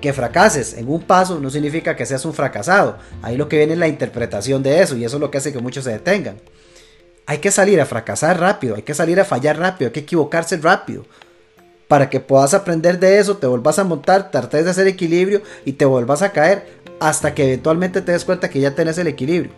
que 0.00 0.12
fracases 0.12 0.74
en 0.74 0.88
un 0.88 1.00
paso 1.00 1.40
no 1.40 1.48
significa 1.48 1.96
que 1.96 2.04
seas 2.04 2.24
un 2.24 2.34
fracasado. 2.34 2.98
Ahí 3.22 3.36
lo 3.36 3.48
que 3.48 3.56
viene 3.56 3.72
es 3.72 3.78
la 3.78 3.88
interpretación 3.88 4.62
de 4.62 4.82
eso 4.82 4.96
y 4.96 5.04
eso 5.04 5.16
es 5.16 5.20
lo 5.20 5.30
que 5.30 5.38
hace 5.38 5.52
que 5.52 5.60
muchos 5.60 5.84
se 5.84 5.92
detengan. 5.92 6.36
Hay 7.26 7.38
que 7.38 7.50
salir 7.50 7.80
a 7.80 7.86
fracasar 7.86 8.38
rápido, 8.38 8.76
hay 8.76 8.82
que 8.82 8.94
salir 8.94 9.18
a 9.18 9.24
fallar 9.24 9.58
rápido, 9.58 9.88
hay 9.88 9.92
que 9.92 10.00
equivocarse 10.00 10.56
rápido. 10.58 11.04
Para 11.88 12.10
que 12.10 12.20
puedas 12.20 12.54
aprender 12.54 12.98
de 12.98 13.18
eso, 13.18 13.36
te 13.36 13.46
vuelvas 13.46 13.78
a 13.78 13.84
montar, 13.84 14.30
trates 14.30 14.64
de 14.64 14.70
hacer 14.70 14.86
equilibrio 14.86 15.42
y 15.64 15.72
te 15.72 15.84
vuelvas 15.84 16.22
a 16.22 16.32
caer 16.32 16.66
hasta 17.00 17.34
que 17.34 17.44
eventualmente 17.44 18.00
te 18.00 18.12
des 18.12 18.24
cuenta 18.24 18.50
que 18.50 18.60
ya 18.60 18.74
tenés 18.74 18.98
el 18.98 19.06
equilibrio. 19.06 19.52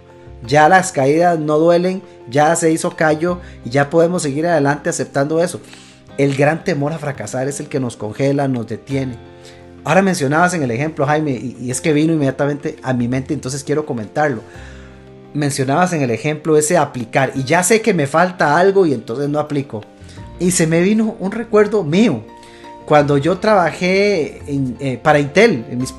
Ya 0.44 0.68
las 0.68 0.92
caídas 0.92 1.38
no 1.38 1.58
duelen, 1.58 2.02
ya 2.28 2.54
se 2.56 2.70
hizo 2.70 2.94
callo 2.94 3.40
y 3.64 3.70
ya 3.70 3.90
podemos 3.90 4.22
seguir 4.22 4.46
adelante 4.46 4.90
aceptando 4.90 5.42
eso. 5.42 5.60
El 6.18 6.36
gran 6.36 6.64
temor 6.64 6.92
a 6.92 6.98
fracasar 6.98 7.48
es 7.48 7.60
el 7.60 7.68
que 7.68 7.80
nos 7.80 7.96
congela, 7.96 8.48
nos 8.48 8.66
detiene. 8.66 9.16
Ahora 9.84 10.02
mencionabas 10.02 10.52
en 10.54 10.62
el 10.62 10.70
ejemplo, 10.70 11.06
Jaime, 11.06 11.32
y, 11.32 11.70
es 11.70 11.80
que 11.80 11.92
vino 11.92 12.12
inmediatamente 12.12 12.76
a 12.82 12.92
mi 12.92 13.06
mente, 13.06 13.34
entonces 13.34 13.62
quiero 13.62 13.86
comentarlo. 13.86 14.42
Mencionabas 15.36 15.92
en 15.92 16.02
el 16.02 16.10
ejemplo 16.10 16.56
ese 16.56 16.78
aplicar, 16.78 17.32
y 17.34 17.44
ya 17.44 17.62
sé 17.62 17.82
que 17.82 17.92
me 17.92 18.06
falta 18.06 18.56
algo 18.56 18.86
y 18.86 18.94
entonces 18.94 19.28
no 19.28 19.38
aplico. 19.38 19.82
Y 20.38 20.50
se 20.50 20.66
me 20.66 20.80
vino 20.80 21.16
un 21.20 21.32
recuerdo 21.32 21.84
mío. 21.84 22.22
Cuando 22.86 23.18
yo 23.18 23.38
trabajé 23.38 24.42
eh, 24.46 25.00
para 25.02 25.18
Intel, 25.18 25.66
en 25.68 25.78
mis 25.78 25.92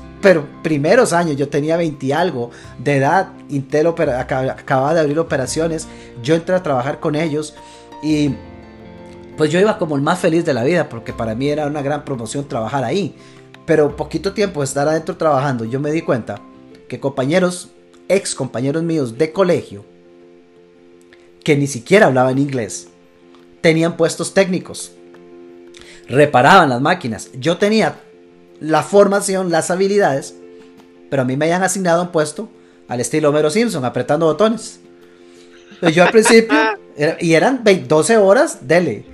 primeros 0.62 1.12
años, 1.12 1.36
yo 1.36 1.48
tenía 1.48 1.76
20 1.76 2.06
y 2.06 2.12
algo 2.12 2.50
de 2.78 2.96
edad, 2.96 3.28
Intel 3.48 3.86
acababa 3.86 4.94
de 4.94 5.00
abrir 5.00 5.18
operaciones, 5.18 5.86
yo 6.22 6.34
entré 6.34 6.54
a 6.54 6.62
trabajar 6.62 6.98
con 6.98 7.14
ellos 7.14 7.54
y 8.02 8.34
pues 9.36 9.50
yo 9.50 9.60
iba 9.60 9.78
como 9.78 9.94
el 9.94 10.02
más 10.02 10.18
feliz 10.18 10.44
de 10.44 10.54
la 10.54 10.64
vida 10.64 10.88
porque 10.88 11.12
para 11.12 11.34
mí 11.34 11.48
era 11.48 11.66
una 11.66 11.82
gran 11.82 12.04
promoción 12.04 12.48
trabajar 12.48 12.84
ahí. 12.84 13.14
Pero 13.66 13.96
poquito 13.96 14.32
tiempo 14.32 14.60
de 14.60 14.64
estar 14.64 14.88
adentro 14.88 15.16
trabajando, 15.16 15.64
yo 15.64 15.78
me 15.78 15.92
di 15.92 16.02
cuenta 16.02 16.40
que 16.88 16.98
compañeros, 16.98 17.68
ex 18.08 18.34
compañeros 18.34 18.82
míos 18.82 19.18
de 19.18 19.32
colegio, 19.32 19.84
que 21.44 21.56
ni 21.56 21.66
siquiera 21.66 22.06
hablaban 22.06 22.38
inglés, 22.38 22.88
tenían 23.60 23.96
puestos 23.96 24.34
técnicos, 24.34 24.92
reparaban 26.08 26.68
las 26.68 26.80
máquinas. 26.80 27.30
Yo 27.34 27.58
tenía 27.58 28.00
la 28.60 28.82
formación, 28.82 29.50
las 29.50 29.70
habilidades, 29.70 30.34
pero 31.10 31.22
a 31.22 31.24
mí 31.24 31.36
me 31.36 31.46
habían 31.46 31.62
asignado 31.62 32.02
un 32.02 32.12
puesto 32.12 32.48
al 32.88 33.00
estilo 33.00 33.28
Homero 33.28 33.50
Simpson, 33.50 33.84
apretando 33.84 34.26
botones. 34.26 34.80
yo 35.94 36.02
al 36.02 36.10
principio, 36.10 36.56
y 37.20 37.34
eran 37.34 37.62
12 37.64 38.16
horas, 38.16 38.66
dele. 38.66 39.04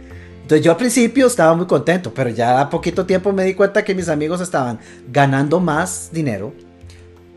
Entonces 0.43 0.65
yo 0.65 0.73
al 0.73 0.77
principio 0.77 1.27
estaba 1.27 1.55
muy 1.55 1.67
contento, 1.67 2.13
pero 2.13 2.29
ya 2.29 2.61
a 2.61 2.69
poquito 2.69 3.07
tiempo 3.07 3.33
me 3.33 3.45
di 3.45 3.55
cuenta 3.55 3.83
que 3.83 3.95
mis 3.95 4.09
amigos 4.09 4.41
estaban 4.43 4.79
ganando 5.11 5.59
más 5.59 6.11
dinero, 6.13 6.53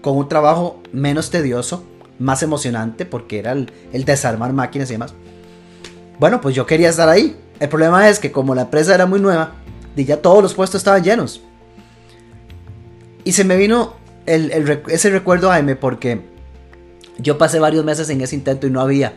con 0.07 0.17
un 0.17 0.29
trabajo 0.29 0.81
menos 0.93 1.31
tedioso, 1.31 1.83
más 2.17 2.41
emocionante, 2.41 3.05
porque 3.05 3.39
era 3.39 3.51
el, 3.51 3.69
desarmar 4.05 4.53
máquinas 4.53 4.89
y 4.89 4.93
demás. 4.93 5.13
Bueno, 6.17 6.39
pues 6.39 6.55
yo 6.55 6.65
quería 6.65 6.87
estar 6.87 7.09
ahí. 7.09 7.35
El 7.59 7.67
problema 7.67 8.07
es 8.07 8.19
que 8.19 8.31
como 8.31 8.55
la 8.55 8.61
empresa 8.61 8.95
era 8.95 9.05
muy 9.05 9.19
nueva, 9.19 9.55
y 9.97 10.05
ya 10.05 10.21
todos 10.21 10.41
los 10.41 10.53
puestos 10.53 10.79
estaban 10.79 11.03
llenos. 11.03 11.41
Y 13.25 13.33
se 13.33 13.43
me 13.43 13.57
vino 13.57 13.95
ese 14.25 15.09
recuerdo 15.09 15.51
a 15.51 15.59
M 15.59 15.75
porque 15.75 16.21
yo 17.17 17.37
pasé 17.37 17.59
varios 17.59 17.83
meses 17.83 18.09
en 18.09 18.21
ese 18.21 18.35
intento 18.35 18.65
y 18.65 18.71
no 18.71 18.79
había, 18.79 19.13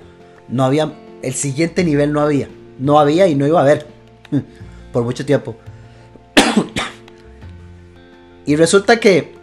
no 0.49 0.65
había, 0.65 0.93
el 1.23 1.35
siguiente 1.35 1.85
nivel 1.85 2.13
no 2.13 2.21
había 2.21 2.49
no 2.81 2.99
había 2.99 3.29
y 3.29 3.37
no 3.37 3.47
iba 3.47 3.61
a 3.61 3.63
haber 3.63 3.87
por 4.93 5.05
mucho 5.05 5.25
tiempo. 5.25 5.55
y 8.47 8.57
resulta 8.57 8.99
que 8.99 9.40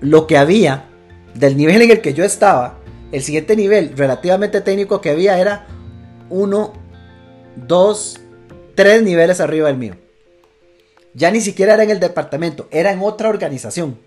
lo 0.00 0.26
que 0.26 0.36
había 0.36 0.86
del 1.34 1.56
nivel 1.56 1.82
en 1.82 1.90
el 1.90 2.00
que 2.00 2.14
yo 2.14 2.24
estaba, 2.24 2.78
el 3.12 3.22
siguiente 3.22 3.56
nivel 3.56 3.96
relativamente 3.96 4.60
técnico 4.60 5.00
que 5.00 5.10
había 5.10 5.38
era 5.38 5.66
uno, 6.28 6.72
dos, 7.56 8.20
tres 8.74 9.02
niveles 9.02 9.40
arriba 9.40 9.68
del 9.68 9.76
mío. 9.76 9.94
Ya 11.14 11.30
ni 11.30 11.40
siquiera 11.40 11.74
era 11.74 11.82
en 11.82 11.90
el 11.90 12.00
departamento, 12.00 12.68
era 12.70 12.92
en 12.92 13.00
otra 13.02 13.28
organización. 13.28 13.98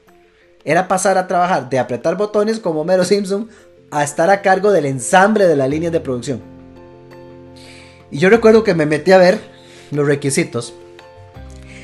Era 0.63 0.87
pasar 0.87 1.17
a 1.17 1.27
trabajar 1.27 1.69
de 1.69 1.79
apretar 1.79 2.15
botones 2.15 2.59
como 2.59 2.85
Mero 2.85 3.03
Simpson 3.03 3.49
a 3.91 4.03
estar 4.03 4.29
a 4.29 4.41
cargo 4.41 4.71
del 4.71 4.85
ensamble 4.85 5.45
de 5.45 5.57
las 5.57 5.69
líneas 5.69 5.91
de 5.91 5.99
producción. 5.99 6.41
Y 8.09 8.19
yo 8.19 8.29
recuerdo 8.29 8.63
que 8.63 8.73
me 8.73 8.85
metí 8.85 9.11
a 9.11 9.17
ver 9.17 9.39
los 9.91 10.07
requisitos. 10.07 10.73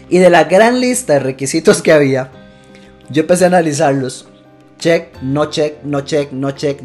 Y 0.10 0.20
de 0.20 0.30
la 0.30 0.46
gran 0.46 0.80
lista 0.80 1.14
de 1.14 1.20
requisitos 1.20 1.82
que 1.82 1.92
había, 1.92 2.32
yo 3.10 3.22
empecé 3.22 3.46
a 3.46 3.48
analizarlos. 3.48 4.28
Check, 4.78 5.22
no 5.22 5.46
check, 5.48 5.84
no 5.84 6.02
check, 6.02 6.32
no 6.32 6.52
check. 6.52 6.82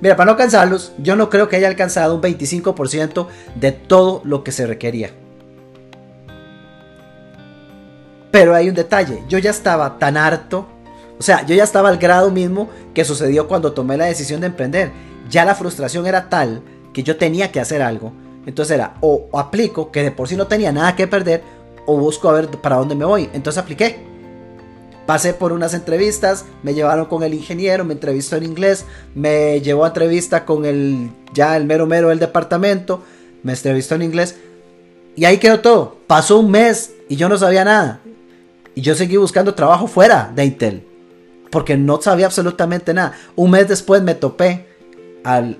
Mira, 0.00 0.16
para 0.16 0.30
no 0.30 0.36
cansarlos, 0.36 0.92
yo 0.98 1.16
no 1.16 1.30
creo 1.30 1.48
que 1.48 1.56
haya 1.56 1.68
alcanzado 1.68 2.14
un 2.14 2.20
25% 2.20 3.26
de 3.54 3.72
todo 3.72 4.20
lo 4.24 4.44
que 4.44 4.52
se 4.52 4.66
requería. 4.66 5.10
Pero 8.30 8.54
hay 8.54 8.68
un 8.68 8.74
detalle, 8.74 9.22
yo 9.28 9.38
ya 9.38 9.50
estaba 9.50 9.98
tan 9.98 10.18
harto, 10.18 10.68
o 11.18 11.22
sea, 11.22 11.46
yo 11.46 11.54
ya 11.54 11.64
estaba 11.64 11.88
al 11.88 11.96
grado 11.96 12.30
mismo 12.30 12.68
que 12.92 13.06
sucedió 13.06 13.48
cuando 13.48 13.72
tomé 13.72 13.96
la 13.96 14.04
decisión 14.04 14.42
de 14.42 14.48
emprender. 14.48 14.92
Ya 15.30 15.46
la 15.46 15.54
frustración 15.54 16.06
era 16.06 16.28
tal 16.28 16.62
que 16.92 17.02
yo 17.02 17.16
tenía 17.16 17.50
que 17.50 17.60
hacer 17.60 17.80
algo 17.80 18.12
entonces 18.48 18.76
era 18.76 18.94
o, 19.02 19.28
aplico, 19.34 19.92
que 19.92 20.02
de 20.02 20.10
por 20.10 20.26
sí 20.26 20.34
no 20.34 20.46
tenía 20.46 20.72
nada 20.72 20.96
que 20.96 21.06
perder, 21.06 21.42
o 21.84 21.98
busco 21.98 22.30
a 22.30 22.32
ver 22.32 22.48
para 22.48 22.76
dónde 22.76 22.94
me 22.94 23.04
voy. 23.04 23.28
Entonces 23.34 23.62
apliqué. 23.62 24.07
Pasé 25.08 25.32
por 25.32 25.54
unas 25.54 25.72
entrevistas, 25.72 26.44
me 26.62 26.74
llevaron 26.74 27.06
con 27.06 27.22
el 27.22 27.32
ingeniero, 27.32 27.82
me 27.82 27.94
entrevistó 27.94 28.36
en 28.36 28.44
inglés, 28.44 28.84
me 29.14 29.58
llevó 29.62 29.86
a 29.86 29.88
entrevista 29.88 30.44
con 30.44 30.66
el 30.66 31.08
ya 31.32 31.56
el 31.56 31.64
mero 31.64 31.86
mero 31.86 32.10
del 32.10 32.18
departamento, 32.18 33.02
me 33.42 33.54
entrevistó 33.54 33.94
en 33.94 34.02
inglés 34.02 34.36
y 35.16 35.24
ahí 35.24 35.38
quedó 35.38 35.60
todo. 35.60 35.96
Pasó 36.06 36.38
un 36.38 36.50
mes 36.50 36.92
y 37.08 37.16
yo 37.16 37.30
no 37.30 37.38
sabía 37.38 37.64
nada. 37.64 38.00
Y 38.74 38.82
yo 38.82 38.94
seguí 38.94 39.16
buscando 39.16 39.54
trabajo 39.54 39.86
fuera 39.86 40.30
de 40.36 40.44
Intel, 40.44 40.84
porque 41.50 41.78
no 41.78 42.02
sabía 42.02 42.26
absolutamente 42.26 42.92
nada. 42.92 43.14
Un 43.34 43.52
mes 43.52 43.66
después 43.66 44.02
me 44.02 44.14
topé 44.14 44.66
al, 45.24 45.56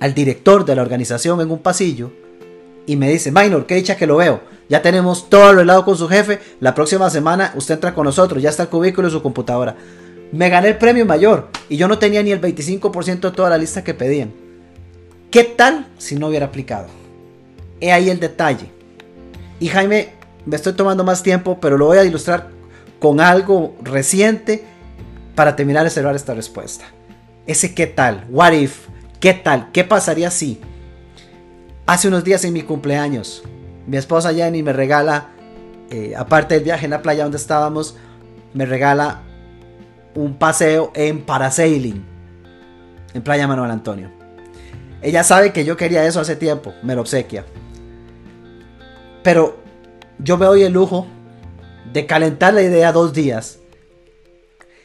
al 0.00 0.12
director 0.12 0.64
de 0.64 0.74
la 0.74 0.82
organización 0.82 1.40
en 1.40 1.52
un 1.52 1.60
pasillo 1.60 2.10
y 2.84 2.96
me 2.96 3.08
dice, 3.08 3.30
Minor, 3.30 3.64
qué 3.64 3.76
dicha 3.76 3.96
que 3.96 4.08
lo 4.08 4.16
veo. 4.16 4.40
Ya 4.68 4.82
tenemos 4.82 5.30
todo 5.30 5.48
arreglado 5.48 5.84
con 5.84 5.96
su 5.96 6.08
jefe. 6.08 6.40
La 6.60 6.74
próxima 6.74 7.08
semana 7.10 7.52
usted 7.56 7.74
entra 7.74 7.94
con 7.94 8.04
nosotros. 8.04 8.42
Ya 8.42 8.50
está 8.50 8.64
el 8.64 8.68
cubículo 8.68 9.08
y 9.08 9.10
su 9.10 9.22
computadora. 9.22 9.76
Me 10.30 10.50
gané 10.50 10.68
el 10.68 10.78
premio 10.78 11.06
mayor 11.06 11.48
y 11.68 11.76
yo 11.76 11.88
no 11.88 11.98
tenía 11.98 12.22
ni 12.22 12.32
el 12.32 12.40
25% 12.40 13.20
de 13.20 13.30
toda 13.30 13.50
la 13.50 13.58
lista 13.58 13.82
que 13.82 13.94
pedían. 13.94 14.32
¿Qué 15.30 15.44
tal 15.44 15.86
si 15.96 16.16
no 16.16 16.28
hubiera 16.28 16.46
aplicado? 16.46 16.86
He 17.80 17.92
ahí 17.92 18.10
el 18.10 18.20
detalle. 18.20 18.70
Y 19.60 19.68
Jaime, 19.68 20.10
me 20.44 20.56
estoy 20.56 20.74
tomando 20.74 21.04
más 21.04 21.22
tiempo, 21.22 21.58
pero 21.60 21.78
lo 21.78 21.86
voy 21.86 21.98
a 21.98 22.04
ilustrar 22.04 22.48
con 22.98 23.20
algo 23.20 23.74
reciente 23.82 24.64
para 25.34 25.56
terminar 25.56 25.84
de 25.84 25.90
cerrar 25.90 26.14
esta 26.14 26.34
respuesta. 26.34 26.84
Ese 27.46 27.74
qué 27.74 27.86
tal, 27.86 28.26
what 28.28 28.52
if, 28.52 28.86
qué 29.20 29.32
tal, 29.32 29.70
qué 29.72 29.84
pasaría 29.84 30.30
si 30.30 30.60
Hace 31.88 32.08
unos 32.08 32.22
días 32.22 32.44
en 32.44 32.52
mi 32.52 32.60
cumpleaños, 32.60 33.42
mi 33.88 33.96
esposa 33.96 34.32
Jenny 34.32 34.62
me 34.62 34.72
regala 34.72 35.30
eh, 35.90 36.14
aparte 36.14 36.54
del 36.54 36.64
viaje 36.64 36.84
en 36.84 36.90
la 36.90 37.00
playa 37.00 37.22
donde 37.22 37.38
estábamos, 37.38 37.96
me 38.52 38.66
regala 38.66 39.22
un 40.14 40.38
paseo 40.38 40.92
en 40.94 41.24
parasailing 41.24 42.04
en 43.14 43.22
Playa 43.22 43.46
Manuel 43.46 43.70
Antonio. 43.70 44.10
Ella 45.00 45.24
sabe 45.24 45.52
que 45.52 45.64
yo 45.64 45.76
quería 45.76 46.04
eso 46.04 46.20
hace 46.20 46.36
tiempo, 46.36 46.74
me 46.82 46.94
lo 46.94 47.00
obsequia. 47.00 47.46
Pero 49.22 49.56
yo 50.18 50.36
me 50.36 50.44
doy 50.44 50.62
el 50.64 50.72
lujo 50.72 51.06
de 51.92 52.04
calentar 52.04 52.52
la 52.52 52.62
idea 52.62 52.92
dos 52.92 53.14
días. 53.14 53.58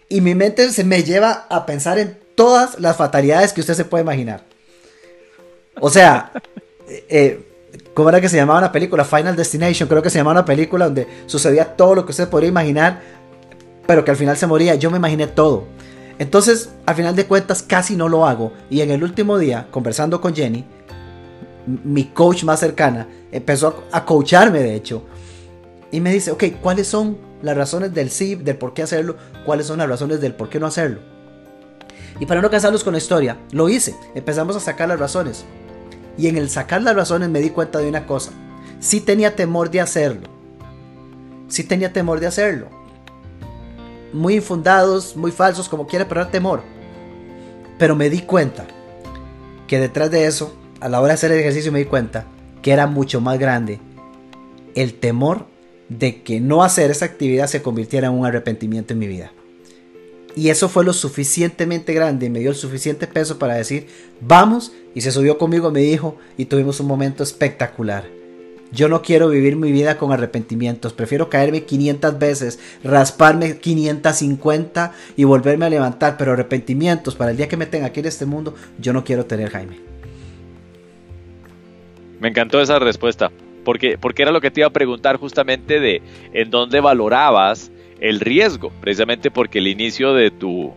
Y 0.08 0.22
mi 0.22 0.36
mente 0.36 0.72
se 0.72 0.86
me 0.86 1.04
lleva 1.04 1.48
a 1.50 1.66
pensar 1.66 1.98
en 2.00 2.18
todas 2.36 2.80
las 2.80 2.96
fatalidades 2.96 3.52
que 3.52 3.62
usted 3.62 3.74
se 3.74 3.86
puede 3.86 4.04
imaginar. 4.04 4.44
O 5.82 5.90
sea, 5.90 6.32
eh, 6.88 7.06
eh, 7.10 7.53
¿cómo 7.94 8.10
era 8.10 8.22
que 8.22 8.30
se 8.30 8.38
llamaba 8.38 8.62
la 8.62 8.72
película? 8.72 9.04
Final 9.04 9.36
Destination, 9.36 9.88
creo 9.88 10.02
que 10.02 10.10
se 10.10 10.18
llamaba 10.18 10.40
una 10.40 10.46
película 10.46 10.86
donde 10.86 11.08
sucedía 11.26 11.76
todo 11.76 11.96
lo 11.96 12.06
que 12.06 12.12
usted 12.12 12.30
podría 12.30 12.50
imaginar, 12.50 13.02
pero 13.86 14.04
que 14.04 14.12
al 14.12 14.18
final 14.18 14.38
se 14.38 14.48
moría. 14.48 14.76
Yo 14.76 14.92
me 14.92 14.98
imaginé 14.98 15.28
todo. 15.28 15.66
Entonces, 16.20 16.70
al 16.86 16.96
final 16.96 17.16
de 17.16 17.26
cuentas, 17.26 17.64
casi 17.64 17.96
no 17.96 18.08
lo 18.08 18.26
hago. 18.26 18.54
Y 18.70 18.82
en 18.82 18.92
el 18.92 19.04
último 19.04 19.38
día, 19.38 19.68
conversando 19.72 20.22
con 20.22 20.36
Jenny, 20.36 20.66
mi 21.66 22.06
coach 22.06 22.44
más 22.44 22.60
cercana, 22.60 23.08
empezó 23.32 23.84
a 23.92 24.06
coacharme, 24.06 24.60
de 24.60 24.76
hecho. 24.76 25.04
Y 25.92 26.00
me 26.02 26.14
dice, 26.14 26.32
ok, 26.32 26.46
¿cuáles 26.62 26.88
son 26.88 27.18
las 27.42 27.58
razones 27.58 27.94
del 27.94 28.10
sí, 28.10 28.36
del 28.36 28.58
por 28.58 28.74
qué 28.74 28.84
hacerlo? 28.84 29.16
¿Cuáles 29.46 29.68
son 29.68 29.80
las 29.80 29.90
razones 29.90 30.22
del 30.22 30.34
por 30.34 30.50
qué 30.50 30.60
no 30.60 30.68
hacerlo? 30.68 31.00
Y 32.20 32.26
para 32.26 32.42
no 32.42 32.50
cansarlos 32.50 32.84
con 32.84 32.94
la 32.94 33.00
historia, 33.00 33.38
lo 33.52 33.70
hice. 33.70 33.96
Empezamos 34.16 34.56
a 34.56 34.60
sacar 34.60 34.88
las 34.88 35.00
razones. 35.00 35.46
Y 36.18 36.28
en 36.28 36.38
el 36.38 36.50
sacar 36.50 36.82
las 36.82 36.96
razones 36.96 37.30
me 37.30 37.42
di 37.42 37.50
cuenta 37.50 37.80
de 37.80 37.90
una 37.90 38.06
cosa. 38.06 38.32
Sí 38.80 39.02
tenía 39.02 39.36
temor 39.36 39.72
de 39.72 39.82
hacerlo. 39.82 40.30
Sí 41.48 41.64
tenía 41.64 41.94
temor 41.94 42.20
de 42.20 42.28
hacerlo 42.28 42.84
muy 44.14 44.36
infundados, 44.36 45.18
muy 45.18 45.32
falsos, 45.32 45.68
como 45.68 45.88
quiera, 45.88 46.08
pero 46.08 46.22
era 46.22 46.32
temor. 46.32 46.62
Pero 47.78 47.96
me 47.96 48.10
di 48.10 48.22
cuenta 48.22 48.66
que 49.68 49.80
detrás 49.80 50.12
de 50.12 50.28
eso, 50.28 50.56
a 50.80 50.88
la 50.88 51.00
hora 51.02 51.10
de 51.10 51.14
hacer 51.16 51.32
el 51.32 51.40
ejercicio, 51.40 51.72
me 51.72 51.80
di 51.80 51.86
cuenta 51.86 52.26
que 52.62 52.72
era 52.72 52.88
mucho 52.88 53.20
más 53.20 53.40
grande 53.40 53.80
el 54.76 54.94
temor 54.94 55.48
de 55.90 56.24
que 56.24 56.40
no 56.40 56.64
hacer 56.64 56.92
esa 56.92 57.06
actividad 57.06 57.48
se 57.48 57.62
convirtiera 57.62 58.08
en 58.08 58.14
un 58.14 58.26
arrepentimiento 58.26 58.94
en 58.94 59.00
mi 59.00 59.08
vida. 59.08 59.32
Y 60.36 60.50
eso 60.50 60.68
fue 60.68 60.84
lo 60.84 60.94
suficientemente 60.94 61.94
grande 61.94 62.26
y 62.26 62.30
me 62.30 62.40
dio 62.40 62.50
el 62.50 62.56
suficiente 62.56 63.06
peso 63.08 63.38
para 63.38 63.56
decir, 63.56 63.88
vamos, 64.20 64.74
y 64.96 65.02
se 65.02 65.12
subió 65.12 65.38
conmigo, 65.38 65.72
me 65.72 65.82
dijo, 65.82 66.18
y 66.38 66.46
tuvimos 66.46 66.80
un 66.80 66.88
momento 66.88 67.24
espectacular. 67.24 68.06
Yo 68.72 68.90
no 68.90 69.04
quiero 69.04 69.30
vivir 69.30 69.56
mi 69.56 69.72
vida 69.72 70.00
con 70.00 70.12
arrepentimientos. 70.12 70.94
Prefiero 70.94 71.30
caerme 71.30 71.62
500 71.62 72.18
veces, 72.18 72.60
rasparme 72.84 73.60
550 73.60 74.94
y 75.16 75.26
volverme 75.26 75.68
a 75.68 75.70
levantar. 75.70 76.18
Pero 76.18 76.32
arrepentimientos 76.32 77.14
para 77.14 77.32
el 77.32 77.38
día 77.38 77.48
que 77.48 77.56
me 77.56 77.68
tenga 77.68 77.86
aquí 77.86 78.00
en 78.00 78.08
este 78.08 78.26
mundo, 78.26 78.56
yo 78.80 78.92
no 78.92 79.04
quiero 79.04 79.28
tener, 79.28 79.52
Jaime. 79.52 79.80
Me 82.20 82.30
encantó 82.30 82.60
esa 82.60 82.80
respuesta. 82.80 83.32
Porque, 83.64 84.00
porque 84.00 84.24
era 84.24 84.32
lo 84.32 84.42
que 84.42 84.50
te 84.50 84.62
iba 84.62 84.68
a 84.68 84.74
preguntar 84.74 85.18
justamente 85.18 85.80
de 85.80 86.02
en 86.34 86.50
dónde 86.50 86.82
valorabas 86.82 87.72
el 88.04 88.20
riesgo. 88.20 88.72
Precisamente 88.82 89.32
porque 89.32 89.60
el 89.60 89.68
inicio 89.68 90.14
de 90.14 90.30
tu, 90.30 90.74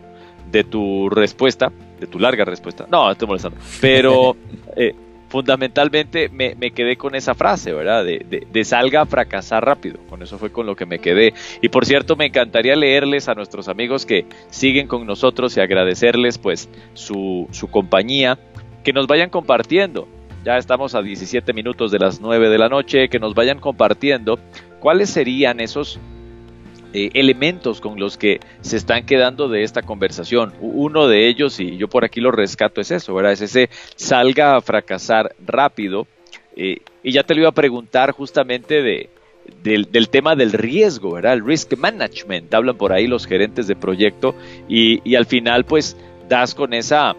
de 0.49 0.63
tu 0.63 1.09
respuesta, 1.09 1.71
de 1.99 2.07
tu 2.07 2.19
larga 2.19 2.45
respuesta. 2.45 2.87
No, 2.89 3.11
estoy 3.11 3.27
molestando. 3.27 3.57
Pero 3.81 4.35
eh, 4.75 4.95
fundamentalmente 5.27 6.29
me, 6.29 6.55
quedé 6.71 6.95
con 6.95 7.15
esa 7.15 7.35
frase, 7.35 7.73
¿verdad? 7.73 8.05
De, 8.05 8.63
salga 8.63 9.01
a 9.01 9.05
fracasar 9.05 9.65
rápido. 9.65 9.99
Con 10.09 10.23
eso 10.23 10.39
fue 10.39 10.51
con 10.51 10.65
lo 10.65 10.75
que 10.75 10.85
me 10.85 10.99
quedé. 10.99 11.33
Y 11.61 11.67
por 11.67 11.85
cierto, 11.85 12.15
me 12.15 12.27
encantaría 12.27 12.75
leerles 12.75 13.27
a 13.27 13.35
nuestros 13.35 13.67
amigos 13.67 14.05
que 14.05 14.25
siguen 14.49 14.87
con 14.87 15.05
nosotros 15.05 15.55
y 15.57 15.59
agradecerles 15.59 16.37
pues 16.37 16.69
su, 16.93 17.47
su 17.51 17.67
compañía, 17.67 18.39
que 18.85 18.93
nos 18.93 19.05
vayan 19.05 19.29
compartiendo. 19.29 20.07
Ya 20.45 20.57
estamos 20.57 20.95
a 20.95 21.01
17 21.01 21.51
minutos 21.51 21.91
de 21.91 21.99
las 21.99 22.21
9 22.21 22.47
de 22.47 22.57
la 22.57 22.69
noche, 22.69 23.09
que 23.09 23.19
nos 23.19 23.33
vayan 23.35 23.59
compartiendo 23.59 24.39
cuáles 24.79 25.09
serían 25.09 25.59
esos 25.59 25.99
eh, 26.93 27.09
elementos 27.13 27.81
con 27.81 27.99
los 27.99 28.17
que 28.17 28.39
se 28.61 28.77
están 28.77 29.05
quedando 29.05 29.49
de 29.49 29.63
esta 29.63 29.81
conversación. 29.81 30.53
Uno 30.61 31.07
de 31.07 31.27
ellos, 31.27 31.59
y 31.59 31.77
yo 31.77 31.87
por 31.87 32.05
aquí 32.05 32.21
lo 32.21 32.31
rescato, 32.31 32.81
es 32.81 32.91
eso, 32.91 33.13
¿verdad? 33.13 33.33
Es 33.33 33.41
ese 33.41 33.69
salga 33.95 34.55
a 34.55 34.61
fracasar 34.61 35.35
rápido. 35.45 36.07
Eh, 36.55 36.77
y 37.03 37.11
ya 37.11 37.23
te 37.23 37.35
lo 37.35 37.41
iba 37.41 37.49
a 37.49 37.53
preguntar 37.53 38.11
justamente 38.11 38.81
de, 38.81 39.09
del, 39.63 40.09
tema 40.09 40.35
del 40.35 40.53
riesgo, 40.53 41.11
¿verdad? 41.11 41.33
El 41.33 41.45
risk 41.45 41.77
management, 41.77 42.53
hablan 42.53 42.77
por 42.77 42.93
ahí 42.93 43.05
los 43.05 43.27
gerentes 43.27 43.67
de 43.67 43.75
proyecto 43.75 44.33
y, 44.67 45.15
al 45.15 45.25
final 45.25 45.65
pues 45.65 45.97
das 46.27 46.55
con 46.55 46.73
esa, 46.73 47.15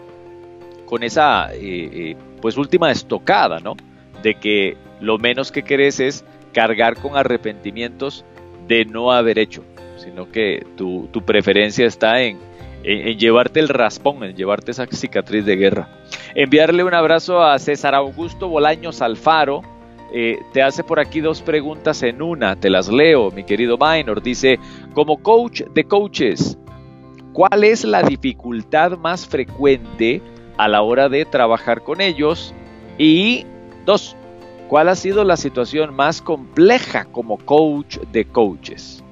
con 0.85 1.03
esa 1.03 1.49
eh, 1.53 2.15
pues 2.41 2.57
última 2.57 2.91
estocada, 2.91 3.59
¿no? 3.59 3.75
De 4.23 4.35
que 4.35 4.77
lo 4.99 5.17
menos 5.17 5.51
que 5.51 5.63
querés 5.63 5.99
es 5.99 6.25
cargar 6.53 6.95
con 6.97 7.15
arrepentimientos 7.15 8.25
de 8.69 8.85
no 8.85 9.11
haber 9.11 9.39
hecho, 9.39 9.63
sino 9.97 10.31
que 10.31 10.65
tu, 10.77 11.09
preferencia 11.25 11.85
está 11.85 12.21
en, 12.21 12.37
llevarte 12.83 13.59
el 13.59 13.67
raspón, 13.67 14.23
en 14.23 14.35
llevarte 14.35 14.71
esa 14.71 14.85
cicatriz 14.85 15.43
de 15.43 15.55
guerra. 15.57 15.89
Enviarle 16.35 16.83
un 16.83 16.93
abrazo 16.93 17.43
a 17.43 17.57
César 17.59 17.95
Augusto 17.95 18.47
Bolaños 18.47 19.01
Alfaro. 19.01 19.63
Eh, 20.13 20.37
te 20.53 20.61
hace 20.61 20.83
por 20.83 20.99
aquí 20.99 21.19
dos 21.19 21.41
preguntas 21.41 22.01
en 22.03 22.21
una, 22.21 22.55
te 22.55 22.69
las 22.69 22.87
leo, 22.87 23.31
mi 23.31 23.43
querido 23.43 23.77
Minor. 23.77 24.21
Dice, 24.21 24.59
como 24.93 25.17
coach 25.17 25.63
de 25.73 25.83
coaches, 25.83 26.57
¿cuál 27.33 27.63
es 27.63 27.83
la 27.83 28.03
dificultad 28.03 28.97
más 28.97 29.27
frecuente 29.27 30.21
a 30.57 30.67
la 30.67 30.83
hora 30.83 31.09
de 31.09 31.25
trabajar 31.25 31.81
con 31.81 32.01
ellos? 32.01 32.53
Y 32.97 33.45
dos, 33.85 34.15
¿Cuál 34.69 34.87
ha 34.87 34.95
sido 34.95 35.23
la 35.23 35.35
situación 35.35 35.95
más 35.95 36.21
compleja 36.21 37.05
como 37.05 37.39
coach 37.39 37.97
de 38.11 38.25
coaches? 38.25 39.03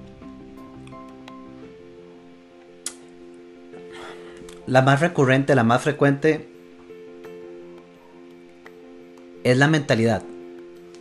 La 4.67 4.83
más 4.83 4.99
recurrente, 4.99 5.55
la 5.55 5.63
más 5.63 5.81
frecuente 5.81 6.47
es 9.43 9.57
la 9.57 9.67
mentalidad. 9.67 10.21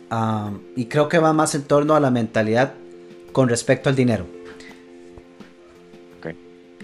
Ah, 0.09 0.49
y 0.75 0.85
creo 0.85 1.07
que 1.07 1.19
va 1.19 1.33
más 1.33 1.53
en 1.53 1.61
torno 1.61 1.93
a 1.93 1.99
la 1.99 2.09
mentalidad 2.09 2.73
con 3.33 3.49
respecto 3.49 3.89
al 3.89 3.95
dinero. 3.95 4.25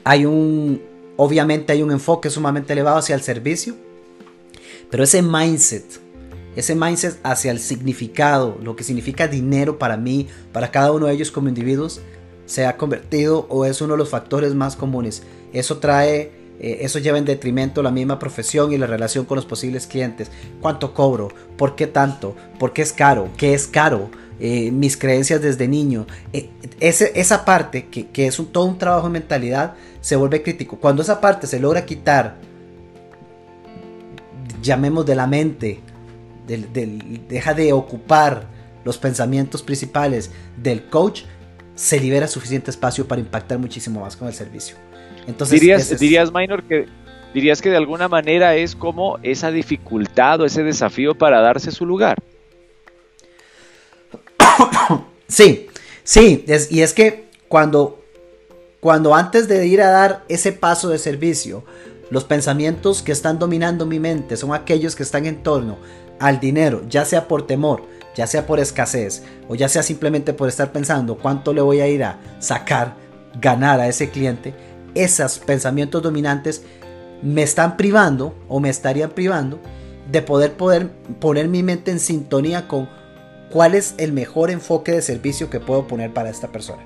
Hay 0.03 0.25
un, 0.25 0.79
obviamente 1.15 1.73
hay 1.73 1.81
un 1.81 1.89
enfoque 1.89 2.29
sumamente 2.29 2.73
elevado 2.73 2.97
hacia 2.97 3.15
el 3.15 3.21
servicio, 3.21 3.73
pero 4.91 5.05
ese 5.05 5.23
mindset 5.23 6.02
ese 6.55 6.75
mindset 6.75 7.19
hacia 7.23 7.51
el 7.51 7.59
significado, 7.59 8.57
lo 8.61 8.75
que 8.75 8.83
significa 8.83 9.27
dinero 9.27 9.79
para 9.79 9.97
mí, 9.97 10.27
para 10.51 10.71
cada 10.71 10.91
uno 10.91 11.07
de 11.07 11.13
ellos 11.13 11.31
como 11.31 11.49
individuos, 11.49 12.01
se 12.45 12.65
ha 12.65 12.77
convertido 12.77 13.45
o 13.49 13.65
es 13.65 13.81
uno 13.81 13.93
de 13.93 13.97
los 13.97 14.09
factores 14.09 14.53
más 14.53 14.75
comunes. 14.75 15.23
Eso 15.53 15.77
trae, 15.77 16.31
eh, 16.59 16.79
eso 16.81 16.99
lleva 16.99 17.17
en 17.17 17.25
detrimento 17.25 17.81
la 17.81 17.91
misma 17.91 18.19
profesión 18.19 18.71
y 18.71 18.77
la 18.77 18.87
relación 18.87 19.25
con 19.25 19.35
los 19.35 19.45
posibles 19.45 19.87
clientes. 19.87 20.29
¿Cuánto 20.61 20.93
cobro? 20.93 21.29
¿Por 21.57 21.75
qué 21.75 21.87
tanto? 21.87 22.35
¿Por 22.59 22.73
qué 22.73 22.81
es 22.81 22.93
caro? 22.93 23.29
¿Qué 23.37 23.53
es 23.53 23.67
caro? 23.67 24.09
Eh, 24.39 24.71
mis 24.71 24.97
creencias 24.97 25.41
desde 25.41 25.67
niño. 25.67 26.05
Eh, 26.33 26.49
esa 26.79 27.45
parte, 27.45 27.87
que, 27.87 28.27
es 28.27 28.41
todo 28.51 28.65
un 28.65 28.77
trabajo 28.77 29.07
de 29.07 29.13
mentalidad, 29.13 29.75
se 30.01 30.15
vuelve 30.15 30.43
crítico. 30.43 30.77
Cuando 30.77 31.01
esa 31.01 31.21
parte 31.21 31.47
se 31.47 31.59
logra 31.59 31.85
quitar, 31.85 32.35
llamemos 34.61 35.05
de 35.05 35.15
la 35.15 35.27
mente, 35.27 35.81
deja 36.47 37.53
de 37.53 37.73
ocupar 37.73 38.47
los 38.83 38.97
pensamientos 38.97 39.61
principales 39.61 40.31
del 40.57 40.85
coach, 40.85 41.23
se 41.75 41.99
libera 41.99 42.27
suficiente 42.27 42.69
espacio 42.69 43.07
para 43.07 43.21
impactar 43.21 43.57
muchísimo 43.57 44.01
más 44.01 44.15
con 44.15 44.27
el 44.27 44.33
servicio. 44.33 44.75
Entonces, 45.27 45.59
dirías, 45.59 45.99
dirías 45.99 46.31
Minor 46.33 46.63
que 46.63 46.87
dirías 47.33 47.61
que 47.61 47.69
de 47.69 47.77
alguna 47.77 48.07
manera 48.07 48.55
es 48.55 48.75
como 48.75 49.17
esa 49.23 49.51
dificultad 49.51 50.41
o 50.41 50.45
ese 50.45 50.63
desafío 50.63 51.15
para 51.15 51.41
darse 51.41 51.71
su 51.71 51.85
lugar. 51.85 52.21
Sí, 55.25 55.67
sí, 56.03 56.45
y 56.69 56.81
es 56.81 56.93
que 56.93 57.29
cuando, 57.47 58.03
cuando 58.79 59.15
antes 59.15 59.47
de 59.47 59.65
ir 59.65 59.81
a 59.81 59.89
dar 59.89 60.25
ese 60.27 60.51
paso 60.51 60.89
de 60.89 60.99
servicio, 60.99 61.63
los 62.11 62.23
pensamientos 62.23 63.01
que 63.01 63.11
están 63.11 63.39
dominando 63.39 63.87
mi 63.87 63.99
mente 63.99 64.37
son 64.37 64.53
aquellos 64.53 64.95
que 64.95 65.01
están 65.01 65.25
en 65.25 65.41
torno 65.41 65.79
al 66.23 66.39
dinero, 66.39 66.83
ya 66.87 67.03
sea 67.03 67.27
por 67.27 67.45
temor, 67.45 67.83
ya 68.15 68.27
sea 68.27 68.45
por 68.45 68.61
escasez 68.61 69.23
o 69.49 69.55
ya 69.55 69.67
sea 69.67 69.83
simplemente 69.83 70.33
por 70.33 70.47
estar 70.47 70.71
pensando 70.71 71.17
cuánto 71.17 71.53
le 71.53 71.59
voy 71.59 71.81
a 71.81 71.87
ir 71.87 72.03
a 72.05 72.17
sacar, 72.39 72.95
ganar 73.41 73.81
a 73.81 73.87
ese 73.89 74.09
cliente, 74.09 74.53
esos 74.95 75.39
pensamientos 75.39 76.01
dominantes 76.01 76.63
me 77.21 77.43
están 77.43 77.75
privando 77.75 78.33
o 78.47 78.61
me 78.61 78.69
estarían 78.69 79.11
privando 79.11 79.59
de 80.09 80.21
poder, 80.21 80.53
poder 80.53 80.91
poner 81.19 81.49
mi 81.49 81.61
mente 81.61 81.91
en 81.91 81.99
sintonía 81.99 82.69
con 82.69 82.87
cuál 83.51 83.75
es 83.75 83.93
el 83.97 84.13
mejor 84.13 84.49
enfoque 84.49 84.93
de 84.93 85.01
servicio 85.01 85.49
que 85.49 85.59
puedo 85.59 85.87
poner 85.87 86.13
para 86.13 86.29
esta 86.29 86.53
persona. 86.53 86.83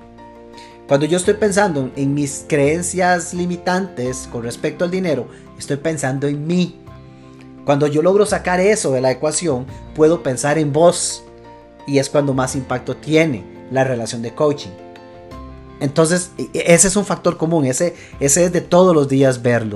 Cuando 0.88 1.06
yo 1.06 1.16
estoy 1.16 1.34
pensando 1.34 1.92
en 1.94 2.14
mis 2.14 2.44
creencias 2.48 3.34
limitantes 3.34 4.28
con 4.32 4.42
respecto 4.42 4.84
al 4.84 4.90
dinero, 4.90 5.28
estoy 5.56 5.76
pensando 5.76 6.26
en 6.26 6.44
mí. 6.44 6.80
Cuando 7.68 7.86
yo 7.86 8.00
logro 8.00 8.24
sacar 8.24 8.60
eso 8.60 8.92
de 8.92 9.02
la 9.02 9.10
ecuación, 9.10 9.66
puedo 9.94 10.22
pensar 10.22 10.56
en 10.56 10.72
vos. 10.72 11.22
Y 11.86 11.98
es 11.98 12.08
cuando 12.08 12.32
más 12.32 12.56
impacto 12.56 12.96
tiene 12.96 13.44
la 13.70 13.84
relación 13.84 14.22
de 14.22 14.34
coaching. 14.34 14.70
Entonces, 15.78 16.30
e, 16.38 16.44
e, 16.54 16.72
ese 16.72 16.88
es 16.88 16.96
un 16.96 17.04
factor 17.04 17.36
común, 17.36 17.66
ese, 17.66 17.94
ese 18.20 18.46
es 18.46 18.54
de 18.54 18.62
todos 18.62 18.94
los 18.94 19.06
días 19.06 19.42
verlo. 19.42 19.74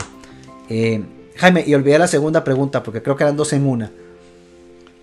Eh, 0.70 1.05
Jaime, 1.36 1.64
y 1.66 1.74
olvidé 1.74 1.99
la 1.99 2.07
segunda 2.07 2.43
pregunta 2.45 2.82
porque 2.82 3.03
creo 3.03 3.14
que 3.14 3.24
eran 3.24 3.36
dos 3.36 3.53
en 3.53 3.66
una. 3.66 3.93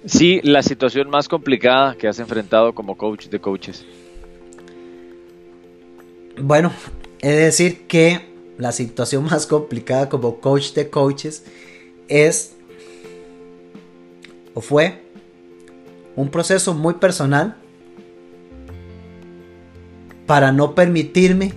Sí, 0.07 0.41
la 0.41 0.63
situación 0.63 1.11
más 1.11 1.27
complicada 1.27 1.93
que 1.93 2.07
has 2.07 2.17
enfrentado 2.17 2.73
como 2.73 2.97
coach 2.97 3.27
de 3.27 3.39
coaches. 3.39 3.85
Bueno, 6.41 6.71
he 7.21 7.29
de 7.29 7.43
decir 7.43 7.85
que 7.85 8.33
la 8.57 8.71
situación 8.71 9.25
más 9.29 9.45
complicada 9.45 10.09
como 10.09 10.39
coach 10.39 10.73
de 10.73 10.89
coaches 10.89 11.43
es 12.07 12.55
fue 14.61 15.03
un 16.15 16.29
proceso 16.29 16.73
muy 16.73 16.95
personal 16.95 17.55
para 20.25 20.51
no 20.51 20.75
permitirme 20.75 21.53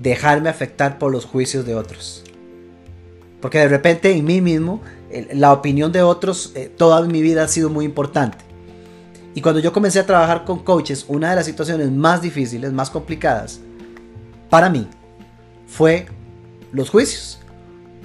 dejarme 0.00 0.48
afectar 0.48 0.98
por 0.98 1.12
los 1.12 1.24
juicios 1.24 1.66
de 1.66 1.74
otros. 1.74 2.24
Porque 3.40 3.58
de 3.58 3.68
repente 3.68 4.12
en 4.12 4.24
mí 4.24 4.40
mismo 4.40 4.80
la 5.32 5.52
opinión 5.52 5.92
de 5.92 6.02
otros 6.02 6.52
eh, 6.54 6.70
toda 6.74 7.00
mi 7.02 7.22
vida 7.22 7.44
ha 7.44 7.48
sido 7.48 7.70
muy 7.70 7.84
importante. 7.84 8.38
Y 9.34 9.42
cuando 9.42 9.60
yo 9.60 9.72
comencé 9.72 10.00
a 10.00 10.06
trabajar 10.06 10.44
con 10.44 10.60
coaches, 10.60 11.04
una 11.08 11.30
de 11.30 11.36
las 11.36 11.44
situaciones 11.46 11.90
más 11.90 12.22
difíciles, 12.22 12.72
más 12.72 12.88
complicadas 12.88 13.60
para 14.48 14.70
mí 14.70 14.88
fue 15.66 16.06
los 16.72 16.90
juicios. 16.90 17.38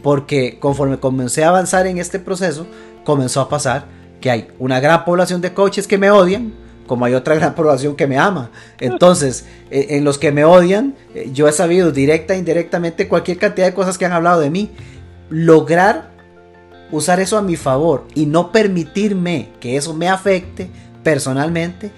Porque 0.04 0.60
conforme 0.60 1.00
comencé 1.00 1.44
a 1.44 1.50
avanzar 1.50 1.88
en 1.88 2.00
este 2.00 2.20
proceso, 2.20 2.66
comenzó 3.04 3.42
a 3.42 3.50
pasar 3.50 3.86
que 4.20 4.30
hay 4.30 4.48
una 4.60 4.80
gran 4.80 5.04
población 5.06 5.42
de 5.42 5.54
coaches 5.54 5.88
que 5.88 5.98
me 5.98 6.12
odian, 6.12 6.54
como 6.88 7.06
hay 7.06 7.14
otra 7.14 7.36
gran 7.36 7.56
población 7.56 7.96
que 7.96 8.08
me 8.08 8.18
ama. 8.18 8.52
Entonces, 8.80 9.46
eh, 9.70 9.88
en 9.92 10.04
los 10.04 10.18
que 10.18 10.32
me 10.32 10.46
odian, 10.46 10.96
eh, 11.16 11.30
yo 11.34 11.48
he 11.48 11.52
sabido 11.52 11.92
directa 11.92 12.36
e 12.36 12.38
indirectamente 12.38 13.08
cualquier 13.08 13.38
cantidad 13.38 13.68
de 13.68 13.74
cosas 13.74 13.98
que 13.98 14.06
han 14.06 14.14
hablado 14.14 14.42
de 14.42 14.50
mí. 14.50 14.72
Lograr 15.30 16.12
usar 16.92 17.20
eso 17.20 17.38
a 17.38 17.42
mi 17.42 17.56
favor 17.56 18.06
y 18.14 18.26
no 18.26 18.52
permitirme 18.52 19.50
que 19.60 19.78
eso 19.78 19.94
me 19.94 20.10
afecte 20.10 20.70
personalmente 21.04 21.92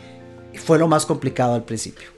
fue 0.54 0.78
lo 0.80 0.88
más 0.88 1.06
complicado 1.06 1.56
al 1.56 1.64
principio. 1.64 2.14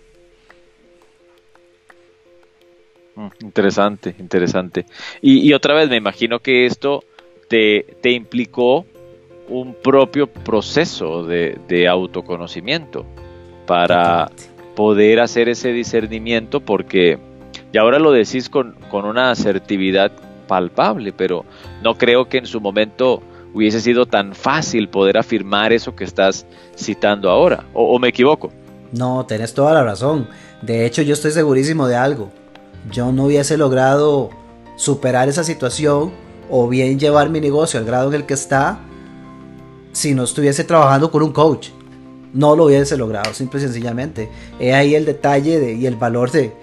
Mm, 3.16 3.28
interesante, 3.42 4.16
interesante. 4.20 4.86
Y, 5.22 5.54
otra 5.54 5.74
vez, 5.74 5.90
me 5.90 5.96
imagino 5.96 6.40
que 6.40 6.66
esto 6.66 7.04
te, 7.48 7.86
implicó 8.12 8.86
un 9.50 9.74
propio 9.76 10.28
proceso 10.28 11.24
de, 11.24 11.88
autoconocimiento 11.89 13.06
para 13.66 14.30
poder 14.76 15.20
hacer 15.20 15.50
ese 15.50 15.72
discernimiento 15.72 16.60
porque, 16.60 17.18
y 17.72 17.78
ahora 17.78 18.00
lo 18.00 18.12
decís 18.12 18.50
con, 18.50 18.76
con 18.89 19.06
una 19.06 19.32
asertividad 19.32 20.12
palpable, 20.48 21.14
pero 21.14 21.46
no 21.82 21.98
creo 21.98 22.28
que 22.28 22.39
en 22.39 22.46
su 22.46 22.60
momento 22.62 23.22
hubiese 23.56 23.80
sido 23.80 24.06
tan 24.06 24.36
fácil 24.36 24.89
poder 24.89 25.18
afirmar 25.18 25.72
eso 25.72 25.96
que 25.96 26.04
estás 26.04 26.46
citando 26.78 27.30
ahora. 27.30 27.64
¿O, 27.74 27.98
me 28.00 28.10
equivoco? 28.10 28.52
No, 28.91 29.26
tenés 29.26 29.54
toda 29.54 29.74
la 29.74 29.82
razón. 29.82 30.28
De 30.62 30.86
hecho, 30.86 31.02
yo 31.02 31.14
estoy 31.14 31.32
segurísimo 31.32 31.88
de 31.88 31.96
algo. 31.96 32.30
Yo 32.91 33.14
no 33.14 33.26
hubiese 33.26 33.58
logrado 33.58 34.30
superar 34.76 35.30
esa 35.30 35.46
situación 35.46 36.12
o 36.50 36.68
bien 36.68 37.00
llevar 37.00 37.30
mi 37.30 37.41
negocio 37.41 37.80
al 37.80 37.86
grado 37.86 38.10
en 38.10 38.16
el 38.16 38.26
que 38.26 38.34
está 38.34 38.80
si 39.96 40.14
no 40.14 40.24
estuviese 40.24 40.64
trabajando 40.64 41.10
con 41.10 41.24
un 41.24 41.32
coach. 41.32 41.70
No 42.34 42.56
lo 42.56 42.66
hubiese 42.66 42.98
logrado, 42.98 43.34
simple 43.34 43.60
y 43.60 43.64
sencillamente. 43.64 44.30
He 44.60 44.74
ahí 44.74 44.93
el 44.93 45.06
detalle 45.06 45.74
y 45.74 45.86
el 45.86 45.96
valor 45.96 46.32
de, 46.32 46.54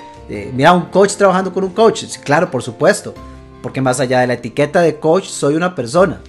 mira, 0.52 0.72
un 0.74 0.86
coach 0.86 1.14
trabajando 1.14 1.52
con 1.52 1.64
un 1.64 1.70
coach. 1.70 2.04
Claro, 2.22 2.50
por 2.50 2.62
supuesto. 2.62 3.14
Porque 3.62 3.80
más 3.80 3.98
allá 4.00 4.20
de 4.20 4.26
la 4.26 4.34
etiqueta 4.34 4.82
de 4.82 4.96
coach, 4.96 5.24
soy 5.24 5.54
una 5.54 5.74
persona, 5.74 6.20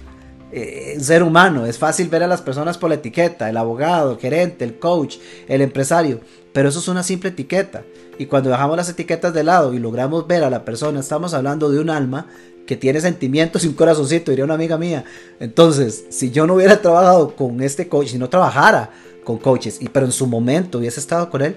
eh, 0.50 0.96
ser 0.98 1.22
humano. 1.22 1.66
Es 1.66 1.78
fácil 1.78 2.08
ver 2.08 2.22
a 2.22 2.26
las 2.26 2.40
personas 2.40 2.78
por 2.78 2.88
la 2.88 2.94
etiqueta, 2.94 3.50
el 3.50 3.56
abogado, 3.58 4.12
el 4.12 4.18
gerente, 4.18 4.64
el 4.64 4.78
coach, 4.78 5.16
el 5.46 5.60
empresario. 5.60 6.20
Pero 6.54 6.70
eso 6.70 6.78
es 6.78 6.88
una 6.88 7.02
simple 7.02 7.30
etiqueta. 7.30 7.82
Y 8.18 8.26
cuando 8.26 8.48
dejamos 8.48 8.76
las 8.76 8.88
etiquetas 8.88 9.34
de 9.34 9.42
lado 9.42 9.74
y 9.74 9.78
logramos 9.78 10.26
ver 10.26 10.44
a 10.44 10.50
la 10.50 10.64
persona, 10.64 11.00
estamos 11.00 11.34
hablando 11.34 11.70
de 11.70 11.80
un 11.80 11.90
alma 11.90 12.28
que 12.66 12.76
tiene 12.76 13.00
sentimientos 13.00 13.64
y 13.64 13.68
un 13.68 13.74
corazoncito, 13.74 14.30
diría 14.30 14.44
una 14.44 14.54
amiga 14.54 14.78
mía. 14.78 15.04
Entonces, 15.40 16.04
si 16.08 16.30
yo 16.30 16.46
no 16.46 16.54
hubiera 16.54 16.80
trabajado 16.80 17.34
con 17.36 17.60
este 17.62 17.88
coach, 17.88 18.08
si 18.08 18.18
no 18.18 18.28
trabajara 18.28 18.90
con 19.24 19.38
coaches, 19.38 19.78
y 19.80 19.88
pero 19.88 20.06
en 20.06 20.12
su 20.12 20.26
momento 20.26 20.78
hubiese 20.78 21.00
estado 21.00 21.30
con 21.30 21.42
él, 21.42 21.56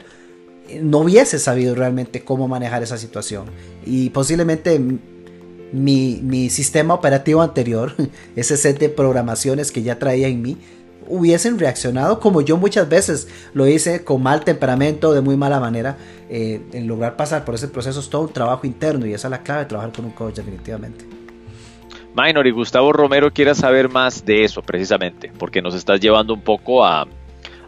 no 0.81 0.99
hubiese 0.99 1.39
sabido 1.39 1.75
realmente 1.75 2.23
cómo 2.23 2.47
manejar 2.47 2.83
esa 2.83 2.97
situación. 2.97 3.45
Y 3.85 4.09
posiblemente 4.09 4.79
mi, 5.71 6.49
sistema 6.49 6.93
operativo 6.93 7.41
anterior, 7.41 7.93
ese 8.35 8.57
set 8.57 8.79
de 8.79 8.89
programaciones 8.89 9.71
que 9.71 9.83
ya 9.83 9.99
traía 9.99 10.27
en 10.27 10.41
mí, 10.41 10.57
hubiesen 11.07 11.59
reaccionado 11.59 12.19
como 12.19 12.41
yo 12.41 12.57
muchas 12.57 12.87
veces 12.87 13.27
lo 13.53 13.67
hice 13.67 14.03
con 14.03 14.21
mal 14.21 14.43
temperamento, 14.43 15.13
de 15.13 15.21
muy 15.21 15.37
mala 15.37 15.59
manera. 15.59 15.97
Eh, 16.29 16.61
en 16.73 16.87
lograr 16.87 17.15
pasar 17.15 17.45
por 17.45 17.55
ese 17.55 17.67
proceso 17.67 17.99
es 17.99 18.09
todo 18.09 18.23
un 18.23 18.33
trabajo 18.33 18.67
interno 18.67 19.05
y 19.05 19.13
esa 19.13 19.27
es 19.27 19.31
la 19.31 19.43
clave 19.43 19.61
de 19.61 19.67
trabajar 19.67 19.93
con 19.93 20.05
un 20.05 20.11
coach 20.11 20.35
definitivamente. 20.35 21.05
Minor 22.15 22.47
y 22.47 22.51
Gustavo 22.51 22.91
Romero 22.91 23.31
quiera 23.31 23.53
saber 23.53 23.89
más 23.89 24.25
de 24.25 24.43
eso 24.43 24.63
precisamente, 24.63 25.31
porque 25.37 25.61
nos 25.61 25.75
estás 25.75 25.99
llevando 25.99 26.33
un 26.33 26.41
poco 26.41 26.83
a 26.83 27.07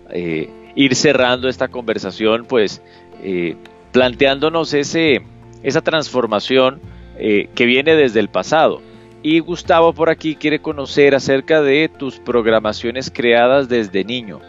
eh, 0.09 0.49
ir 0.75 0.95
cerrando 0.95 1.47
esta 1.47 1.67
conversación, 1.67 2.45
pues 2.45 2.81
eh, 3.21 3.55
planteándonos 3.91 4.73
ese, 4.73 5.21
esa 5.61 5.81
transformación 5.81 6.79
eh, 7.17 7.49
que 7.53 7.65
viene 7.65 7.95
desde 7.95 8.19
el 8.19 8.29
pasado. 8.29 8.81
Y 9.21 9.39
Gustavo 9.39 9.93
por 9.93 10.09
aquí 10.09 10.35
quiere 10.35 10.61
conocer 10.61 11.13
acerca 11.13 11.61
de 11.61 11.89
tus 11.89 12.19
programaciones 12.19 13.11
creadas 13.13 13.67
desde 13.67 14.05
niño. 14.05 14.39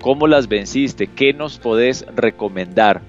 ¿Cómo 0.00 0.26
las 0.26 0.48
venciste? 0.48 1.06
¿Qué 1.06 1.32
nos 1.32 1.58
podés 1.58 2.04
recomendar 2.14 3.02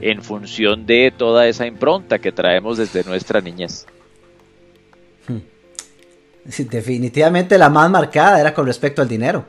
en 0.00 0.22
función 0.22 0.86
de 0.86 1.12
toda 1.16 1.46
esa 1.46 1.66
impronta 1.66 2.18
que 2.18 2.32
traemos 2.32 2.78
desde 2.78 3.04
nuestra 3.04 3.40
niñez? 3.40 3.86
Hmm. 5.28 5.38
definitivamente 6.68 7.56
la 7.56 7.68
más 7.68 7.88
marcada 7.88 8.40
era 8.40 8.52
con 8.52 8.66
respecto 8.66 9.02
al 9.02 9.08
dinero. 9.08 9.44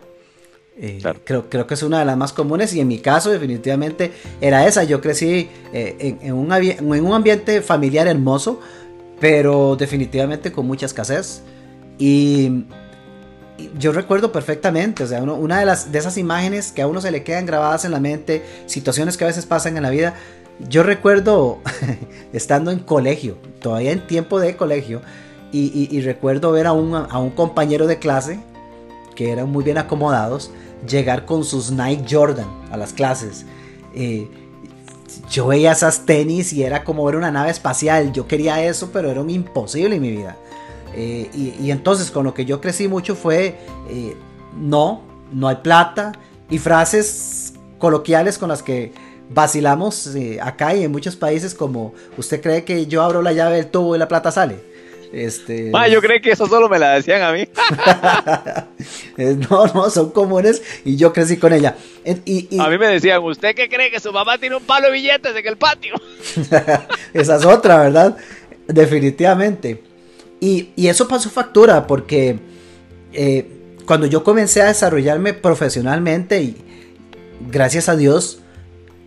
Eh, 0.75 1.01
creo, 1.23 1.49
creo, 1.49 1.67
que 1.67 1.75
es 1.75 1.83
una 1.83 1.99
de 1.99 2.05
las 2.05 2.17
más 2.17 2.33
comunes 2.33 2.73
y 2.73 2.79
en 2.79 2.87
mi 2.87 2.97
caso 2.97 3.29
definitivamente 3.29 4.11
era 4.41 4.67
esa. 4.67 4.83
Yo 4.83 5.01
crecí 5.01 5.47
eh, 5.71 6.17
en, 6.21 6.33
un, 6.33 6.51
en, 6.51 7.05
un, 7.05 7.13
ambiente 7.13 7.61
familiar 7.61 8.07
hermoso 8.07 8.59
pero 9.23 9.77
definitivamente 9.77 10.51
con 10.51 10.67
mucha 10.67 10.85
escasez. 10.85 11.43
Y, 11.97 12.65
yo 13.79 13.93
recuerdo 13.93 14.33
perfectamente, 14.33 15.05
o 15.05 15.07
sea, 15.07 15.23
una 15.23 15.59
de, 15.59 15.65
las, 15.65 15.93
de 15.93 15.99
esas 15.99 16.17
imágenes 16.17 16.73
que 16.73 16.81
a 16.81 16.87
uno 16.87 16.99
se 16.99 17.09
le 17.09 17.23
quedan 17.23 17.45
grabadas 17.45 17.85
en 17.85 17.91
la 17.91 18.01
mente, 18.01 18.43
situaciones 18.65 19.15
que 19.15 19.23
a 19.23 19.27
veces 19.27 19.45
pasan 19.45 19.77
en 19.77 19.83
la 19.83 19.91
vida. 19.91 20.15
Yo 20.67 20.83
recuerdo 20.83 21.59
estando 22.33 22.69
en 22.71 22.79
colegio, 22.79 23.37
todavía 23.61 23.93
en 23.93 24.05
tiempo 24.05 24.41
de 24.41 24.57
colegio, 24.57 25.01
y, 25.53 26.01
recuerdo 26.01 26.51
ver 26.51 26.67
a 26.67 26.73
un, 26.73 26.93
a 26.93 27.17
un 27.17 27.29
compañero 27.29 27.87
de 27.87 27.99
clase, 27.99 28.41
que 29.15 29.31
eran 29.31 29.49
muy 29.49 29.63
bien 29.63 29.77
acomodados, 29.77 30.51
llegar 30.85 31.23
con 31.23 31.45
sus 31.45 31.71
Nike 31.71 32.13
Jordan 32.13 32.47
a 32.71 32.75
las 32.75 32.91
clases. 32.91 33.45
Eh, 33.95 34.27
yo 35.29 35.47
veía 35.47 35.71
esas 35.71 36.05
tenis 36.05 36.53
y 36.53 36.63
era 36.63 36.83
como 36.83 37.05
ver 37.05 37.15
una 37.15 37.31
nave 37.31 37.51
espacial. 37.51 38.11
Yo 38.11 38.27
quería 38.27 38.63
eso, 38.63 38.91
pero 38.91 39.09
era 39.09 39.21
imposible 39.21 39.95
en 39.95 40.01
mi 40.01 40.11
vida. 40.11 40.37
Eh, 40.95 41.29
y, 41.33 41.71
entonces 41.71 42.11
con 42.11 42.23
lo 42.23 42.33
que 42.33 42.45
yo 42.45 42.61
crecí 42.61 42.87
mucho 42.87 43.15
fue, 43.15 43.57
eh, 43.89 44.15
no, 44.57 45.01
no 45.31 45.47
hay 45.47 45.57
plata. 45.57 46.13
Y 46.49 46.59
frases 46.59 47.53
coloquiales 47.79 48.37
con 48.37 48.49
las 48.49 48.61
que 48.61 48.93
vacilamos 49.29 50.15
eh, 50.15 50.39
acá 50.41 50.75
y 50.75 50.83
en 50.83 50.91
muchos 50.91 51.15
países 51.15 51.55
como, 51.55 51.93
¿usted 52.17 52.41
cree 52.41 52.63
que 52.63 52.85
yo 52.85 53.01
abro 53.01 53.21
la 53.21 53.33
llave 53.33 53.55
del 53.55 53.67
tubo 53.67 53.95
y 53.95 53.99
la 53.99 54.07
plata 54.07 54.31
sale? 54.31 54.72
Este... 55.13 55.71
yo 55.91 56.01
creo 56.01 56.19
que 56.21 56.31
eso 56.31 56.47
solo 56.47 56.67
me 56.67 56.79
la 56.79 56.95
decían 56.95 57.21
a 57.21 57.31
mí. 57.31 57.47
no, 59.49 59.67
no, 59.67 59.89
son 59.91 60.09
comunes 60.09 60.63
y 60.83 60.95
yo 60.95 61.13
crecí 61.13 61.37
con 61.37 61.53
ella. 61.53 61.77
A 62.05 62.69
mí 62.69 62.77
me 62.79 62.87
decían, 62.87 63.21
¿usted 63.23 63.53
qué 63.53 63.69
cree 63.69 63.91
que 63.91 63.99
su 63.99 64.11
mamá 64.11 64.39
tiene 64.39 64.55
un 64.55 64.63
palo 64.63 64.87
de 64.87 64.93
billetes 64.93 65.35
en 65.35 65.47
el 65.47 65.55
patio? 65.55 65.93
Esa 67.13 67.35
es 67.35 67.45
otra, 67.45 67.83
¿verdad? 67.83 68.17
Definitivamente. 68.67 69.83
Y, 70.39 70.69
eso 70.75 71.07
pasó 71.07 71.29
factura 71.29 71.85
porque 71.85 72.39
eh, 73.13 73.45
cuando 73.85 74.07
yo 74.07 74.23
comencé 74.23 74.63
a 74.63 74.67
desarrollarme 74.67 75.33
profesionalmente 75.33 76.41
y, 76.41 76.57
gracias 77.51 77.87
a 77.87 77.95
Dios 77.95 78.39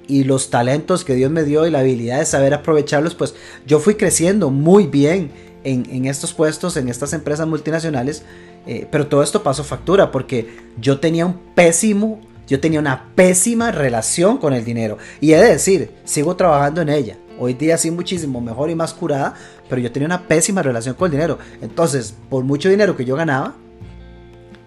y 0.07 0.23
los 0.23 0.51
talentos 0.51 1.05
que 1.05 1.15
Dios 1.15 1.33
me 1.33 1.43
dio 1.43 1.67
y 1.67 1.71
la 1.71 1.81
habilidad 1.81 2.21
de 2.21 2.27
saber 2.27 2.55
aprovecharlos, 2.55 3.17
pues 3.17 3.35
yo 3.67 3.81
fui 3.81 3.97
creciendo 3.97 4.51
muy 4.51 4.87
bien 4.87 5.33
en, 5.67 6.07
estos 6.07 6.33
puestos, 6.33 6.77
en 6.77 6.89
estas 6.89 7.13
empresas 7.13 7.47
multinacionales, 7.47 8.23
eh, 8.67 8.87
pero 8.91 9.09
todo 9.09 9.23
esto 9.23 9.43
pasó 9.43 9.65
factura 9.65 10.13
porque 10.13 10.59
yo 10.81 11.01
tenía 11.01 11.27
un 11.27 11.35
pésimo, 11.55 12.21
yo 12.47 12.61
tenía 12.61 12.79
una 12.79 13.09
pésima 13.17 13.73
relación 13.73 14.39
con 14.39 14.53
el 14.53 14.65
dinero. 14.65 14.99
Y 15.21 15.33
he 15.33 15.37
de 15.37 15.51
decir, 15.51 15.91
sigo 16.05 16.37
trabajando 16.37 16.83
en 16.83 16.89
ella. 16.89 17.17
Hoy 17.39 17.55
día 17.55 17.77
sí 17.79 17.91
muchísimo 17.91 18.41
mejor 18.41 18.71
y 18.71 18.77
más 18.77 18.95
curada, 18.95 19.35
pero 19.69 19.81
yo 19.81 19.91
tenía 19.91 20.07
una 20.07 20.29
pésima 20.29 20.63
relación 20.63 20.95
con 20.95 21.07
el 21.07 21.13
dinero. 21.13 21.39
Entonces, 21.61 22.15
por 22.31 22.45
mucho 22.45 22.69
dinero 22.69 22.97
que 22.97 23.05
yo 23.05 23.17
ganaba, 23.17 23.55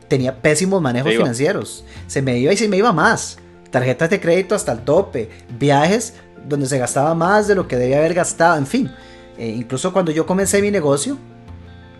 tenía 0.10 0.42
pésimos 0.42 0.82
manejos 0.82 1.14
financieros. 1.14 1.86
Se 2.08 2.22
me 2.22 2.38
iba 2.38 2.52
y 2.52 2.58
se 2.58 2.68
me 2.68 2.78
iba 2.78 2.92
más. 2.92 3.38
Tarjetas 3.72 4.10
de 4.10 4.20
crédito 4.20 4.54
hasta 4.54 4.74
el 4.74 4.80
tope, 4.80 5.30
viajes 5.58 6.16
donde 6.48 6.68
se 6.68 6.78
gastaba 6.78 7.16
más 7.16 7.48
de 7.48 7.56
lo 7.56 7.68
que 7.68 7.78
debía 7.78 8.00
haber 8.00 8.14
gastado, 8.14 8.58
en 8.58 8.68
fin. 8.68 8.92
Eh, 9.40 9.56
incluso 9.58 9.94
cuando 9.94 10.12
yo 10.12 10.26
comencé 10.26 10.62
mi 10.62 10.70
negocio, 10.70 11.18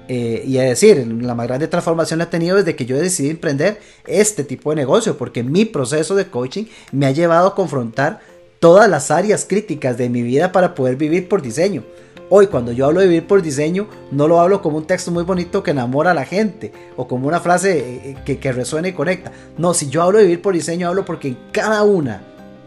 eh, 0.10 0.44
y 0.46 0.58
es 0.58 0.68
decir, 0.70 1.08
la 1.22 1.36
más 1.36 1.48
grande 1.48 1.68
transformación 1.68 2.18
la 2.18 2.26
he 2.26 2.28
tenido 2.28 2.58
desde 2.58 2.76
que 2.76 2.86
yo 2.86 2.98
decidí 2.98 3.30
emprender 3.30 3.80
este 4.08 4.44
tipo 4.44 4.72
de 4.72 4.76
negocio, 4.76 5.18
porque 5.18 5.42
mi 5.42 5.64
proceso 5.66 6.16
de 6.16 6.28
coaching 6.28 6.66
me 6.92 7.06
ha 7.06 7.12
llevado 7.12 7.48
a 7.48 7.56
confrontar 7.56 8.20
todas 8.60 8.90
las 8.90 9.10
áreas 9.10 9.46
críticas 9.48 9.98
de 9.98 10.10
mi 10.10 10.22
vida 10.22 10.52
para 10.52 10.76
poder 10.76 10.98
vivir 10.98 11.30
por 11.30 11.42
diseño. 11.42 11.84
Hoy 12.32 12.48
cuando 12.48 12.74
yo 12.74 12.86
hablo 12.86 13.00
de 13.00 13.08
vivir 13.08 13.26
por 13.26 13.42
diseño, 13.42 13.88
no 14.12 14.28
lo 14.28 14.42
hablo 14.42 14.62
como 14.62 14.78
un 14.78 14.86
texto 14.86 15.10
muy 15.10 15.24
bonito 15.24 15.64
que 15.64 15.72
enamora 15.72 16.12
a 16.12 16.14
la 16.14 16.26
gente 16.26 16.74
o 16.98 17.08
como 17.08 17.28
una 17.28 17.40
frase 17.40 17.80
eh, 17.80 18.18
que, 18.26 18.38
que 18.38 18.52
resuene 18.52 18.90
y 18.90 18.94
conecta. 18.94 19.32
No, 19.58 19.74
si 19.74 19.90
yo 19.90 20.04
hablo 20.04 20.18
de 20.18 20.26
vivir 20.26 20.42
por 20.42 20.54
diseño, 20.54 20.90
hablo 20.90 21.06
porque 21.06 21.30
en 21.30 21.38
cada 21.52 21.84
una, 21.84 22.22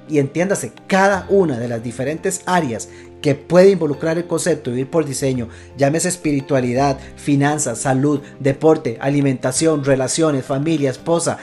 y 0.09 0.19
entiéndase, 0.19 0.73
cada 0.87 1.27
una 1.29 1.59
de 1.59 1.69
las 1.69 1.83
diferentes 1.83 2.43
áreas 2.47 2.89
que 3.21 3.35
puede 3.35 3.71
involucrar 3.71 4.19
el 4.19 4.27
concepto 4.27 4.71
de 4.71 4.77
vivir 4.77 4.91
por 4.91 5.05
diseño, 5.05 5.49
llámese 5.77 6.09
espiritualidad, 6.09 6.99
finanzas, 7.17 7.79
salud, 7.79 8.21
deporte, 8.41 8.99
alimentación, 9.01 9.85
relaciones, 9.85 10.45
familia, 10.45 10.91
esposa, 10.91 11.39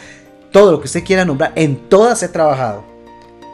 todo 0.51 0.71
lo 0.71 0.81
que 0.81 0.87
usted 0.87 1.03
quiera 1.03 1.25
nombrar, 1.25 1.53
en 1.55 1.77
todas 1.89 2.21
he 2.23 2.27
trabajado. 2.27 2.83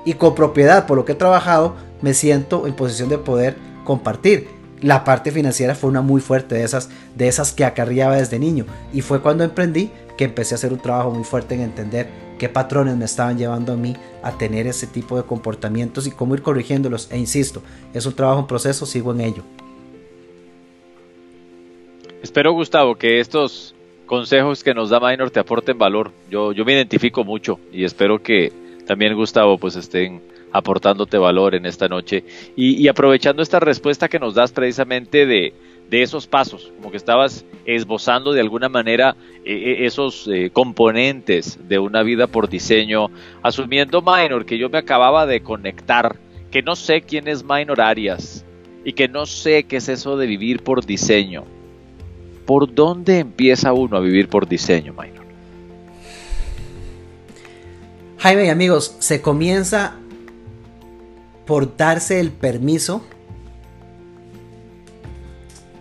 Y 0.05 0.13
con 0.13 0.35
propiedad 0.35 0.85
por 0.85 0.97
lo 0.97 1.05
que 1.05 1.13
he 1.13 1.15
trabajado, 1.15 1.75
me 2.01 2.13
siento 2.13 2.67
en 2.67 2.75
posición 2.75 3.09
de 3.09 3.17
poder 3.17 3.55
compartir. 3.83 4.47
La 4.81 5.03
parte 5.03 5.31
financiera 5.31 5.73
fue 5.73 5.89
una 5.89 6.01
muy 6.01 6.21
fuerte 6.21 6.55
de 6.55 6.63
esas, 6.63 6.89
de 7.15 7.27
esas 7.27 7.53
que 7.53 7.65
acarreaba 7.65 8.17
desde 8.17 8.39
niño. 8.39 8.65
Y 8.93 9.01
fue 9.01 9.21
cuando 9.21 9.43
emprendí 9.43 9.91
que 10.17 10.23
empecé 10.23 10.55
a 10.55 10.57
hacer 10.57 10.73
un 10.73 10.79
trabajo 10.79 11.11
muy 11.11 11.23
fuerte 11.23 11.55
en 11.55 11.61
entender 11.61 12.07
qué 12.37 12.49
patrones 12.49 12.95
me 12.95 13.05
estaban 13.05 13.37
llevando 13.37 13.73
a 13.73 13.75
mí 13.75 13.95
a 14.23 14.37
tener 14.37 14.67
ese 14.67 14.87
tipo 14.87 15.17
de 15.17 15.23
comportamientos 15.23 16.07
y 16.07 16.11
cómo 16.11 16.35
ir 16.35 16.41
corrigiéndolos. 16.41 17.11
E 17.11 17.17
insisto, 17.17 17.61
es 17.93 18.05
un 18.05 18.13
trabajo 18.13 18.39
en 18.39 18.47
proceso, 18.47 18.85
sigo 18.85 19.11
en 19.13 19.21
ello. 19.21 19.43
Espero, 22.21 22.53
Gustavo, 22.53 22.95
que 22.95 23.19
estos 23.19 23.75
consejos 24.05 24.63
que 24.63 24.73
nos 24.73 24.89
da 24.89 24.99
Minor 24.99 25.31
te 25.31 25.39
aporten 25.39 25.77
valor. 25.77 26.11
Yo, 26.29 26.51
yo 26.53 26.65
me 26.65 26.73
identifico 26.73 27.23
mucho 27.23 27.59
y 27.71 27.83
espero 27.83 28.21
que 28.21 28.51
también, 28.87 29.15
Gustavo, 29.15 29.57
pues 29.57 29.75
estén 29.75 30.21
aportándote 30.51 31.17
valor 31.17 31.53
en 31.53 31.65
esta 31.65 31.89
noche 31.89 32.23
y 32.55 32.87
aprovechando 32.87 33.41
esta 33.41 33.59
respuesta 33.59 34.07
que 34.07 34.19
nos 34.19 34.35
das 34.35 34.53
precisamente 34.53 35.25
de, 35.25 35.53
de 35.89 36.01
esos 36.01 36.27
pasos, 36.27 36.71
como 36.77 36.91
que 36.91 36.97
estabas 36.97 37.45
esbozando 37.65 38.33
de 38.33 38.41
alguna 38.41 38.69
manera 38.69 39.15
eh, 39.43 39.53
eh, 39.53 39.85
esos 39.85 40.27
eh, 40.27 40.49
componentes 40.51 41.59
de 41.67 41.79
una 41.79 42.03
vida 42.03 42.27
por 42.27 42.49
diseño, 42.49 43.09
asumiendo 43.43 44.01
Minor, 44.01 44.45
que 44.45 44.57
yo 44.57 44.69
me 44.69 44.77
acababa 44.77 45.25
de 45.25 45.41
conectar, 45.41 46.15
que 46.51 46.61
no 46.61 46.75
sé 46.75 47.01
quién 47.01 47.27
es 47.27 47.43
Minor 47.43 47.81
Arias 47.81 48.43
y 48.83 48.93
que 48.93 49.07
no 49.07 49.25
sé 49.25 49.63
qué 49.63 49.77
es 49.77 49.89
eso 49.89 50.17
de 50.17 50.27
vivir 50.27 50.63
por 50.63 50.85
diseño. 50.85 51.43
¿Por 52.45 52.73
dónde 52.73 53.19
empieza 53.19 53.73
uno 53.73 53.97
a 53.97 53.99
vivir 53.99 54.29
por 54.29 54.47
diseño, 54.47 54.93
Minor? 54.93 55.25
Jaime 58.19 58.49
amigos, 58.49 58.95
se 58.99 59.21
comienza 59.21 59.95
por 61.45 61.77
darse 61.77 62.19
el 62.19 62.31
permiso 62.31 63.03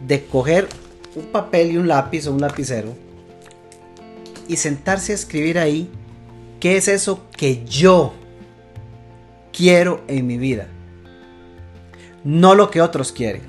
de 0.07 0.25
coger 0.27 0.69
un 1.15 1.27
papel 1.27 1.73
y 1.73 1.77
un 1.77 1.89
lápiz 1.89 2.27
o 2.27 2.33
un 2.33 2.41
lapicero 2.41 2.95
y 4.49 4.57
sentarse 4.57 5.13
a 5.13 5.15
escribir 5.15 5.59
ahí 5.59 5.91
qué 6.61 6.77
es 6.77 6.89
eso 6.89 7.23
que 7.37 7.65
yo 7.65 8.15
quiero 9.53 10.03
en 10.09 10.27
mi 10.27 10.39
vida. 10.39 10.69
No 12.25 12.55
lo 12.55 12.71
que 12.71 12.81
otros 12.81 13.13
quieren. 13.13 13.43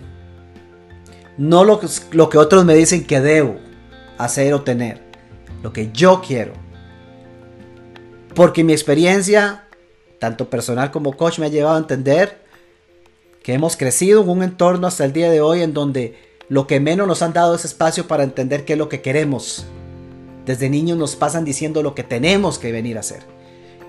No 1.37 1.63
lo 1.65 1.79
que, 1.79 2.37
otros 2.37 2.65
me 2.65 2.75
dicen 2.75 3.05
que 3.05 3.19
debo 3.19 3.57
hacer 4.17 4.53
o 4.53 4.61
tener. 4.61 5.01
Lo 5.63 5.73
que 5.73 5.91
yo 5.91 6.21
quiero. 6.25 6.53
Porque 8.33 8.63
mi 8.63 8.73
experiencia, 8.73 9.65
tanto 10.19 10.49
personal 10.49 10.91
como 10.91 11.17
coach, 11.17 11.39
me 11.39 11.47
ha 11.47 11.49
llevado 11.49 11.75
a 11.75 11.79
entender 11.79 12.45
que 13.43 13.53
hemos 13.53 13.77
crecido 13.77 14.23
en 14.23 14.29
un 14.29 14.43
entorno 14.43 14.87
hasta 14.87 15.05
el 15.05 15.13
día 15.13 15.29
de 15.29 15.41
hoy 15.41 15.61
en 15.61 15.73
donde 15.73 16.24
lo 16.49 16.67
que 16.67 16.79
menos 16.79 17.07
nos 17.07 17.21
han 17.21 17.33
dado 17.33 17.55
es 17.55 17.65
espacio 17.65 18.07
para 18.07 18.23
entender 18.23 18.65
qué 18.65 18.73
es 18.73 18.79
lo 18.79 18.89
que 18.89 19.01
queremos. 19.01 19.65
Desde 20.45 20.69
niños 20.69 20.97
nos 20.97 21.15
pasan 21.15 21.43
diciendo 21.43 21.81
lo 21.81 21.95
que 21.95 22.03
tenemos 22.03 22.59
que 22.59 22.71
venir 22.71 22.97
a 22.97 22.99
hacer. 22.99 23.23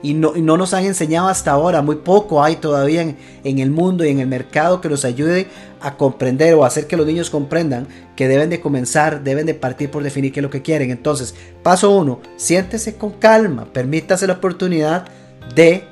Y 0.03 0.15
no, 0.15 0.33
no 0.37 0.57
nos 0.57 0.75
han 0.75 0.85
enseñado 0.85 1.29
hasta 1.29 1.51
ahora, 1.51 1.83
muy 1.83 1.97
poco 1.97 2.43
hay 2.43 2.57
todavía 2.57 3.03
en, 3.03 3.17
en, 3.45 3.59
el 3.59 3.71
mundo 3.71 4.05
y 4.05 4.11
en 4.11 4.21
el 4.21 4.27
mercado 4.27 4.81
que 4.81 4.91
nos 4.91 5.05
ayude 5.05 5.49
a 5.81 5.97
comprender 5.97 6.55
o 6.55 6.65
hacer 6.65 6.87
que 6.87 6.97
los 6.97 7.07
niños 7.07 7.31
comprendan 7.31 7.89
que 8.15 8.29
deben 8.29 8.51
de 8.51 8.61
comenzar, 8.61 9.25
deben 9.25 9.47
de 9.47 9.55
partir 9.55 9.91
por 9.91 10.03
definir 10.03 10.33
qué 10.33 10.41
es 10.41 10.45
lo 10.45 10.51
que 10.51 10.63
quieren. 10.63 10.91
Entonces, 10.91 11.35
paso 11.63 11.91
uno, 11.91 12.21
siéntese 12.37 12.97
con 12.97 13.13
calma, 13.13 13.67
permítase 13.73 14.27
la 14.27 14.35
oportunidad 14.35 15.07
de 15.55 15.85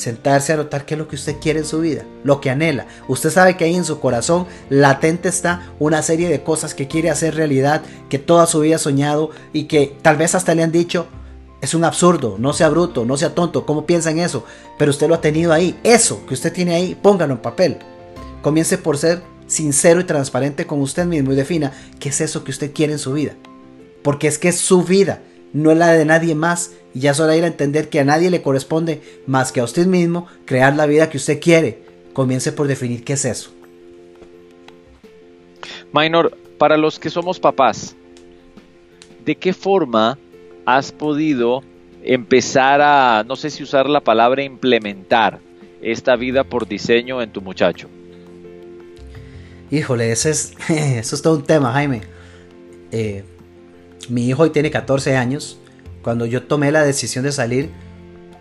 sentarse 0.00 0.52
a 0.52 0.56
notar 0.56 0.86
qué 0.86 0.94
es 0.94 0.98
lo 0.98 1.06
que 1.06 1.16
usted 1.16 1.36
quiere 1.40 1.60
en 1.60 1.66
su 1.66 1.80
vida, 1.80 2.04
lo 2.24 2.40
que 2.40 2.50
anhela. 2.50 2.86
Usted 3.06 3.30
sabe 3.30 3.56
que 3.56 3.64
ahí 3.64 3.74
en 3.74 3.84
su 3.84 4.00
corazón 4.00 4.46
latente 4.68 5.28
está 5.28 5.70
una 5.78 6.02
serie 6.02 6.28
de 6.28 6.42
cosas 6.42 6.74
que 6.74 6.88
quiere 6.88 7.10
hacer 7.10 7.34
realidad, 7.34 7.82
que 8.08 8.18
toda 8.18 8.46
su 8.46 8.60
vida 8.60 8.76
ha 8.76 8.78
soñado 8.78 9.30
y 9.52 9.64
que 9.64 9.96
tal 10.02 10.16
vez 10.16 10.34
hasta 10.34 10.54
le 10.54 10.62
han 10.62 10.72
dicho, 10.72 11.06
es 11.60 11.74
un 11.74 11.84
absurdo, 11.84 12.36
no 12.38 12.52
sea 12.52 12.70
bruto, 12.70 13.04
no 13.04 13.16
sea 13.16 13.34
tonto, 13.34 13.66
¿cómo 13.66 13.84
piensa 13.86 14.10
en 14.10 14.18
eso? 14.18 14.44
Pero 14.78 14.90
usted 14.90 15.08
lo 15.08 15.14
ha 15.14 15.20
tenido 15.20 15.52
ahí, 15.52 15.78
eso 15.84 16.24
que 16.26 16.34
usted 16.34 16.52
tiene 16.52 16.74
ahí, 16.74 16.98
póngalo 17.00 17.34
en 17.34 17.40
papel. 17.40 17.78
Comience 18.42 18.78
por 18.78 18.96
ser 18.96 19.22
sincero 19.46 20.00
y 20.00 20.04
transparente 20.04 20.66
con 20.66 20.80
usted 20.80 21.04
mismo 21.04 21.32
y 21.32 21.36
defina 21.36 21.72
qué 21.98 22.08
es 22.08 22.20
eso 22.20 22.44
que 22.44 22.50
usted 22.50 22.72
quiere 22.72 22.94
en 22.94 22.98
su 22.98 23.12
vida. 23.12 23.34
Porque 24.02 24.28
es 24.28 24.38
que 24.38 24.48
es 24.48 24.58
su 24.58 24.82
vida, 24.84 25.20
no 25.52 25.70
es 25.70 25.78
la 25.78 25.92
de 25.92 26.04
nadie 26.04 26.34
más 26.34 26.72
y 26.94 27.00
ya 27.00 27.12
es 27.12 27.20
hora 27.20 27.32
de 27.32 27.38
ir 27.38 27.44
a 27.44 27.48
entender 27.48 27.88
que 27.88 28.00
a 28.00 28.04
nadie 28.04 28.30
le 28.30 28.42
corresponde 28.42 29.02
más 29.26 29.52
que 29.52 29.60
a 29.60 29.64
usted 29.64 29.86
mismo 29.86 30.26
crear 30.44 30.74
la 30.74 30.86
vida 30.86 31.08
que 31.10 31.16
usted 31.16 31.40
quiere. 31.40 31.82
Comience 32.12 32.52
por 32.52 32.66
definir 32.66 33.04
qué 33.04 33.14
es 33.14 33.24
eso. 33.24 33.52
Minor, 35.92 36.36
para 36.58 36.76
los 36.76 36.98
que 36.98 37.10
somos 37.10 37.40
papás, 37.40 37.96
¿de 39.24 39.34
qué 39.36 39.52
forma 39.52 40.18
has 40.66 40.92
podido 40.92 41.62
empezar 42.02 42.80
a, 42.80 43.24
no 43.26 43.36
sé 43.36 43.50
si 43.50 43.62
usar 43.62 43.88
la 43.88 44.00
palabra 44.00 44.42
implementar 44.42 45.40
esta 45.82 46.16
vida 46.16 46.44
por 46.44 46.68
diseño 46.68 47.22
en 47.22 47.30
tu 47.30 47.40
muchacho? 47.40 47.88
Híjole, 49.70 50.10
ese 50.12 50.30
es, 50.30 50.54
eso 50.68 51.14
es 51.14 51.22
todo 51.22 51.36
un 51.36 51.44
tema, 51.44 51.72
Jaime. 51.72 52.02
Eh, 52.92 53.24
mi 54.10 54.28
hijo 54.28 54.42
hoy 54.42 54.50
tiene 54.50 54.70
14 54.70 55.16
años 55.16 55.58
cuando 56.02 56.26
yo 56.26 56.44
tomé 56.44 56.72
la 56.72 56.82
decisión 56.82 57.24
de 57.24 57.32
salir 57.32 57.70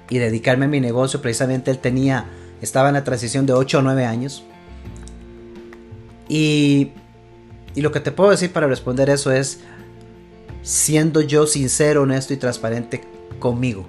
y 0.10 0.18
dedicarme 0.18 0.66
a 0.66 0.68
mi 0.68 0.80
negocio, 0.80 1.22
precisamente 1.22 1.72
él 1.72 1.80
tenía, 1.80 2.26
estaba 2.62 2.90
en 2.90 2.96
la 2.96 3.04
transición 3.04 3.46
de 3.46 3.54
8 3.54 3.80
o 3.80 3.82
9 3.82 4.06
años. 4.06 4.44
Y, 6.28 6.92
y 7.76 7.82
lo 7.82 7.92
que 7.92 8.00
te 8.00 8.12
puedo 8.12 8.32
decir 8.32 8.52
para 8.52 8.68
responder 8.68 9.10
eso 9.10 9.32
es, 9.32 9.60
siendo 10.64 11.22
yo 11.22 11.48
sincero, 11.48 12.04
honesto 12.04 12.34
y 12.34 12.38
transparente 12.38 13.02
conmigo, 13.40 13.88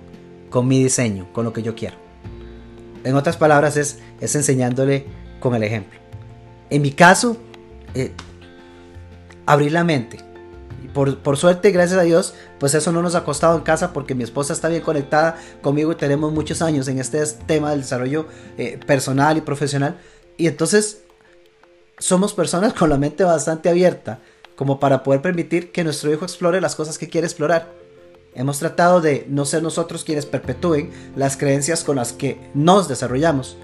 con 0.51 0.69
mi 0.69 0.83
diseño, 0.83 1.33
con 1.33 1.45
lo 1.45 1.53
que 1.53 1.63
yo 1.63 1.75
quiero. 1.75 1.97
En 3.05 3.15
otras 3.15 3.37
palabras, 3.37 3.77
es, 3.77 3.99
es 4.21 4.35
enseñándole 4.35 5.07
con 5.39 5.55
el 5.55 5.63
ejemplo. 5.63 5.99
En 6.69 6.83
mi 6.83 6.93
caso, 6.93 7.37
eh, 7.95 8.13
abrir 9.47 9.73
la 9.73 9.85
mente, 9.85 10.19
por, 10.93 11.37
suerte, 11.37 11.71
gracias 11.71 11.99
a 11.99 12.03
Dios, 12.03 12.35
pues 12.59 12.75
eso 12.75 12.93
no 12.93 13.03
nos 13.03 13.15
ha 13.15 13.25
costado 13.25 13.57
en 13.57 13.63
casa 13.63 13.93
porque 13.93 14.15
mi 14.15 14.25
esposa 14.25 14.53
está 14.53 14.69
bien 14.69 14.83
conectada 14.83 15.37
conmigo 15.63 15.93
y 15.93 15.97
tenemos 15.97 16.33
muchos 16.33 16.63
años 16.63 16.89
en 16.89 16.99
este 16.99 17.25
tema 17.47 17.71
del 17.71 17.83
desarrollo 17.83 18.27
eh, 18.59 18.79
personal 18.87 19.37
y 19.37 19.41
profesional. 19.41 19.99
Y 20.37 20.47
entonces 20.47 21.03
somos 21.99 22.33
personas 22.35 22.73
con 22.73 22.91
la 22.91 22.99
mente 22.99 23.25
bastante 23.25 23.69
abierta 23.69 24.21
como 24.57 24.79
para 24.81 25.03
poder 25.03 25.23
permitir 25.23 25.73
que 25.73 25.85
nuestro 25.85 26.13
hijo 26.13 26.25
explore 26.25 26.61
las 26.61 26.77
cosas 26.77 26.99
que 26.99 27.09
quiere 27.09 27.27
explorar. 27.27 27.69
Hemos 28.35 28.59
tratado 28.59 29.01
de 29.01 29.27
no 29.29 29.45
ser 29.45 29.63
nosotros 29.63 30.05
quienes 30.05 30.27
perpetúen 30.27 30.91
las 31.17 31.37
creencias 31.37 31.83
con 31.83 31.97
las 31.97 32.13
que 32.13 32.39
nos 32.55 32.89
desarrollamos. 32.89 33.57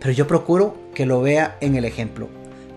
Pero 0.00 0.12
yo 0.12 0.26
procuro 0.26 0.76
que 0.94 1.06
lo 1.06 1.20
vea 1.20 1.56
en 1.60 1.76
el 1.76 1.84
ejemplo. 1.84 2.28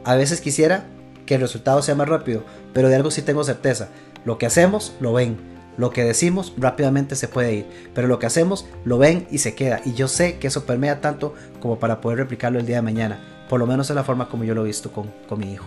A 0.04 0.16
veces 0.16 0.42
quisiera 0.42 0.86
que 1.26 1.36
el 1.36 1.42
resultado 1.42 1.82
sea 1.82 1.96
más 1.96 2.10
rápido, 2.10 2.44
pero 2.74 2.90
de 2.90 2.96
algo 2.96 3.12
sí 3.12 3.22
tengo 3.22 3.44
certeza. 3.44 3.90
Lo 4.26 4.38
que 4.38 4.46
hacemos, 4.46 4.94
lo 5.00 5.14
ven. 5.14 5.38
Lo 5.78 5.92
que 5.92 6.04
decimos 6.04 6.54
rápidamente 6.58 7.16
se 7.16 7.30
puede 7.30 7.54
ir, 7.54 7.66
pero 7.94 8.08
lo 8.08 8.20
que 8.20 8.26
hacemos 8.26 8.68
lo 8.84 8.98
ven 8.98 9.28
y 9.32 9.38
se 9.38 9.56
queda. 9.56 9.80
Y 9.86 9.94
yo 9.94 10.10
sé 10.10 10.38
que 10.38 10.48
eso 10.48 10.66
permea 10.66 11.00
tanto 11.00 11.34
como 11.62 11.80
para 11.80 12.02
poder 12.02 12.18
replicarlo 12.18 12.60
el 12.60 12.66
día 12.66 12.78
de 12.78 12.82
mañana. 12.82 13.46
Por 13.48 13.62
lo 13.62 13.66
menos 13.66 13.90
es 13.90 13.96
la 13.96 14.04
forma 14.04 14.28
como 14.28 14.44
yo 14.44 14.54
lo 14.54 14.64
he 14.64 14.68
visto 14.68 14.92
con, 14.92 15.10
con 15.30 15.40
mi 15.40 15.54
hijo. 15.54 15.66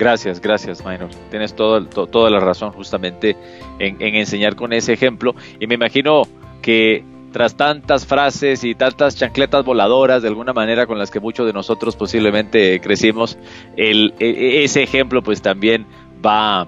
Gracias, 0.00 0.40
gracias, 0.40 0.82
Minor. 0.82 1.10
Tienes 1.28 1.54
todo, 1.54 1.84
toda 1.84 2.30
la 2.30 2.40
razón 2.40 2.72
justamente 2.72 3.36
en, 3.78 4.00
enseñar 4.00 4.56
con 4.56 4.72
ese 4.72 4.94
ejemplo. 4.94 5.34
Y 5.58 5.66
me 5.66 5.74
imagino 5.74 6.22
que 6.62 7.04
tras 7.32 7.56
tantas 7.56 8.06
frases 8.06 8.64
y 8.64 8.74
tantas 8.74 9.16
chancletas 9.16 9.64
voladoras 9.64 10.22
de 10.22 10.28
alguna 10.28 10.52
manera 10.52 10.86
con 10.86 10.98
las 10.98 11.10
que 11.10 11.20
muchos 11.20 11.46
de 11.46 11.52
nosotros 11.52 11.96
posiblemente 11.96 12.80
crecimos, 12.80 13.38
el, 13.76 14.14
e, 14.18 14.28
e, 14.28 14.64
ese 14.64 14.82
ejemplo 14.82 15.22
pues 15.22 15.42
también 15.42 15.86
va, 16.24 16.66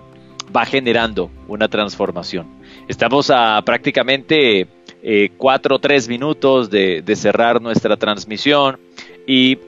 va 0.54 0.64
generando 0.66 1.30
una 1.48 1.68
transformación. 1.68 2.46
Estamos 2.88 3.30
a 3.30 3.60
prácticamente 3.64 4.66
eh, 5.02 5.30
cuatro 5.36 5.76
o 5.76 5.78
tres 5.78 6.08
minutos 6.08 6.70
de, 6.70 7.02
de 7.02 7.16
cerrar 7.16 7.60
nuestra 7.60 7.96
transmisión 7.96 8.78
y 9.26 9.58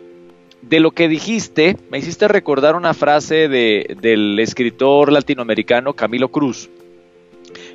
de 0.68 0.80
lo 0.80 0.92
que 0.92 1.08
dijiste, 1.08 1.76
me 1.90 1.98
hiciste 1.98 2.26
recordar 2.28 2.74
una 2.74 2.94
frase 2.94 3.48
de, 3.48 3.96
del 4.00 4.38
escritor 4.38 5.12
latinoamericano 5.12 5.92
Camilo 5.92 6.28
Cruz, 6.28 6.70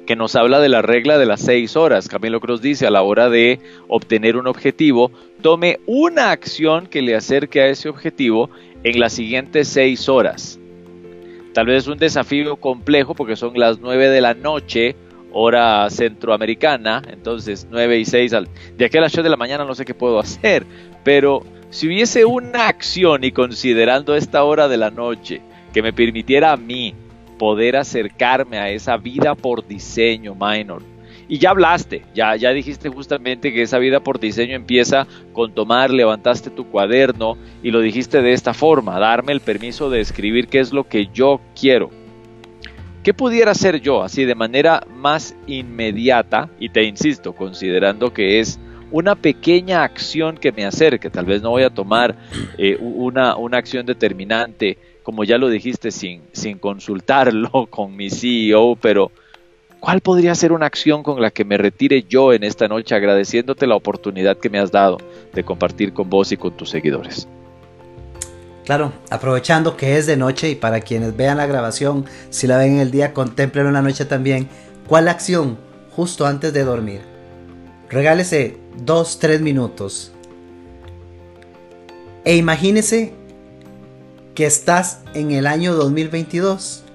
que 0.10 0.16
nos 0.16 0.36
habla 0.36 0.60
de 0.60 0.70
la 0.70 0.82
regla 0.82 1.20
de 1.20 1.28
las 1.28 1.40
seis 1.40 1.76
horas. 1.76 2.08
Camilo 2.08 2.40
Cruz 2.40 2.64
dice, 2.64 2.88
a 2.88 2.90
la 2.90 3.04
hora 3.04 3.30
de 3.30 3.60
obtener 3.88 4.38
un 4.38 4.48
objetivo, 4.48 5.12
tome 5.44 5.82
una 5.86 6.32
acción 6.32 6.88
que 6.88 7.04
le 7.04 7.16
acerque 7.16 7.62
a 7.62 7.68
ese 7.68 7.90
objetivo 7.90 8.50
en 8.84 9.00
las 9.00 9.14
siguientes 9.14 9.68
seis 9.68 10.10
horas. 10.10 10.60
Tal 11.54 11.68
vez 11.68 11.84
es 11.84 11.88
un 11.88 12.00
desafío 12.00 12.56
complejo 12.56 13.14
porque 13.14 13.36
son 13.36 13.54
las 13.54 13.82
nueve 13.82 14.10
de 14.10 14.20
la 14.20 14.34
noche, 14.34 14.96
hora 15.32 15.88
centroamericana, 15.92 17.04
entonces 17.08 17.68
nueve 17.70 18.00
y 18.00 18.06
seis, 18.06 18.32
de 18.32 18.86
aquí 18.86 18.98
a 18.98 19.02
las 19.02 19.14
ocho 19.14 19.22
de 19.22 19.30
la 19.30 19.38
mañana 19.38 19.64
no 19.64 19.76
sé 19.76 19.86
qué 19.86 19.94
puedo 19.94 20.18
hacer, 20.18 20.66
pero 21.04 21.44
si 21.70 21.86
hubiese 21.86 22.26
una 22.26 22.68
acción 22.68 23.24
y 23.24 23.32
considerando 23.32 24.16
esta 24.16 24.44
hora 24.44 24.68
de 24.68 24.78
la 24.78 24.90
noche 24.90 25.40
que 25.72 25.84
me 25.84 25.94
permitiera 25.94 26.52
a 26.52 26.58
mí 26.58 26.96
poder 27.40 27.78
acercarme 27.78 28.60
a 28.60 28.70
esa 28.70 28.98
vida 28.98 29.34
por 29.34 29.66
diseño 29.66 30.36
minor. 30.36 30.84
Y 31.28 31.38
ya 31.38 31.52
hablaste, 31.52 32.06
ya, 32.14 32.36
ya 32.36 32.52
dijiste 32.52 32.90
justamente 32.90 33.54
que 33.54 33.62
esa 33.62 33.80
vida 33.80 34.00
por 34.00 34.20
diseño 34.20 34.56
empieza 34.56 35.08
con 35.32 35.54
tomar, 35.54 35.92
levantaste 35.92 36.50
tu 36.50 36.66
cuaderno 36.66 37.38
y 37.64 37.72
lo 37.72 37.82
dijiste 37.82 38.22
de 38.22 38.34
esta 38.34 38.54
forma, 38.54 39.00
darme 39.00 39.32
el 39.32 39.40
permiso 39.40 39.90
de 39.90 40.02
escribir 40.02 40.48
qué 40.48 40.60
es 40.60 40.74
lo 40.74 40.88
que 40.88 41.08
yo 41.14 41.40
quiero. 41.60 41.92
¿Qué 43.04 43.14
pudiera 43.14 43.52
hacer 43.52 43.80
yo 43.80 44.04
así 44.04 44.26
de 44.26 44.36
manera 44.36 44.84
más 44.94 45.36
inmediata? 45.48 46.50
Y 46.60 46.70
te 46.70 46.84
insisto, 46.84 47.34
considerando 47.34 48.12
que 48.12 48.40
es 48.40 48.60
una 48.92 49.16
pequeña 49.16 49.84
acción 49.84 50.38
que 50.38 50.52
me 50.52 50.66
acerque. 50.66 51.10
Tal 51.10 51.26
vez 51.26 51.42
no 51.42 51.52
voy 51.52 51.64
a 51.64 51.70
tomar 51.70 52.16
eh, 52.58 52.78
una, 52.80 53.36
una, 53.36 53.58
acción 53.58 53.86
determinante, 53.86 54.78
como 55.10 55.24
ya 55.24 55.40
lo 55.40 55.50
dijiste, 55.50 55.90
sin, 55.90 56.22
sin 56.34 56.60
consultarlo 56.60 57.66
con 57.72 57.96
mi 57.96 58.12
CEO, 58.12 58.76
pero 58.80 59.12
¿cuál 59.80 60.02
podría 60.02 60.36
ser 60.36 60.52
una 60.52 60.68
acción 60.68 61.02
con 61.02 61.20
la 61.20 61.32
que 61.32 61.44
me 61.44 61.58
retire 61.58 62.04
yo 62.04 62.32
en 62.32 62.44
esta 62.44 62.68
noche 62.68 62.94
agradeciéndote 62.94 63.66
la 63.66 63.76
oportunidad 63.76 64.38
que 64.38 64.52
me 64.52 64.60
has 64.60 64.72
dado 64.72 65.00
de 65.34 65.44
compartir 65.44 65.94
con 65.94 66.12
vos 66.12 66.32
y 66.32 66.38
con 66.38 66.56
tus 66.56 66.70
seguidores? 66.70 67.28
Claro, 68.66 68.94
aprovechando 69.10 69.76
que 69.76 69.98
es 69.98 70.06
de 70.06 70.16
noche 70.16 70.52
y 70.52 70.54
para 70.54 70.80
quienes 70.80 71.18
vean 71.18 71.38
la 71.38 71.48
grabación, 71.48 72.06
si 72.30 72.46
la 72.46 72.60
ven 72.60 72.74
en 72.74 72.82
el 72.82 72.92
día, 72.92 73.12
contemplen 73.12 73.66
en 73.66 73.74
la 73.74 73.82
noche 73.82 74.06
también. 74.06 74.48
¿Cuál 74.88 75.08
acción 75.08 75.58
justo 75.90 76.28
antes 76.28 76.54
de 76.54 76.64
dormir? 76.64 77.02
Regálese 77.90 78.58
2-3 78.86 79.40
minutos. 79.40 80.12
E 82.24 82.36
imagínese 82.36 83.18
que 84.40 84.46
estás 84.46 85.02
en 85.16 85.32
el 85.32 85.46
año 85.46 85.76
2022 85.76 86.86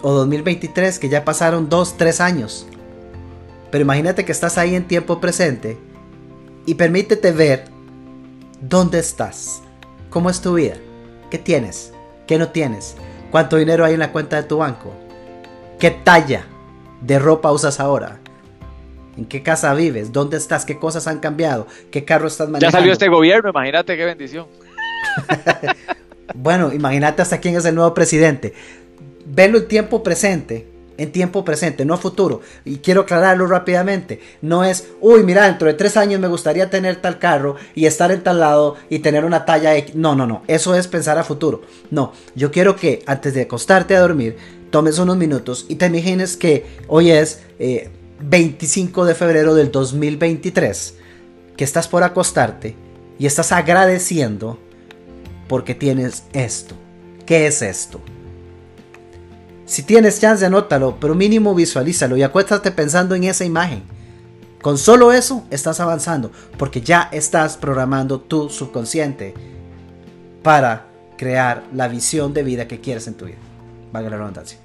o 0.00 0.12
2023, 0.12 1.00
que 1.00 1.08
ya 1.08 1.24
pasaron 1.24 1.68
2-3 1.68 2.20
años. 2.20 2.68
Pero 3.72 3.82
imagínate 3.82 4.24
que 4.24 4.30
estás 4.30 4.56
ahí 4.56 4.76
en 4.76 4.86
tiempo 4.86 5.20
presente 5.20 5.78
y 6.64 6.74
permítete 6.74 7.32
ver 7.32 7.64
dónde 8.60 9.00
estás, 9.00 9.64
cómo 10.10 10.30
es 10.30 10.40
tu 10.40 10.54
vida, 10.54 10.76
qué 11.28 11.38
tienes, 11.38 11.92
qué 12.28 12.38
no 12.38 12.50
tienes, 12.50 12.94
cuánto 13.32 13.56
dinero 13.56 13.84
hay 13.84 13.94
en 13.94 13.98
la 13.98 14.12
cuenta 14.12 14.36
de 14.36 14.44
tu 14.46 14.58
banco, 14.58 14.92
qué 15.80 15.90
talla 15.90 16.46
de 17.00 17.18
ropa 17.18 17.50
usas 17.50 17.80
ahora, 17.80 18.20
¿En 19.16 19.26
qué 19.26 19.42
casa 19.42 19.74
vives? 19.74 20.10
¿Dónde 20.10 20.38
estás? 20.38 20.64
¿Qué 20.64 20.78
cosas 20.78 21.06
han 21.06 21.18
cambiado? 21.18 21.66
¿Qué 21.90 22.02
carro 22.04 22.28
estás 22.28 22.48
manejando? 22.48 22.66
Ya 22.66 22.78
salió 22.78 22.92
este 22.92 23.08
gobierno, 23.08 23.50
imagínate 23.50 23.94
qué 23.94 24.06
bendición. 24.06 24.46
bueno, 26.34 26.72
imagínate 26.72 27.22
hasta 27.22 27.38
quién 27.38 27.56
es 27.56 27.64
el 27.64 27.74
nuevo 27.74 27.94
presidente. 27.94 28.54
Velo 29.24 29.58
en 29.58 29.68
tiempo 29.68 30.02
presente, 30.02 30.68
en 30.98 31.12
tiempo 31.12 31.44
presente, 31.44 31.84
no 31.84 31.96
futuro. 31.96 32.40
Y 32.64 32.78
quiero 32.78 33.02
aclararlo 33.02 33.46
rápidamente. 33.46 34.20
No 34.40 34.64
es, 34.64 34.88
uy, 35.00 35.22
mira, 35.22 35.46
dentro 35.46 35.68
de 35.68 35.74
tres 35.74 35.96
años 35.96 36.20
me 36.20 36.28
gustaría 36.28 36.70
tener 36.70 36.96
tal 36.96 37.18
carro 37.18 37.56
y 37.74 37.86
estar 37.86 38.10
en 38.12 38.22
tal 38.22 38.40
lado 38.40 38.76
y 38.90 38.98
tener 38.98 39.24
una 39.24 39.44
talla 39.44 39.76
X. 39.76 39.94
No, 39.94 40.14
no, 40.14 40.26
no. 40.26 40.42
Eso 40.48 40.74
es 40.74 40.88
pensar 40.88 41.18
a 41.18 41.24
futuro. 41.24 41.62
No, 41.90 42.12
yo 42.34 42.50
quiero 42.50 42.76
que 42.76 43.02
antes 43.06 43.34
de 43.34 43.42
acostarte 43.42 43.96
a 43.96 44.00
dormir, 44.00 44.36
tomes 44.70 44.98
unos 44.98 45.16
minutos 45.16 45.66
y 45.68 45.76
te 45.76 45.86
imagines 45.86 46.36
que 46.36 46.66
hoy 46.88 47.10
es... 47.10 47.42
Eh, 47.58 47.90
25 48.22 49.04
de 49.04 49.14
febrero 49.14 49.54
del 49.54 49.70
2023 49.70 50.94
que 51.56 51.64
estás 51.64 51.88
por 51.88 52.02
acostarte 52.02 52.76
y 53.18 53.26
estás 53.26 53.52
agradeciendo 53.52 54.58
porque 55.52 55.74
tienes 55.74 56.26
esto. 56.32 56.74
¿Qué 57.26 57.46
es 57.46 57.60
esto? 57.60 58.00
Si 59.66 59.82
tienes 59.82 60.18
chance, 60.18 60.46
anótalo, 60.46 60.96
pero 60.98 61.14
mínimo 61.14 61.54
visualízalo 61.54 62.16
y 62.16 62.22
acuéstate 62.22 62.70
pensando 62.70 63.14
en 63.14 63.24
esa 63.24 63.44
imagen. 63.44 63.82
Con 64.62 64.78
solo 64.78 65.12
eso 65.12 65.44
estás 65.50 65.78
avanzando, 65.78 66.32
porque 66.56 66.80
ya 66.80 67.10
estás 67.12 67.58
programando 67.58 68.18
tu 68.18 68.48
subconsciente 68.48 69.34
para 70.42 70.86
crear 71.18 71.64
la 71.74 71.86
visión 71.86 72.32
de 72.32 72.44
vida 72.44 72.66
que 72.66 72.80
quieres 72.80 73.06
en 73.06 73.18
tu 73.18 73.26
vida. 73.26 73.36
Valga 73.92 74.08
la 74.08 74.16
redundancia. 74.16 74.58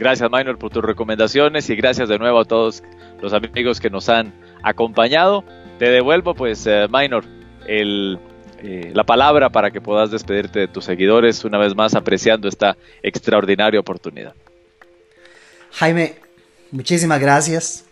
Gracias, 0.00 0.28
Minor, 0.32 0.58
por 0.58 0.72
tus 0.72 0.82
recomendaciones 0.82 1.70
y 1.70 1.76
gracias 1.76 2.08
de 2.08 2.18
nuevo 2.18 2.40
a 2.40 2.44
todos 2.44 2.82
los 3.20 3.32
amigos 3.34 3.78
que 3.78 3.88
nos 3.88 4.08
han 4.08 4.34
acompañado. 4.64 5.44
Te 5.78 5.90
devuelvo, 5.90 6.34
pues, 6.34 6.66
eh, 6.66 6.88
Minor, 6.90 7.24
el, 7.68 8.18
eh, 8.62 8.90
la 8.94 9.04
palabra 9.04 9.50
para 9.50 9.70
que 9.70 9.80
puedas 9.80 10.10
despedirte 10.10 10.60
de 10.60 10.68
tus 10.68 10.84
seguidores, 10.84 11.44
una 11.44 11.58
vez 11.58 11.74
más 11.74 11.94
apreciando 11.94 12.48
esta 12.48 12.76
extraordinaria 13.02 13.80
oportunidad. 13.80 14.34
Jaime, 15.72 16.16
muchísimas 16.70 17.20
gracias. 17.20 17.84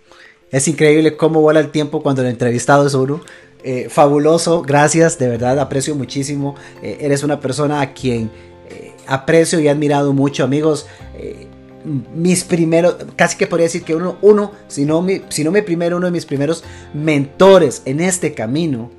Es 0.51 0.68
increíble 0.68 1.16
cómo 1.16 1.41
vuela 1.41 1.61
el 1.61 1.71
tiempo 1.71 2.03
cuando 2.03 2.23
el 2.23 2.29
entrevistado 2.29 2.87
es 2.87 2.95
uno. 2.95 3.21
Eh, 3.62 3.89
fabuloso, 3.91 4.62
gracias, 4.62 5.18
de 5.18 5.29
verdad 5.29 5.59
aprecio 5.59 5.95
muchísimo. 5.95 6.57
eres 6.83 7.23
una 7.23 7.41
persona 7.41 7.81
a 7.81 7.93
quien 7.93 8.31
aprecio 9.07 9.59
y 9.59 9.66
he 9.66 9.71
admirado 9.71 10.12
mucho, 10.12 10.45
amigos 10.45 10.87
mis 12.14 12.45
primeros, 12.45 12.97
casi 13.16 13.37
que 13.37 13.47
podría 13.47 13.66
decir 13.66 13.83
que 13.83 13.95
uno, 13.95 14.16
uno 14.21 14.53
si, 14.68 14.85
no 14.85 15.03
mi, 15.03 15.23
si 15.29 15.45
no 15.45 15.51
mi 15.51 15.62
primero, 15.62 15.97
uno 15.97 16.07
de 16.07 16.12
mis 16.12 16.27
primeros 16.27 16.62
mentores 16.93 17.83
en 17.85 18.01
este 18.01 18.35
camino 18.35 18.91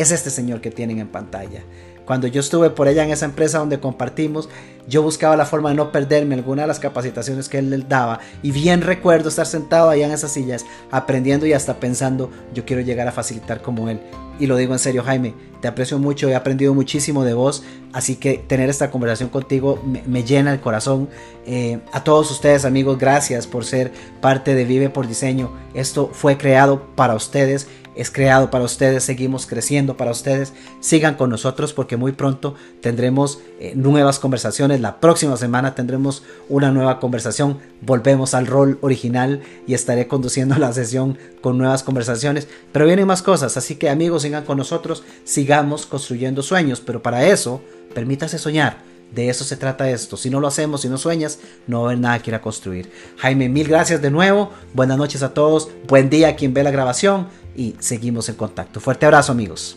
es 0.00 0.10
este 0.12 0.30
señor 0.30 0.60
que 0.60 0.70
tienen 0.70 0.98
en 0.98 1.08
pantalla. 1.08 1.62
Cuando 2.10 2.26
yo 2.26 2.40
estuve 2.40 2.70
por 2.70 2.88
allá 2.88 3.04
en 3.04 3.10
esa 3.10 3.24
empresa 3.24 3.58
donde 3.58 3.78
compartimos, 3.78 4.48
yo 4.88 5.00
buscaba 5.00 5.36
la 5.36 5.46
forma 5.46 5.68
de 5.68 5.76
no 5.76 5.92
perderme 5.92 6.34
alguna 6.34 6.62
de 6.62 6.68
las 6.68 6.80
capacitaciones 6.80 7.48
que 7.48 7.58
él 7.58 7.86
daba. 7.88 8.18
Y 8.42 8.50
bien 8.50 8.82
recuerdo 8.82 9.28
estar 9.28 9.46
sentado 9.46 9.90
allá 9.90 10.06
en 10.06 10.12
esas 10.12 10.32
sillas, 10.32 10.66
aprendiendo 10.90 11.46
y 11.46 11.52
hasta 11.52 11.78
pensando, 11.78 12.30
yo 12.52 12.64
quiero 12.64 12.82
llegar 12.82 13.06
a 13.06 13.12
facilitar 13.12 13.62
como 13.62 13.88
él. 13.88 14.00
Y 14.40 14.46
lo 14.46 14.56
digo 14.56 14.72
en 14.72 14.80
serio, 14.80 15.04
Jaime, 15.04 15.34
te 15.60 15.68
aprecio 15.68 15.98
mucho, 15.98 16.28
he 16.28 16.34
aprendido 16.34 16.74
muchísimo 16.74 17.24
de 17.24 17.34
vos, 17.34 17.62
así 17.92 18.16
que 18.16 18.38
tener 18.38 18.70
esta 18.70 18.90
conversación 18.90 19.28
contigo 19.28 19.80
me, 19.84 20.24
llena 20.24 20.52
el 20.52 20.60
corazón. 20.60 21.08
Eh, 21.46 21.78
a 21.92 22.02
todos 22.02 22.30
ustedes 22.30 22.64
amigos, 22.64 22.98
gracias 22.98 23.46
por 23.46 23.64
ser 23.64 23.92
parte 24.20 24.54
de 24.54 24.64
Vive 24.64 24.88
por 24.88 25.06
Diseño. 25.06 25.52
Esto 25.74 26.10
fue 26.12 26.38
creado 26.38 26.86
para 26.96 27.14
ustedes 27.14 27.68
es 28.00 28.10
creado 28.10 28.50
para 28.50 28.64
ustedes, 28.64 29.04
seguimos 29.04 29.44
creciendo 29.44 29.98
para 29.98 30.10
ustedes. 30.10 30.54
Sigan 30.80 31.16
con 31.16 31.28
nosotros 31.28 31.74
porque 31.74 31.98
muy 31.98 32.12
pronto 32.12 32.54
tendremos 32.80 33.40
eh, 33.60 33.74
nuevas 33.76 34.18
conversaciones. 34.18 34.80
La 34.80 35.00
próxima 35.00 35.36
semana 35.36 35.74
tendremos 35.74 36.22
una 36.48 36.70
nueva 36.70 36.98
conversación. 36.98 37.58
Volvemos 37.82 38.32
al 38.32 38.46
rol 38.46 38.78
original 38.80 39.42
y 39.66 39.74
estaré 39.74 40.08
conduciendo 40.08 40.54
la 40.58 40.72
sesión 40.72 41.18
con 41.42 41.58
nuevas 41.58 41.82
conversaciones. 41.82 42.48
Pero 42.72 42.86
vienen 42.86 43.06
más 43.06 43.20
cosas, 43.20 43.58
así 43.58 43.76
que 43.76 43.90
amigos, 43.90 44.22
sigan 44.22 44.46
con 44.46 44.56
nosotros, 44.56 45.02
sigamos 45.24 45.84
construyendo 45.84 46.42
sueños. 46.42 46.80
Pero 46.80 47.02
para 47.02 47.26
eso, 47.26 47.60
permítase 47.92 48.38
soñar 48.38 48.88
de 49.12 49.28
eso 49.28 49.44
se 49.44 49.56
trata 49.56 49.90
esto. 49.90 50.16
Si 50.16 50.30
no 50.30 50.40
lo 50.40 50.46
hacemos, 50.46 50.82
si 50.82 50.88
no 50.88 50.96
sueñas, 50.96 51.40
no 51.66 51.80
va 51.80 51.88
a 51.88 51.90
haber 51.90 51.98
nada 51.98 52.18
que 52.20 52.30
ir 52.30 52.34
a 52.34 52.40
construir. 52.40 52.90
Jaime, 53.16 53.48
mil 53.48 53.66
gracias 53.66 54.00
de 54.00 54.10
nuevo. 54.10 54.52
Buenas 54.72 54.98
noches 54.98 55.22
a 55.22 55.34
todos. 55.34 55.68
Buen 55.88 56.10
día 56.10 56.28
a 56.28 56.36
quien 56.36 56.54
ve 56.54 56.62
la 56.62 56.70
grabación 56.70 57.26
y 57.60 57.76
seguimos 57.78 58.30
en 58.30 58.36
contacto. 58.36 58.80
Fuerte 58.80 59.04
abrazo 59.04 59.32
amigos. 59.32 59.76